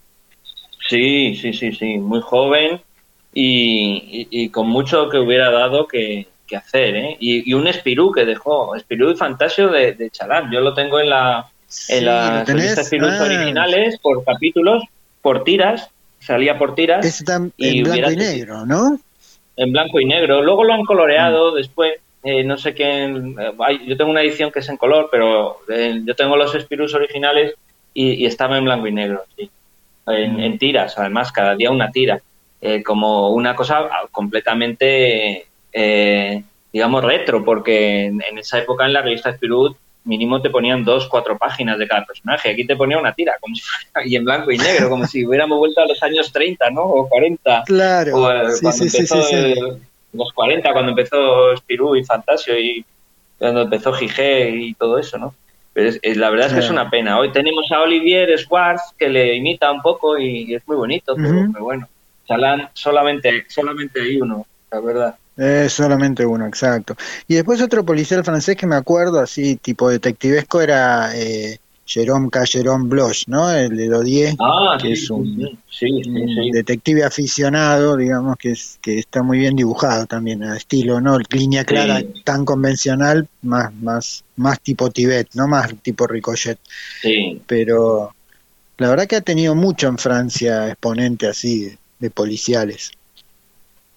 Sí, 0.88 1.36
sí, 1.36 1.54
sí, 1.54 1.72
sí, 1.72 1.98
muy 1.98 2.22
joven 2.22 2.82
y, 3.34 4.50
con 4.50 4.68
mucho 4.70 5.10
que 5.10 5.18
hubiera 5.18 5.50
dado 5.50 5.88
que, 5.88 6.28
hacer, 6.56 6.96
¿eh? 6.96 7.18
Y, 7.20 7.52
un 7.54 7.66
Espirú 7.66 8.12
que 8.12 8.26
dejó, 8.26 8.76
Espirú 8.76 9.10
y 9.10 9.16
Fantasio 9.16 9.70
de, 9.70 9.94
de 9.94 10.12
Chalán. 10.12 10.52
Yo 10.52 10.60
lo 10.60 10.76
tengo 10.76 11.00
en 11.00 11.10
la 11.10 11.50
en 11.90 12.06
las 12.06 12.50
ah. 12.50 13.24
originales 13.24 14.00
por 14.00 14.24
capítulos, 14.24 14.84
por 15.22 15.44
tiras, 15.44 15.90
salía 16.20 16.58
por 16.58 16.76
tiras. 16.76 17.24
en 17.58 17.84
blanco 17.84 18.12
y 18.12 18.16
negro, 18.16 18.66
¿no? 18.66 19.00
En 19.56 19.72
blanco 19.72 20.00
y 20.00 20.06
negro. 20.06 20.42
Luego 20.42 20.64
lo 20.64 20.74
han 20.74 20.86
coloreado 20.86 21.52
mm. 21.52 21.56
después. 21.56 21.94
Eh, 22.24 22.44
no 22.44 22.58
sé 22.58 22.74
quién. 22.74 23.36
Eh, 23.40 23.80
yo 23.86 23.98
tengo 23.98 24.12
una 24.12 24.22
edición 24.22 24.52
que 24.52 24.60
es 24.60 24.70
en 24.70 24.78
color, 24.78 25.10
pero 25.12 25.58
eh, 25.70 26.02
yo 26.06 26.16
tengo 26.16 26.38
los 26.38 26.54
Spirus 26.54 26.94
originales 26.94 27.56
y, 27.94 28.26
estaba 28.26 28.58
en 28.58 28.66
blanco 28.66 28.88
y 28.88 28.91
negro, 28.91 29.24
sí. 29.36 29.50
En, 30.08 30.58
tiras, 30.58 30.98
además, 30.98 31.32
cada 31.32 31.56
día 31.56 31.72
una 31.72 31.91
tira. 31.91 32.22
como 32.86 33.30
una 33.30 33.56
cosa 33.56 33.89
completamente, 34.12 35.48
digamos, 36.74 37.04
retro, 37.04 37.44
porque 37.46 38.06
en, 38.06 38.38
esa 38.38 38.60
época 38.60 38.86
en 38.86 38.94
la 38.94 39.02
revista 39.02 39.34
Spirut 39.34 39.78
mínimo 40.06 40.41
te 40.41 40.50
ponían 40.50 40.84
dos, 40.84 41.08
cuatro 41.08 41.38
páginas 41.38 41.78
de 41.80 41.88
cada 41.88 42.06
personaje. 42.06 42.50
Aquí 42.50 42.66
te 42.66 42.76
ponía 42.76 42.98
una 42.98 43.14
tira, 43.14 43.38
como 43.39 43.56
y 44.06 44.16
en 44.16 44.26
blanco 44.26 44.52
y 44.52 44.58
negro, 44.58 44.89
como 44.89 45.06
si 45.06 45.26
hubiéramos 45.26 45.58
vuelto 45.58 45.82
a 45.82 45.88
los 45.88 46.02
años 46.04 46.32
30, 46.32 46.70
¿no? 46.72 46.84
O 46.84 47.10
40. 47.10 47.64
Claro. 47.66 48.18
O, 48.18 48.50
sí, 48.72 48.89
sí, 48.89 49.08
sí, 49.08 49.56
los 50.14 50.32
40 50.34 50.72
cuando 50.74 50.91
empezó 50.91 51.56
Spirou 51.58 51.96
y 51.96 52.04
Fantasio 52.04 52.58
y 52.60 52.86
cuando 53.39 53.64
empezó 53.64 53.94
Gige 53.94 54.50
y 54.50 54.74
todo 54.76 55.00
eso, 55.00 55.18
¿no? 55.18 55.34
Pero 55.74 55.98
la 56.16 56.30
verdad 56.30 56.48
es 56.48 56.54
que 56.54 56.60
es 56.60 56.70
una 56.70 56.90
pena. 56.90 57.20
Hoy 57.20 57.32
tenemos 57.32 57.66
a 57.72 57.82
Olivier 57.82 58.38
Schwartz 58.38 58.94
que 58.98 59.10
le 59.10 59.36
imita 59.36 59.72
un 59.72 59.82
poco 59.82 60.18
y, 60.18 60.54
es 60.54 60.68
muy 60.68 60.78
bonito, 60.78 61.16
pero, 61.16 61.64
bueno, 61.64 61.88
solamente, 62.74 63.46
solamente 63.48 64.02
hay 64.02 64.22
uno, 64.22 64.46
la 64.72 64.80
verdad. 64.80 65.16
Es 65.36 65.74
solamente 65.74 66.26
uno, 66.26 66.46
exacto. 66.46 66.96
Y 67.28 67.36
después 67.36 67.60
otro 67.60 67.84
policial 67.84 68.24
francés 68.24 68.56
que 68.56 68.68
me 68.68 68.76
acuerdo, 68.76 69.20
así 69.20 69.56
tipo 69.56 69.90
detectivesco, 69.90 70.62
era 70.62 71.10
eh, 71.16 71.58
Jérôme 71.86 72.30
Calleron 72.30 72.88
Bloch, 72.88 73.28
¿no? 73.28 73.52
El 73.52 73.76
de 73.76 73.90
Dodier, 73.90 74.36
ah, 74.40 74.78
que 74.82 74.94
es 74.94 75.10
un, 75.10 75.60
detective 76.52 77.04
aficionado, 77.04 77.98
digamos, 77.98 78.38
que 78.38 78.52
es 78.52 78.80
que 78.82 79.00
está 79.00 79.22
muy 79.22 79.40
bien 79.40 79.56
dibujado 79.56 80.06
también, 80.06 80.44
a 80.44 80.56
estilo, 80.56 81.02
¿no? 81.02 81.18
Línea 81.30 81.66
clara 81.66 82.02
tan 82.24 82.46
convencional, 82.46 83.28
más 83.42 83.74
más 83.74 84.24
más 84.38 84.62
tipo 84.62 84.90
Tibet, 84.90 85.28
no 85.34 85.48
más 85.48 85.76
tipo 85.82 86.08
Ricochet. 86.08 86.58
Sí. 87.02 87.42
Pero 87.48 88.14
la 88.78 88.90
verdad 88.90 89.08
que 89.08 89.18
ha 89.18 89.22
tenido 89.22 89.54
mucho 89.54 89.88
en 89.88 89.98
Francia 89.98 90.70
exponente 90.70 91.28
así 91.28 91.76
de, 92.00 92.10
policiales. 92.10 92.92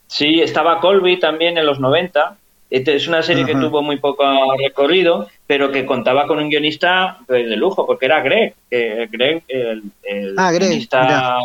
Sí, 0.08 0.40
estaba 0.40 0.80
Colby 0.80 1.18
también 1.18 1.58
en 1.58 1.66
los 1.66 1.80
90, 1.80 2.36
es 2.70 3.08
una 3.08 3.22
serie 3.22 3.44
que 3.44 3.54
tuvo 3.54 3.82
muy 3.82 3.98
poco 3.98 4.24
recorrido, 4.58 5.28
pero 5.46 5.70
que 5.70 5.86
contaba 5.86 6.26
con 6.26 6.38
un 6.38 6.48
guionista 6.48 7.18
pues, 7.26 7.48
de 7.48 7.56
lujo, 7.56 7.86
porque 7.86 8.06
era 8.06 8.20
Greg, 8.20 8.54
Greg 8.70 9.42
el, 9.48 10.34
ah, 10.36 10.50
guionista 10.50 11.38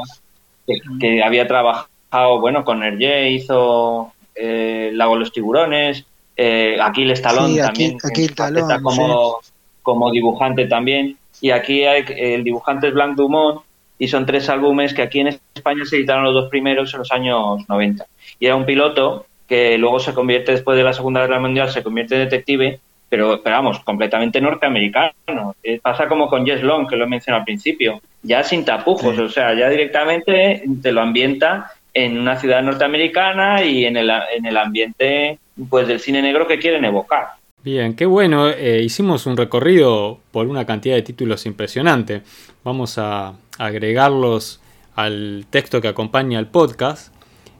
que, 0.99 1.23
había 1.23 1.47
trabajado, 1.47 2.39
bueno, 2.39 2.63
con 2.63 2.83
Hergé, 2.83 3.31
hizo 3.31 4.13
eh, 4.35 4.91
Lago 4.93 5.15
los 5.15 5.31
Tiburones, 5.31 6.05
eh, 6.35 6.77
Aquiles 6.81 7.21
Talón 7.21 7.55
también, 7.55 7.97
está 8.03 8.81
como, 8.81 9.39
como 9.81 10.11
dibujante 10.11 10.65
también, 10.65 11.17
y 11.39 11.51
aquí 11.51 11.83
hay, 11.83 12.05
el 12.15 12.43
dibujante 12.43 12.87
es 12.87 12.93
Blanc 12.93 13.15
Dumont, 13.15 13.61
y 13.97 14.07
son 14.07 14.25
tres 14.25 14.49
álbumes 14.49 14.95
que 14.95 15.03
aquí 15.03 15.19
en 15.19 15.37
España 15.53 15.85
se 15.85 15.97
editaron 15.97 16.23
los 16.23 16.33
dos 16.33 16.49
primeros 16.49 16.91
en 16.93 16.99
los 16.99 17.11
años 17.11 17.59
90. 17.69 18.07
Y 18.39 18.47
era 18.47 18.55
un 18.55 18.65
piloto 18.65 19.27
que 19.47 19.77
luego 19.77 19.99
se 19.99 20.15
convierte, 20.15 20.53
después 20.53 20.75
de 20.75 20.83
la 20.83 20.93
Segunda 20.93 21.21
Guerra 21.21 21.39
Mundial, 21.39 21.69
se 21.69 21.83
convierte 21.83 22.15
en 22.15 22.21
detective, 22.21 22.79
pero, 23.11 23.41
pero 23.43 23.57
vamos, 23.57 23.81
completamente 23.81 24.39
norteamericano. 24.39 25.53
Eh, 25.61 25.81
pasa 25.83 26.07
como 26.07 26.29
con 26.29 26.45
Jess 26.45 26.63
Long, 26.63 26.87
que 26.87 26.95
lo 26.95 27.09
mencioné 27.09 27.39
al 27.39 27.43
principio, 27.43 28.01
ya 28.23 28.41
sin 28.41 28.63
tapujos, 28.63 29.19
o 29.19 29.27
sea, 29.27 29.53
ya 29.53 29.67
directamente 29.67 30.63
te 30.81 30.93
lo 30.93 31.01
ambienta 31.01 31.73
en 31.93 32.17
una 32.17 32.37
ciudad 32.37 32.63
norteamericana 32.63 33.65
y 33.65 33.83
en 33.83 33.97
el, 33.97 34.09
en 34.09 34.45
el 34.45 34.55
ambiente 34.55 35.37
pues 35.69 35.89
del 35.89 35.99
cine 35.99 36.21
negro 36.21 36.47
que 36.47 36.57
quieren 36.57 36.85
evocar. 36.85 37.31
Bien, 37.61 37.97
qué 37.97 38.05
bueno. 38.05 38.47
Eh, 38.47 38.81
hicimos 38.81 39.25
un 39.25 39.35
recorrido 39.35 40.19
por 40.31 40.47
una 40.47 40.65
cantidad 40.65 40.95
de 40.95 41.01
títulos 41.01 41.45
impresionante. 41.45 42.21
Vamos 42.63 42.97
a 42.97 43.33
agregarlos 43.57 44.61
al 44.95 45.45
texto 45.49 45.81
que 45.81 45.89
acompaña 45.89 46.39
el 46.39 46.47
podcast. 46.47 47.13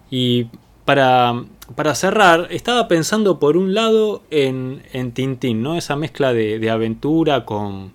Y 0.10 0.48
para, 0.86 1.44
para 1.76 1.96
cerrar, 1.96 2.48
estaba 2.50 2.88
pensando 2.88 3.40
por 3.40 3.58
un 3.58 3.74
lado 3.74 4.24
en, 4.32 4.82
en 4.94 5.12
Tintín, 5.12 5.62
¿no? 5.62 5.78
Esa 5.78 5.96
mezcla 5.96 6.34
de, 6.34 6.70
aventura 6.70 7.46
con, 7.46 7.92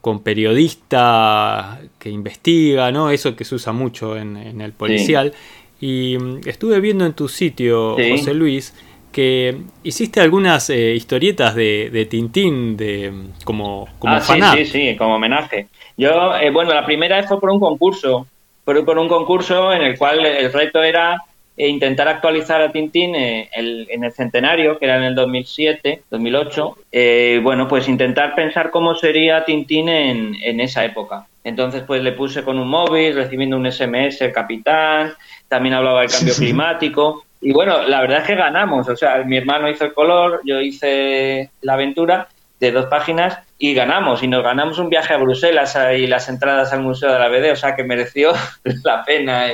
con, 0.00 0.20
periodista 0.20 1.80
que 1.98 2.10
investiga, 2.10 2.92
¿no? 2.92 3.10
Eso 3.10 3.34
que 3.34 3.44
se 3.44 3.54
usa 3.56 3.72
mucho 3.72 4.16
en, 4.16 4.60
el 4.60 4.72
policial. 4.72 5.32
Y 5.80 6.16
mm, 6.18 6.40
estuve 6.46 6.80
viendo 6.80 7.04
en 7.04 7.12
tu 7.12 7.28
sitio, 7.28 7.96
José 7.96 8.34
Luis, 8.34 8.72
que 9.12 9.56
hiciste 9.82 10.20
algunas 10.20 10.68
eh, 10.68 10.94
historietas 10.94 11.54
de, 11.54 11.88
de, 11.90 12.04
Tintín 12.04 12.76
de, 12.76 13.10
como, 13.44 13.88
como 13.98 14.14
ah, 14.14 14.20
Sí, 14.20 14.40
sí, 14.56 14.64
sí, 14.66 14.96
como 14.96 15.16
homenaje. 15.16 15.68
Yo, 15.96 16.36
eh, 16.36 16.50
bueno, 16.50 16.74
la 16.74 16.84
primera 16.84 17.22
fue 17.22 17.40
por 17.40 17.50
un 17.50 17.58
concurso, 17.58 18.26
fue 18.64 18.84
por 18.84 18.98
un 18.98 19.08
concurso 19.08 19.72
en 19.72 19.82
el 19.82 19.96
cual 19.96 20.24
el 20.24 20.52
reto 20.52 20.82
era 20.82 21.16
e 21.56 21.68
intentar 21.68 22.06
actualizar 22.08 22.60
a 22.60 22.70
Tintín 22.70 23.14
eh, 23.14 23.48
en 23.52 24.04
el 24.04 24.12
centenario, 24.12 24.78
que 24.78 24.84
era 24.84 24.98
en 24.98 25.04
el 25.04 25.14
2007, 25.14 26.02
2008, 26.10 26.78
eh, 26.92 27.40
bueno, 27.42 27.66
pues 27.66 27.88
intentar 27.88 28.34
pensar 28.34 28.70
cómo 28.70 28.94
sería 28.94 29.44
Tintín 29.44 29.88
en, 29.88 30.34
en 30.42 30.60
esa 30.60 30.84
época. 30.84 31.26
Entonces, 31.44 31.84
pues 31.86 32.02
le 32.02 32.12
puse 32.12 32.42
con 32.42 32.58
un 32.58 32.68
móvil, 32.68 33.14
recibiendo 33.14 33.56
un 33.56 33.70
SMS 33.70 34.20
el 34.20 34.32
capitán, 34.32 35.14
también 35.48 35.74
hablaba 35.76 36.00
del 36.00 36.10
cambio 36.10 36.34
climático. 36.34 37.24
Y 37.40 37.52
bueno, 37.52 37.82
la 37.82 38.00
verdad 38.00 38.18
es 38.18 38.26
que 38.26 38.34
ganamos. 38.34 38.88
O 38.88 38.96
sea, 38.96 39.22
mi 39.24 39.36
hermano 39.36 39.70
hizo 39.70 39.84
el 39.84 39.94
color, 39.94 40.40
yo 40.44 40.60
hice 40.60 41.50
la 41.62 41.74
aventura 41.74 42.28
de 42.58 42.72
dos 42.72 42.86
páginas 42.86 43.38
y 43.58 43.74
ganamos. 43.74 44.22
Y 44.22 44.28
nos 44.28 44.42
ganamos 44.42 44.78
un 44.78 44.88
viaje 44.88 45.14
a 45.14 45.18
Bruselas 45.18 45.78
y 45.96 46.08
las 46.08 46.28
entradas 46.28 46.72
al 46.72 46.82
Museo 46.82 47.12
de 47.12 47.18
la 47.20 47.28
BD. 47.28 47.52
O 47.52 47.56
sea, 47.56 47.76
que 47.76 47.84
mereció 47.84 48.32
la 48.84 49.04
pena 49.04 49.46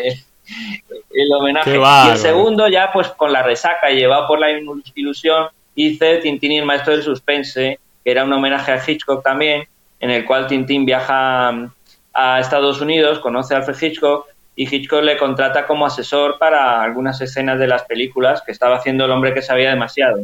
el, 1.11 1.32
homenaje. 1.32 1.78
y 1.78 2.11
el 2.11 2.18
segundo, 2.18 2.68
ya 2.68 2.90
pues 2.93 3.09
con 3.09 3.32
la 3.32 3.43
resaca 3.43 3.90
y 3.90 3.97
llevado 3.97 4.26
por 4.26 4.38
la 4.38 4.49
ilusión, 4.95 5.49
hice 5.74 6.18
Tintín 6.18 6.53
y 6.53 6.59
el 6.59 6.66
maestro 6.66 6.93
del 6.93 7.03
suspense, 7.03 7.78
que 8.05 8.11
era 8.11 8.24
un 8.24 8.32
homenaje 8.32 8.72
a 8.72 8.82
Hitchcock 8.84 9.22
también, 9.22 9.66
en 10.01 10.11
el 10.11 10.24
cual 10.24 10.47
Tintín 10.47 10.84
viaja 10.84 11.70
a 12.14 12.40
Estados 12.40 12.80
Unidos, 12.80 13.18
conoce 13.20 13.55
a 13.55 13.59
Alfred 13.59 13.76
Hitchcock 13.80 14.26
y 14.55 14.64
Hitchcock 14.64 15.03
le 15.03 15.16
contrata 15.16 15.66
como 15.66 15.86
asesor 15.86 16.38
para 16.38 16.82
algunas 16.82 17.20
escenas 17.20 17.59
de 17.59 17.66
las 17.66 17.84
películas 17.84 18.43
que 18.45 18.53
estaba 18.53 18.76
haciendo 18.76 19.05
el 19.05 19.11
hombre 19.11 19.32
que 19.32 19.43
sabía 19.43 19.70
demasiado. 19.70 20.20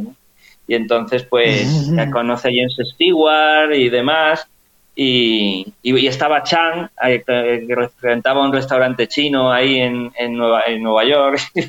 Y 0.67 0.75
entonces, 0.75 1.23
pues, 1.25 1.91
ya 1.91 2.11
conoce 2.11 2.49
a 2.49 2.51
James 2.51 2.77
Stewart 2.93 3.73
y 3.75 3.89
demás. 3.89 4.47
Y, 5.01 5.73
y, 5.81 6.07
estaba 6.09 6.43
Chang, 6.43 6.89
eh, 7.05 7.23
que 7.25 7.73
representaba 7.73 8.43
un 8.45 8.53
restaurante 8.53 9.07
chino 9.07 9.53
ahí 9.53 9.79
en, 9.79 10.11
en, 10.19 10.35
Nueva, 10.35 10.65
en 10.67 10.83
Nueva 10.83 11.05
York. 11.05 11.39
Y 11.55 11.61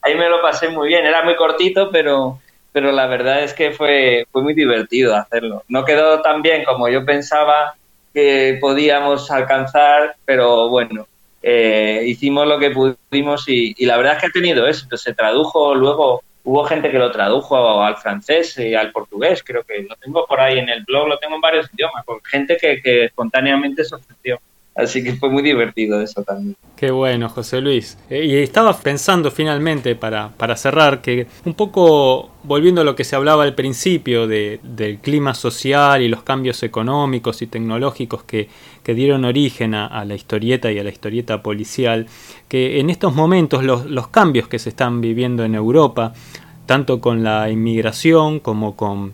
ahí 0.00 0.14
me 0.16 0.30
lo 0.30 0.40
pasé 0.40 0.70
muy 0.70 0.88
bien. 0.88 1.04
Era 1.04 1.22
muy 1.22 1.36
cortito, 1.36 1.90
pero, 1.90 2.40
pero 2.72 2.90
la 2.90 3.06
verdad 3.06 3.44
es 3.44 3.52
que 3.52 3.72
fue, 3.72 4.26
fue 4.32 4.42
muy 4.42 4.54
divertido 4.54 5.14
hacerlo. 5.14 5.64
No 5.68 5.84
quedó 5.84 6.22
tan 6.22 6.40
bien 6.40 6.64
como 6.64 6.88
yo 6.88 7.04
pensaba 7.04 7.74
que 8.14 8.56
podíamos 8.58 9.30
alcanzar, 9.30 10.16
pero 10.24 10.70
bueno, 10.70 11.06
eh, 11.42 12.04
hicimos 12.06 12.46
lo 12.46 12.58
que 12.58 12.70
pudimos 12.70 13.46
y, 13.50 13.84
la 13.84 13.98
verdad 13.98 14.14
es 14.14 14.20
que 14.20 14.26
ha 14.28 14.30
tenido 14.30 14.66
éxito. 14.66 14.96
Se 14.96 15.12
tradujo 15.12 15.74
luego, 15.74 16.22
hubo 16.44 16.64
gente 16.64 16.90
que 16.90 16.98
lo 16.98 17.10
tradujo 17.10 17.82
al 17.82 17.96
francés 17.96 18.58
y 18.58 18.74
al 18.74 18.92
portugués, 18.92 19.42
creo 19.44 19.62
que 19.64 19.82
lo 19.82 19.96
tengo 19.96 20.26
por 20.26 20.40
ahí 20.40 20.58
en 20.58 20.68
el 20.68 20.84
blog, 20.84 21.08
lo 21.08 21.18
tengo 21.18 21.36
en 21.36 21.40
varios 21.40 21.70
idiomas, 21.72 22.04
con 22.04 22.22
gente 22.24 22.56
que, 22.60 22.80
que 22.82 23.04
espontáneamente 23.04 23.84
se 23.84 23.94
ofreció. 23.94 24.40
Así 24.74 25.04
que 25.04 25.14
fue 25.16 25.28
muy 25.28 25.42
divertido 25.42 26.00
eso 26.00 26.22
también. 26.22 26.56
Qué 26.76 26.90
bueno, 26.90 27.28
José 27.28 27.60
Luis. 27.60 27.98
Eh, 28.08 28.24
y 28.24 28.36
estaba 28.36 28.76
pensando 28.76 29.30
finalmente, 29.30 29.94
para, 29.94 30.30
para, 30.30 30.56
cerrar, 30.56 31.02
que 31.02 31.26
un 31.44 31.54
poco 31.54 32.30
volviendo 32.42 32.80
a 32.80 32.84
lo 32.84 32.96
que 32.96 33.04
se 33.04 33.14
hablaba 33.14 33.44
al 33.44 33.54
principio 33.54 34.26
de, 34.26 34.60
del 34.62 34.98
clima 34.98 35.34
social 35.34 36.02
y 36.02 36.08
los 36.08 36.22
cambios 36.22 36.62
económicos 36.62 37.42
y 37.42 37.46
tecnológicos 37.46 38.24
que, 38.24 38.48
que 38.82 38.94
dieron 38.94 39.26
origen 39.26 39.74
a, 39.74 40.04
la 40.06 40.14
historieta 40.14 40.72
y 40.72 40.78
a 40.78 40.84
la 40.84 40.90
historieta 40.90 41.42
policial, 41.42 42.06
que 42.48 42.80
en 42.80 42.88
estos 42.88 43.14
momentos 43.14 43.62
los, 43.64 43.84
los 43.86 44.08
cambios 44.08 44.48
que 44.48 44.58
se 44.58 44.70
están 44.70 45.00
viviendo 45.02 45.44
en 45.44 45.54
Europa, 45.54 46.14
tanto 46.64 47.00
con 47.00 47.22
la 47.22 47.50
inmigración 47.50 48.40
como 48.40 48.74
con 48.74 49.12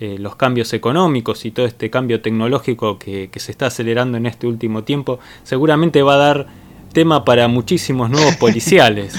eh, 0.00 0.16
los 0.18 0.36
cambios 0.36 0.72
económicos 0.72 1.44
y 1.44 1.50
todo 1.50 1.66
este 1.66 1.90
cambio 1.90 2.20
tecnológico 2.20 2.98
que, 2.98 3.30
se 3.34 3.50
está 3.50 3.66
acelerando 3.66 4.16
en 4.16 4.26
este 4.26 4.46
último 4.46 4.84
tiempo, 4.84 5.18
seguramente 5.42 6.02
va 6.02 6.14
a 6.14 6.18
dar 6.18 6.46
tema 6.92 7.24
para 7.24 7.48
muchísimos 7.48 8.08
nuevos 8.08 8.36
policiales. 8.40 9.14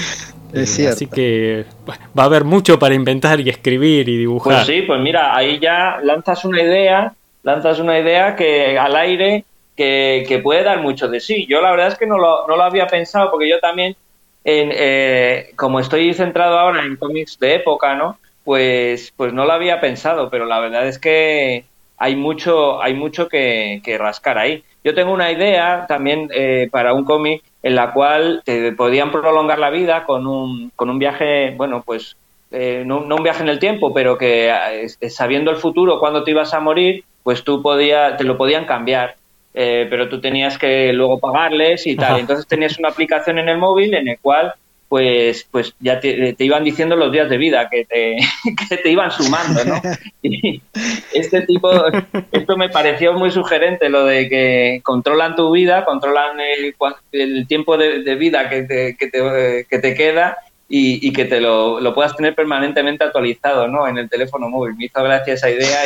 Eh, 0.54 0.88
así 0.88 1.06
que 1.06 1.66
va 1.88 2.22
a 2.22 2.26
haber 2.26 2.44
mucho 2.44 2.78
para 2.78 2.94
inventar 2.94 3.40
y 3.40 3.50
escribir 3.50 4.08
y 4.08 4.16
dibujar. 4.16 4.54
Pues 4.54 4.66
sí, 4.66 4.82
pues 4.82 5.00
mira, 5.00 5.36
ahí 5.36 5.58
ya 5.60 5.98
lanzas 6.02 6.44
una 6.44 6.62
idea, 6.62 7.12
lanzas 7.42 7.78
una 7.78 7.98
idea 7.98 8.34
que 8.34 8.78
al 8.78 8.96
aire 8.96 9.44
que, 9.76 10.40
puede 10.42 10.62
dar 10.62 10.80
mucho 10.80 11.08
de 11.08 11.20
sí. 11.20 11.46
Yo 11.46 11.60
la 11.60 11.70
verdad 11.70 11.88
es 11.88 11.98
que 11.98 12.06
no 12.06 12.18
lo, 12.18 12.46
no 12.46 12.56
lo 12.56 12.62
había 12.62 12.86
pensado 12.86 13.30
porque 13.30 13.48
yo 13.48 13.58
también, 13.60 13.96
en, 14.44 14.70
eh, 14.72 15.50
como 15.56 15.80
estoy 15.80 16.12
centrado 16.14 16.58
ahora 16.58 16.84
en 16.84 16.96
cómics 16.96 17.38
de 17.38 17.54
época, 17.56 17.94
¿no? 17.94 18.18
Pues, 18.50 19.12
pues 19.16 19.32
no 19.32 19.44
lo 19.44 19.52
había 19.52 19.80
pensado, 19.80 20.28
pero 20.28 20.44
la 20.44 20.58
verdad 20.58 20.88
es 20.88 20.98
que 20.98 21.66
hay 21.96 22.16
mucho, 22.16 22.82
hay 22.82 22.94
mucho 22.94 23.28
que, 23.28 23.80
rascar 23.96 24.38
ahí. 24.38 24.64
Yo 24.82 24.92
tengo 24.92 25.12
una 25.12 25.30
idea 25.30 25.86
también 25.86 26.28
eh, 26.34 26.68
para 26.68 26.92
un 26.92 27.04
cómic 27.04 27.44
en 27.62 27.76
la 27.76 27.92
cual 27.92 28.42
te 28.44 28.72
podían 28.72 29.12
prolongar 29.12 29.60
la 29.60 29.70
vida 29.70 30.02
con 30.02 30.26
un, 30.26 30.72
con 30.74 30.90
un 30.90 30.98
viaje, 30.98 31.54
bueno, 31.56 31.84
pues 31.86 32.16
eh, 32.50 32.82
no, 32.84 32.98
un 32.98 33.22
viaje 33.22 33.44
en 33.44 33.50
el 33.50 33.60
tiempo, 33.60 33.94
pero 33.94 34.18
que 34.18 34.50
eh, 34.50 35.10
sabiendo 35.10 35.52
el 35.52 35.56
futuro, 35.56 36.00
cuando 36.00 36.24
te 36.24 36.32
ibas 36.32 36.52
a 36.52 36.58
morir, 36.58 37.04
pues 37.22 37.44
tú 37.44 37.62
podías, 37.62 38.16
te 38.16 38.24
lo 38.24 38.36
podían 38.36 38.64
cambiar. 38.64 39.14
pero 39.52 40.08
tú 40.08 40.20
tenías 40.20 40.58
que 40.58 40.92
luego 40.92 41.20
pagarles 41.20 41.86
y 41.86 41.94
tal. 41.94 42.18
Entonces 42.18 42.48
tenías 42.48 42.76
una 42.80 42.88
aplicación 42.88 43.38
en 43.38 43.48
el 43.48 43.58
móvil 43.58 43.94
en 43.94 44.08
el 44.08 44.18
cual 44.18 44.54
pues, 44.90 45.46
pues 45.52 45.72
ya 45.78 46.00
te, 46.00 46.34
iban 46.40 46.64
diciendo 46.64 46.96
los 46.96 47.12
días 47.12 47.30
de 47.30 47.38
vida 47.38 47.68
que 47.70 47.84
te, 47.84 48.16
que 48.68 48.76
te 48.76 48.90
iban 48.90 49.12
sumando, 49.12 49.64
¿no? 49.64 49.80
Y 50.22 50.60
este 51.12 51.42
tipo, 51.42 51.70
esto 52.32 52.56
me 52.56 52.68
pareció 52.70 53.12
muy 53.12 53.30
sugerente, 53.30 53.88
lo 53.88 54.04
de 54.04 54.28
que 54.28 54.80
controlan 54.82 55.36
tu 55.36 55.52
vida, 55.52 55.84
controlan 55.84 56.40
el, 56.40 56.74
el 57.12 57.46
tiempo 57.46 57.76
de, 57.76 58.14
vida 58.16 58.48
que 58.48 58.62
te, 58.64 58.96
que 58.96 59.06
te, 59.06 59.66
que 59.70 59.78
te 59.78 59.94
queda 59.94 60.38
y, 60.68 61.06
y, 61.06 61.12
que 61.12 61.24
te 61.24 61.40
lo, 61.40 61.78
lo, 61.78 61.94
puedas 61.94 62.16
tener 62.16 62.34
permanentemente 62.34 63.04
actualizado, 63.04 63.68
¿no? 63.68 63.86
En 63.86 63.96
el 63.96 64.10
teléfono 64.10 64.48
móvil. 64.48 64.74
Me 64.76 64.86
hizo 64.86 65.02
gracia 65.04 65.34
esa 65.34 65.50
idea 65.50 65.82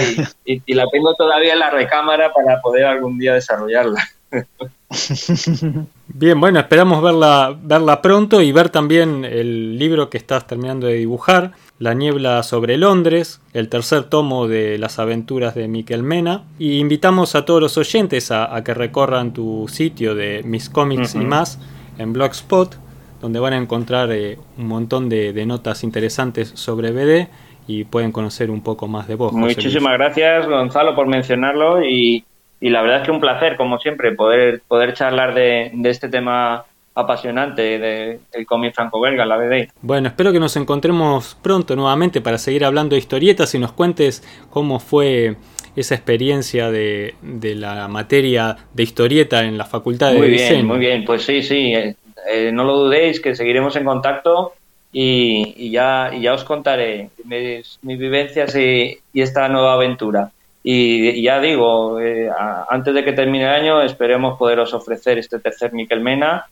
y, 0.46 0.62
y 0.64 0.74
la 0.74 0.86
tengo 0.90 1.14
todavía 1.14 1.52
en 1.52 1.58
la 1.58 1.70
recámara 1.70 2.32
para 2.32 2.58
poder 2.62 2.86
algún 2.86 3.18
día 3.18 3.34
desarrollarla. 3.34 4.02
Bien, 6.08 6.40
bueno, 6.40 6.60
esperamos 6.60 7.02
verla, 7.02 7.56
verla 7.60 8.02
pronto 8.02 8.40
y 8.40 8.52
ver 8.52 8.68
también 8.68 9.24
el 9.24 9.78
libro 9.78 10.10
que 10.10 10.18
estás 10.18 10.46
terminando 10.46 10.86
de 10.86 10.94
dibujar, 10.94 11.52
La 11.78 11.94
niebla 11.94 12.42
sobre 12.42 12.76
Londres, 12.76 13.40
el 13.52 13.68
tercer 13.68 14.04
tomo 14.04 14.46
de 14.46 14.78
las 14.78 14.98
aventuras 14.98 15.54
de 15.54 15.68
Miquel 15.68 16.02
Mena. 16.02 16.44
Y 16.58 16.78
invitamos 16.78 17.34
a 17.34 17.44
todos 17.44 17.60
los 17.60 17.76
oyentes 17.78 18.30
a, 18.30 18.62
que 18.64 18.74
recorran 18.74 19.32
tu 19.32 19.66
sitio 19.68 20.14
de 20.14 20.42
Mis 20.44 20.70
Comics 20.70 21.14
y 21.14 21.18
más 21.18 21.58
en 21.98 22.12
Blogspot, 22.12 22.76
donde 23.20 23.40
van 23.40 23.54
a 23.54 23.56
encontrar 23.56 24.12
eh, 24.12 24.38
un 24.58 24.66
montón 24.66 25.08
de, 25.08 25.32
de, 25.32 25.46
notas 25.46 25.82
interesantes 25.82 26.52
sobre 26.54 26.92
BD 26.92 27.28
y 27.66 27.84
pueden 27.84 28.12
conocer 28.12 28.50
un 28.50 28.62
poco 28.62 28.86
más 28.86 29.08
de 29.08 29.14
vos. 29.14 29.32
Muchísimas 29.32 29.94
gracias, 29.94 30.46
Gonzalo, 30.46 30.94
por 30.94 31.06
mencionarlo 31.06 31.82
y 31.84 32.24
y 32.64 32.70
la 32.70 32.80
verdad 32.80 33.00
es 33.00 33.04
que 33.04 33.10
un 33.10 33.20
placer, 33.20 33.58
como 33.58 33.78
siempre, 33.78 34.12
poder, 34.12 34.62
poder 34.66 34.94
charlar 34.94 35.34
de, 35.34 35.70
este 35.84 36.08
tema 36.08 36.64
apasionante 36.94 37.78
del 37.78 38.46
cómic 38.46 38.74
franco-belga, 38.74 39.26
la 39.26 39.36
BD. 39.36 39.68
Bueno, 39.82 40.08
espero 40.08 40.32
que 40.32 40.40
nos 40.40 40.56
encontremos 40.56 41.36
pronto 41.42 41.76
nuevamente 41.76 42.22
para 42.22 42.38
seguir 42.38 42.64
hablando 42.64 42.94
de 42.94 43.00
historietas 43.00 43.54
y 43.54 43.58
nos 43.58 43.72
cuentes 43.72 44.22
cómo 44.48 44.80
fue 44.80 45.36
esa 45.76 45.94
experiencia 45.94 46.70
de, 46.70 47.14
la 47.22 47.86
materia 47.86 48.56
de 48.72 48.82
historieta 48.82 49.44
en 49.44 49.58
la 49.58 49.66
facultad 49.66 50.12
de 50.12 50.18
muy 50.20 50.30
diseño. 50.30 50.48
Muy 50.48 50.56
bien, 50.56 50.66
muy 50.66 50.78
bien, 50.78 51.04
pues 51.04 51.22
sí, 51.22 51.42
sí, 51.42 51.74
eh, 51.74 51.96
eh, 52.32 52.50
no 52.50 52.64
lo 52.64 52.78
dudéis 52.78 53.20
que 53.20 53.34
seguiremos 53.34 53.76
en 53.76 53.84
contacto 53.84 54.54
y, 54.90 55.70
ya, 55.70 56.12
ya 56.18 56.32
os 56.32 56.44
contaré 56.44 57.10
mis, 57.26 57.78
vivencias 57.82 58.56
y 58.56 59.02
esta 59.12 59.50
nueva 59.50 59.74
aventura. 59.74 60.30
Y, 60.66 61.22
ya 61.22 61.40
digo, 61.40 62.00
eh, 62.00 62.30
antes 62.70 62.94
de 62.94 63.04
que 63.04 63.12
termine 63.12 63.44
el 63.44 63.50
año 63.50 63.82
esperemos 63.82 64.38
poderos 64.38 64.72
ofrecer 64.72 65.18
este 65.18 65.38
tercer 65.38 65.74
Miquel 65.74 66.00
Mena 66.00 66.46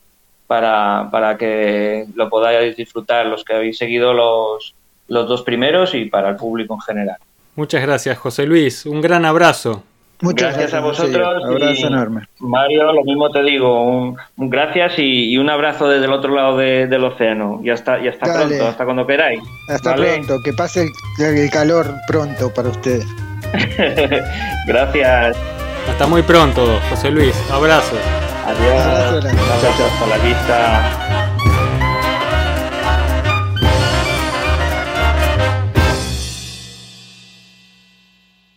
para, 0.45 1.09
para 1.11 1.35
que 1.35 2.05
lo 2.13 2.29
podáis 2.29 2.77
disfrutar 2.77 3.25
los 3.25 3.43
que 3.43 3.55
habéis 3.55 3.79
seguido 3.79 4.13
los, 4.13 4.75
los 5.07 5.27
dos 5.27 5.41
primeros 5.41 5.95
y 5.95 6.05
para 6.05 6.29
el 6.29 6.35
público 6.35 6.75
en 6.75 6.81
general. 6.81 7.17
Muchas 7.55 7.81
gracias, 7.81 8.17
José 8.19 8.45
Luis. 8.45 8.85
Un 8.85 9.01
gran 9.01 9.25
abrazo. 9.25 9.83
Muchas 10.21 10.53
gracias, 10.53 10.75
a 10.75 10.79
vosotros. 10.79 11.43
Un 11.43 11.49
abrazo 11.49 11.87
enorme. 11.87 12.21
Mario, 12.39 12.93
lo 12.93 13.03
mismo 13.03 13.31
te 13.31 13.41
digo. 13.43 13.83
Un, 13.83 14.15
gracias 14.37 14.93
y, 14.97 15.37
un 15.37 15.49
abrazo 15.49 15.89
desde 15.89 16.05
el 16.05 16.13
otro 16.13 16.35
lado 16.35 16.55
del 16.57 17.03
océano. 17.03 17.59
Y 17.63 17.71
hasta, 17.71 17.99
y 17.99 18.07
hasta 18.07 18.31
pronto, 18.31 18.67
hasta 18.67 18.85
cuando 18.85 19.07
queráis. 19.07 19.41
Hasta 19.69 19.95
pronto, 19.95 20.39
que 20.43 20.53
pase 20.53 20.87
el 21.19 21.49
calor 21.49 21.87
pronto 22.07 22.53
para 22.53 22.69
ustedes. 22.69 23.05
Gracias. 24.67 25.37
Hasta 25.89 26.07
muy 26.07 26.21
pronto, 26.21 26.79
José 26.89 27.09
Luis. 27.11 27.35
Abrazo. 27.51 27.95
Adiós. 28.45 28.81
Abrazo, 28.83 29.85
Hasta 29.85 30.07
la 30.07 30.17
vista. 30.17 31.29